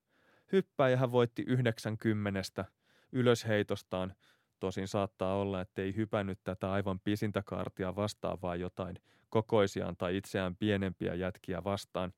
[0.52, 0.98] hyppääjä.
[0.98, 2.66] Hän voitti 90
[3.12, 4.16] ylösheitostaan.
[4.60, 8.96] Tosin saattaa olla, että ei hypännyt tätä aivan pisintä kaartia vastaan, vaan jotain
[9.30, 12.14] kokoisiaan tai itseään pienempiä jätkiä vastaan.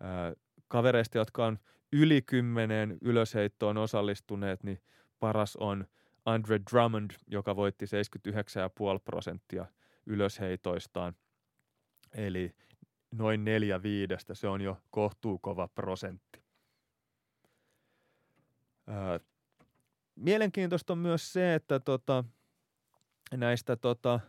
[0.00, 0.32] Ää,
[0.68, 1.58] kavereista, jotka on
[1.92, 4.82] yli kymmeneen ylösheittoon osallistuneet, niin
[5.20, 5.86] paras on
[6.24, 7.90] Andre Drummond, joka voitti 79,5
[9.04, 9.66] prosenttia
[10.06, 11.14] ylösheitoistaan.
[12.14, 12.54] Eli
[13.10, 16.45] noin neljä viidestä, se on jo kohtuukova prosentti.
[18.86, 19.20] Ää,
[20.16, 22.24] mielenkiintoista on myös se, että tota,
[23.34, 24.20] näistä tota,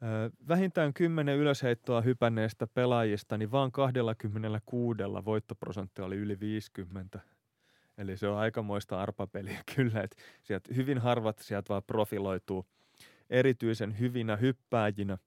[0.00, 7.20] ää, vähintään kymmenen ylösheittoa hypänneistä pelaajista, niin vaan 26 voittoprosentti oli yli 50.
[7.98, 12.66] Eli se on aikamoista arpapeliä kyllä, että sieltä hyvin harvat sieltä vaan profiloituu
[13.30, 15.18] erityisen hyvinä hyppääjinä.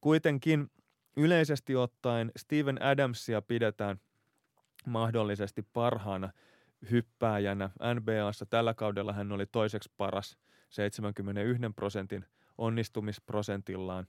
[0.00, 0.70] Kuitenkin
[1.16, 4.00] yleisesti ottaen Steven Adamsia pidetään
[4.86, 6.32] mahdollisesti parhaana
[6.90, 8.46] hyppääjänä NBAssa.
[8.46, 10.38] Tällä kaudella hän oli toiseksi paras
[10.68, 12.24] 71 prosentin
[12.58, 14.06] onnistumisprosentillaan.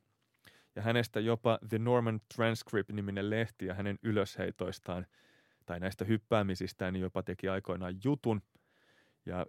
[0.75, 5.05] Ja hänestä jopa The Norman Transcript-niminen lehti ja hänen ylösheitoistaan
[5.65, 8.41] tai näistä hyppäämisistään niin jopa teki aikoinaan jutun.
[9.25, 9.45] Ja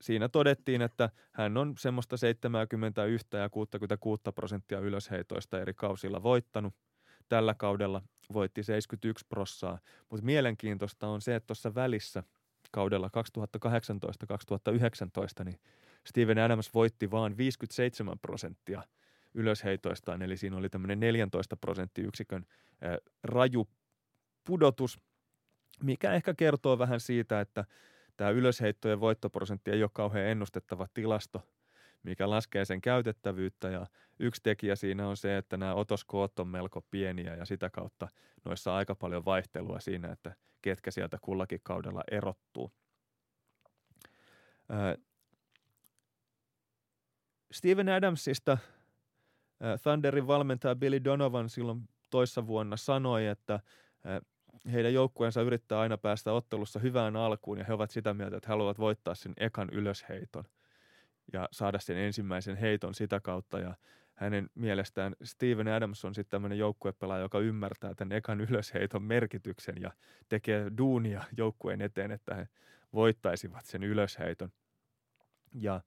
[0.00, 6.74] siinä todettiin, että hän on semmoista 71 ja 66 prosenttia ylösheitoista eri kausilla voittanut.
[7.28, 8.02] Tällä kaudella
[8.32, 9.78] voitti 71 prossaa,
[10.10, 12.22] mutta mielenkiintoista on se, että tuossa välissä
[12.76, 13.10] kaudella
[15.40, 15.60] 2018-2019 niin
[16.06, 18.82] Steven Adams voitti vain 57 prosenttia
[19.34, 22.46] ylösheitoistaan, eli siinä oli tämmöinen 14 prosenttiyksikön
[23.22, 23.68] raju
[24.44, 25.00] pudotus,
[25.82, 27.64] mikä ehkä kertoo vähän siitä, että
[28.16, 31.42] tämä ylösheittojen voittoprosentti ei ole kauhean ennustettava tilasto,
[32.02, 33.86] mikä laskee sen käytettävyyttä ja
[34.18, 38.08] yksi tekijä siinä on se, että nämä otoskoot on melko pieniä ja sitä kautta
[38.44, 40.34] noissa aika paljon vaihtelua siinä, että
[40.66, 42.72] ketkä sieltä kullakin kaudella erottuu.
[47.52, 48.58] Steven Adamsista
[49.82, 53.60] Thunderin valmentaja Billy Donovan silloin toissa vuonna sanoi, että
[54.72, 58.78] heidän joukkueensa yrittää aina päästä ottelussa hyvään alkuun ja he ovat sitä mieltä, että haluavat
[58.78, 60.44] voittaa sen ekan ylösheiton
[61.32, 63.74] ja saada sen ensimmäisen heiton sitä kautta ja
[64.16, 69.92] hänen mielestään Steven Adams on sitten tämmöinen joukkuepelaaja, joka ymmärtää tämän ekan ylösheiton merkityksen ja
[70.28, 72.48] tekee duunia joukkueen eteen, että he
[72.94, 74.52] voittaisivat sen ylösheiton.
[75.52, 75.80] Ja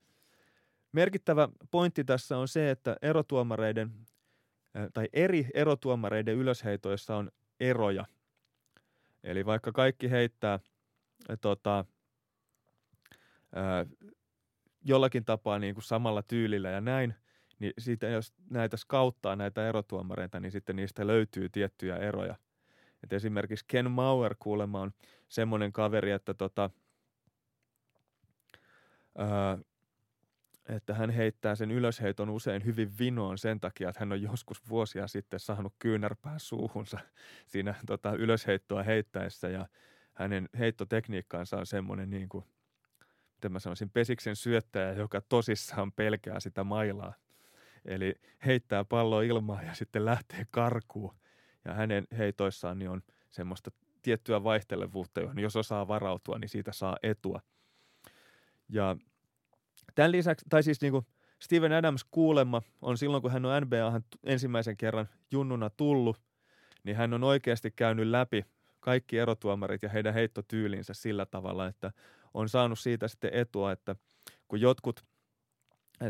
[0.92, 3.92] merkittävä pointti tässä on se, että erotuomareiden
[4.94, 8.06] tai eri erotuomareiden ylösheitoissa on eroja.
[9.24, 10.60] Eli vaikka kaikki heittää
[11.42, 11.86] tota,
[13.56, 13.86] ää,
[14.86, 17.16] jollakin tapaa niin kuin samalla tyylillä ja näin,
[17.60, 22.36] niin siitä jos näitä skauttaa näitä erotuomareita, niin sitten niistä löytyy tiettyjä eroja.
[23.04, 24.92] Et esimerkiksi Ken Mauer kuulemma on
[25.30, 26.70] semmoinen kaveri, että tota,
[29.18, 29.58] ää,
[30.70, 35.08] että hän heittää sen ylösheiton usein hyvin vinoon sen takia, että hän on joskus vuosia
[35.08, 37.00] sitten saanut kyynärpää suuhunsa
[37.52, 39.68] siinä tota, ylösheittoa heittäessä ja
[40.14, 42.46] hänen heittotekniikkaansa on semmoinen niin kuin,
[43.36, 47.14] miten mä sanoisin, pesiksen syöttäjä, joka tosissaan pelkää sitä mailaa.
[47.86, 48.16] Eli
[48.46, 51.16] heittää palloa ilmaan ja sitten lähtee karkuun.
[51.66, 53.02] Ja hänen heitoissaan niin on
[53.32, 57.42] semmoista tiettyä vaihtelevuutta, johon jos osaa varautua, niin siitä saa etua.
[58.70, 58.96] Ja
[59.96, 61.06] tämän lisäksi, tai siis niin kuin
[61.40, 66.22] Steven Adams kuulemma on silloin, kun hän on NBA ensimmäisen kerran junnuna tullut,
[66.84, 68.46] niin hän on oikeasti käynyt läpi
[68.80, 71.92] kaikki erotuomarit ja heidän heittotyylinsä sillä tavalla, että
[72.34, 73.96] on saanut siitä sitten etua, että
[74.48, 75.06] kun jotkut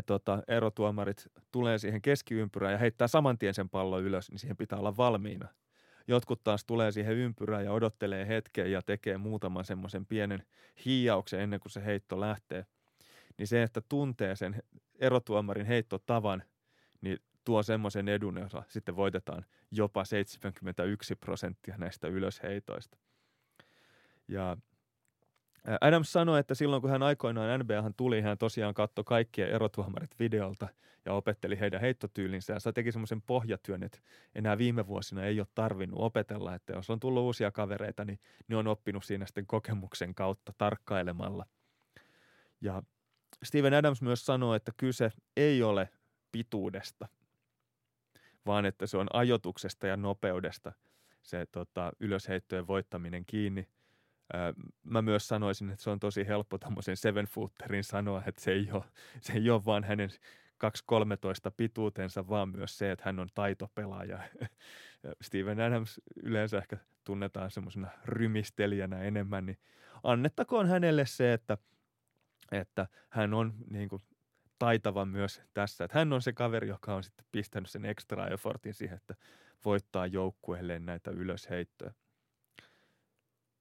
[0.06, 4.78] tota, erotuomarit tulee siihen keskiympyrään ja heittää saman tien sen pallon ylös, niin siihen pitää
[4.78, 5.48] olla valmiina.
[6.08, 10.42] Jotkut taas tulee siihen ympyrään ja odottelee hetken ja tekee muutaman semmoisen pienen
[10.84, 12.66] hiiauksen ennen kuin se heitto lähtee.
[13.38, 14.62] Niin se, että tuntee sen
[14.98, 16.42] erotuomarin heittotavan,
[17.00, 22.98] niin tuo semmoisen edun, jossa sitten voitetaan jopa 71 prosenttia näistä ylösheitoista.
[24.28, 24.56] Ja
[25.80, 30.68] Adams sanoi, että silloin kun hän aikoinaan NBAhan tuli, hän tosiaan katsoi kaikkia erotuomarit videolta
[31.04, 32.58] ja opetteli heidän heittotyylinsä.
[32.58, 33.98] Se teki semmoisen pohjatyön, että
[34.34, 38.18] enää viime vuosina ei ole tarvinnut opetella, että jos on tullut uusia kavereita, niin
[38.48, 41.46] ne on oppinut siinä sitten kokemuksen kautta tarkkailemalla.
[42.60, 42.82] Ja
[43.42, 45.88] Steven Adams myös sanoi, että kyse ei ole
[46.32, 47.08] pituudesta,
[48.46, 50.72] vaan että se on ajotuksesta ja nopeudesta
[51.22, 53.68] se tota, ylösheittojen voittaminen kiinni–
[54.82, 58.68] Mä myös sanoisin, että se on tosi helppo tämmöisen seven footerin sanoa, että se ei
[58.72, 58.84] ole,
[59.20, 60.10] se ei ole vaan hänen
[60.64, 64.18] 2.13 pituutensa, vaan myös se, että hän on taitopelaaja.
[65.22, 69.58] Steven Adams yleensä ehkä tunnetaan semmoisena rymistelijänä enemmän, niin
[70.02, 71.58] annettakoon hänelle se, että,
[72.52, 74.02] että hän on niin kuin
[74.58, 75.84] taitava myös tässä.
[75.84, 79.14] Että hän on se kaveri, joka on sitten pistänyt sen extra effortin siihen, että
[79.64, 81.92] voittaa joukkueelle näitä ylösheittoja.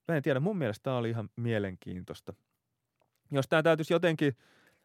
[0.09, 2.33] Mä en tiedä, mun mielestä tämä oli ihan mielenkiintoista.
[3.31, 4.37] Jos tämä täytyisi jotenkin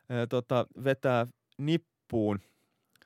[0.08, 1.26] ää, tota, vetää
[1.58, 2.40] nippuun,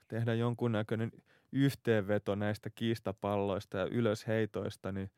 [0.08, 1.12] tehdä jonkunnäköinen
[1.52, 5.10] yhteenveto näistä kiistapalloista ja ylösheitoista, niin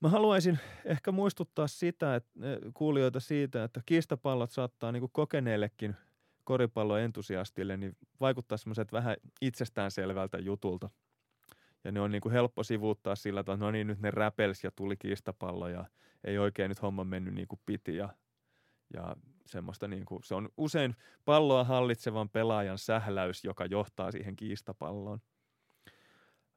[0.00, 2.30] mä haluaisin ehkä muistuttaa sitä, että,
[2.74, 5.96] kuulijoita siitä, että kiistapallot saattaa niin kokeneellekin
[6.44, 10.90] koripalloentusiastille niin vaikuttaa semmoiset vähän itsestäänselvältä jutulta–
[11.84, 14.70] ja ne on niin kuin helppo sivuuttaa sillä, että no niin, nyt ne räpels ja
[14.70, 15.84] tuli kiistapallo ja
[16.24, 18.08] ei oikein nyt homma mennyt niin kuin piti ja,
[18.94, 19.16] ja
[19.46, 25.20] semmoista niin kuin, se on usein palloa hallitsevan pelaajan sähläys, joka johtaa siihen kiistapalloon.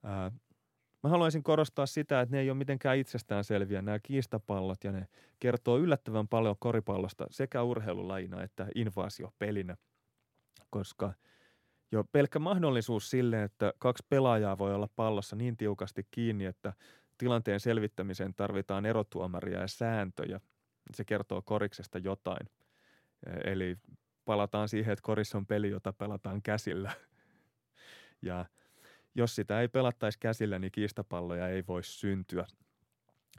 [0.04, 0.32] Ää,
[1.04, 5.08] mä haluaisin korostaa sitä, että ne ei ole mitenkään itsestään selviä nämä kiistapallot ja ne
[5.40, 9.78] kertoo yllättävän paljon koripallosta sekä urheilulajina että invaasiopelinä,
[10.70, 11.14] koska–
[11.92, 16.74] jo pelkkä mahdollisuus sille, että kaksi pelaajaa voi olla pallossa niin tiukasti kiinni, että
[17.18, 20.40] tilanteen selvittämiseen tarvitaan erotuomaria ja sääntöjä.
[20.94, 22.50] Se kertoo koriksesta jotain.
[23.26, 23.78] E, eli
[24.26, 26.92] palataan siihen, että korissa on peli, jota pelataan käsillä.
[28.22, 28.46] Ja
[29.16, 32.46] jos sitä ei pelattaisi käsillä, niin kiistapalloja ei voi syntyä.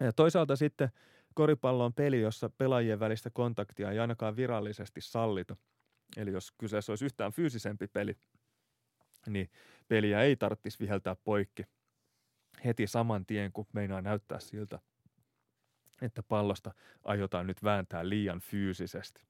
[0.00, 0.88] Ja toisaalta sitten
[1.34, 5.56] koripallo on peli, jossa pelaajien välistä kontaktia ei ainakaan virallisesti sallita.
[6.16, 8.16] Eli jos kyseessä olisi yhtään fyysisempi peli–
[9.26, 9.50] niin
[9.88, 11.62] peliä ei tarvitsisi viheltää poikki
[12.64, 14.78] heti saman tien, kun meinaa näyttää siltä,
[16.02, 16.74] että pallosta
[17.04, 19.22] aiotaan nyt vääntää liian fyysisesti.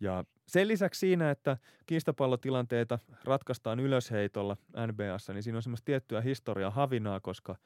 [0.00, 1.56] Ja sen lisäksi siinä, että
[1.86, 4.56] kiistapallotilanteita ratkaistaan ylösheitolla
[4.86, 7.56] NBAssa, niin siinä on semmoista tiettyä historiaa havinaa, koska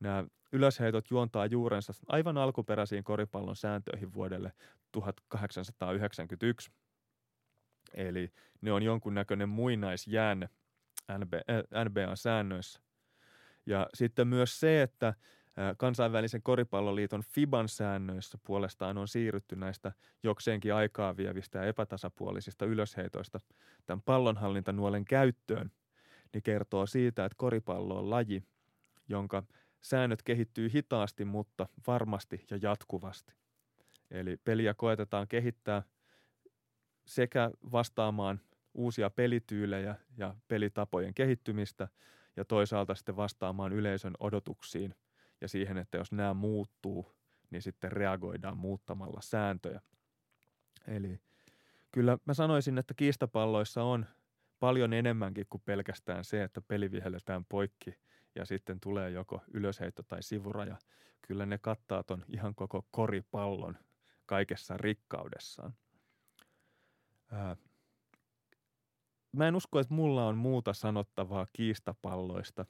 [0.00, 4.52] nämä ylösheitot juontaa juurensa aivan alkuperäisiin koripallon sääntöihin vuodelle
[4.92, 6.70] 1891–
[7.94, 10.48] Eli ne on jonkunnäköinen muinaisjäänne
[11.84, 12.80] NBA-säännöissä.
[12.80, 12.84] Äh,
[13.66, 15.14] ja sitten myös se, että äh,
[15.76, 19.92] kansainvälisen koripalloliiton FIBAN säännöissä puolestaan on siirrytty näistä
[20.22, 23.40] jokseenkin aikaa vievistä ja epätasapuolisista ylösheitoista
[23.86, 25.70] tämän pallonhallintanuolen käyttöön,
[26.32, 28.42] niin kertoo siitä, että koripallo on laji,
[29.08, 29.42] jonka
[29.80, 33.34] säännöt kehittyy hitaasti, mutta varmasti ja jatkuvasti.
[34.10, 35.82] Eli peliä koetetaan kehittää–
[37.06, 38.40] sekä vastaamaan
[38.74, 41.88] uusia pelityylejä ja pelitapojen kehittymistä
[42.36, 44.94] ja toisaalta sitten vastaamaan yleisön odotuksiin
[45.40, 47.14] ja siihen, että jos nämä muuttuu,
[47.50, 49.80] niin sitten reagoidaan muuttamalla sääntöjä.
[50.86, 51.20] Eli
[51.92, 54.06] kyllä mä sanoisin, että kiistapalloissa on
[54.60, 57.94] paljon enemmänkin kuin pelkästään se, että peli vihelletään poikki
[58.34, 60.76] ja sitten tulee joko ylösheitto tai sivuraja.
[61.22, 63.78] Kyllä ne kattaa ton ihan koko koripallon
[64.26, 65.74] kaikessa rikkaudessaan.
[67.32, 67.56] Ää,
[69.32, 72.66] mä en usko, että mulla on muuta sanottavaa kiistapalloista.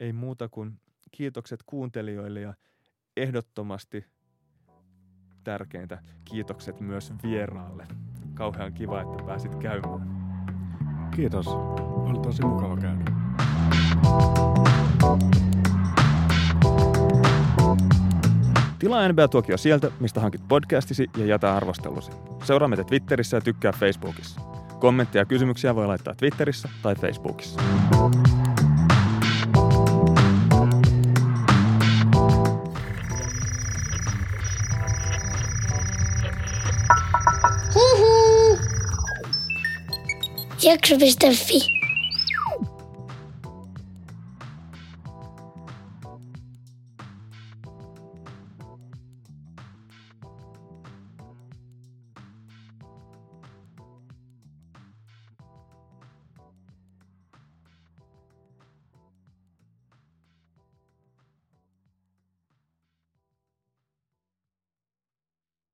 [0.00, 0.80] Ei muuta kuin
[1.12, 2.54] kiitokset kuuntelijoille ja
[3.16, 4.04] ehdottomasti
[5.44, 7.86] tärkeintä, kiitokset myös vieraalle.
[8.34, 10.14] Kauhean kiva, että pääsit käymään.
[11.16, 11.46] Kiitos.
[11.46, 13.04] Oli tosi mukava käydä.
[18.84, 22.10] Tilaa NBA-tuokio sieltä, mistä hankit podcastisi ja jätä arvostelusi.
[22.44, 24.40] Seuraa meitä Twitterissä ja tykkää Facebookissa.
[24.80, 27.60] Kommentteja ja kysymyksiä voi laittaa Twitterissä tai Facebookissa.
[40.62, 41.83] Jakso.fi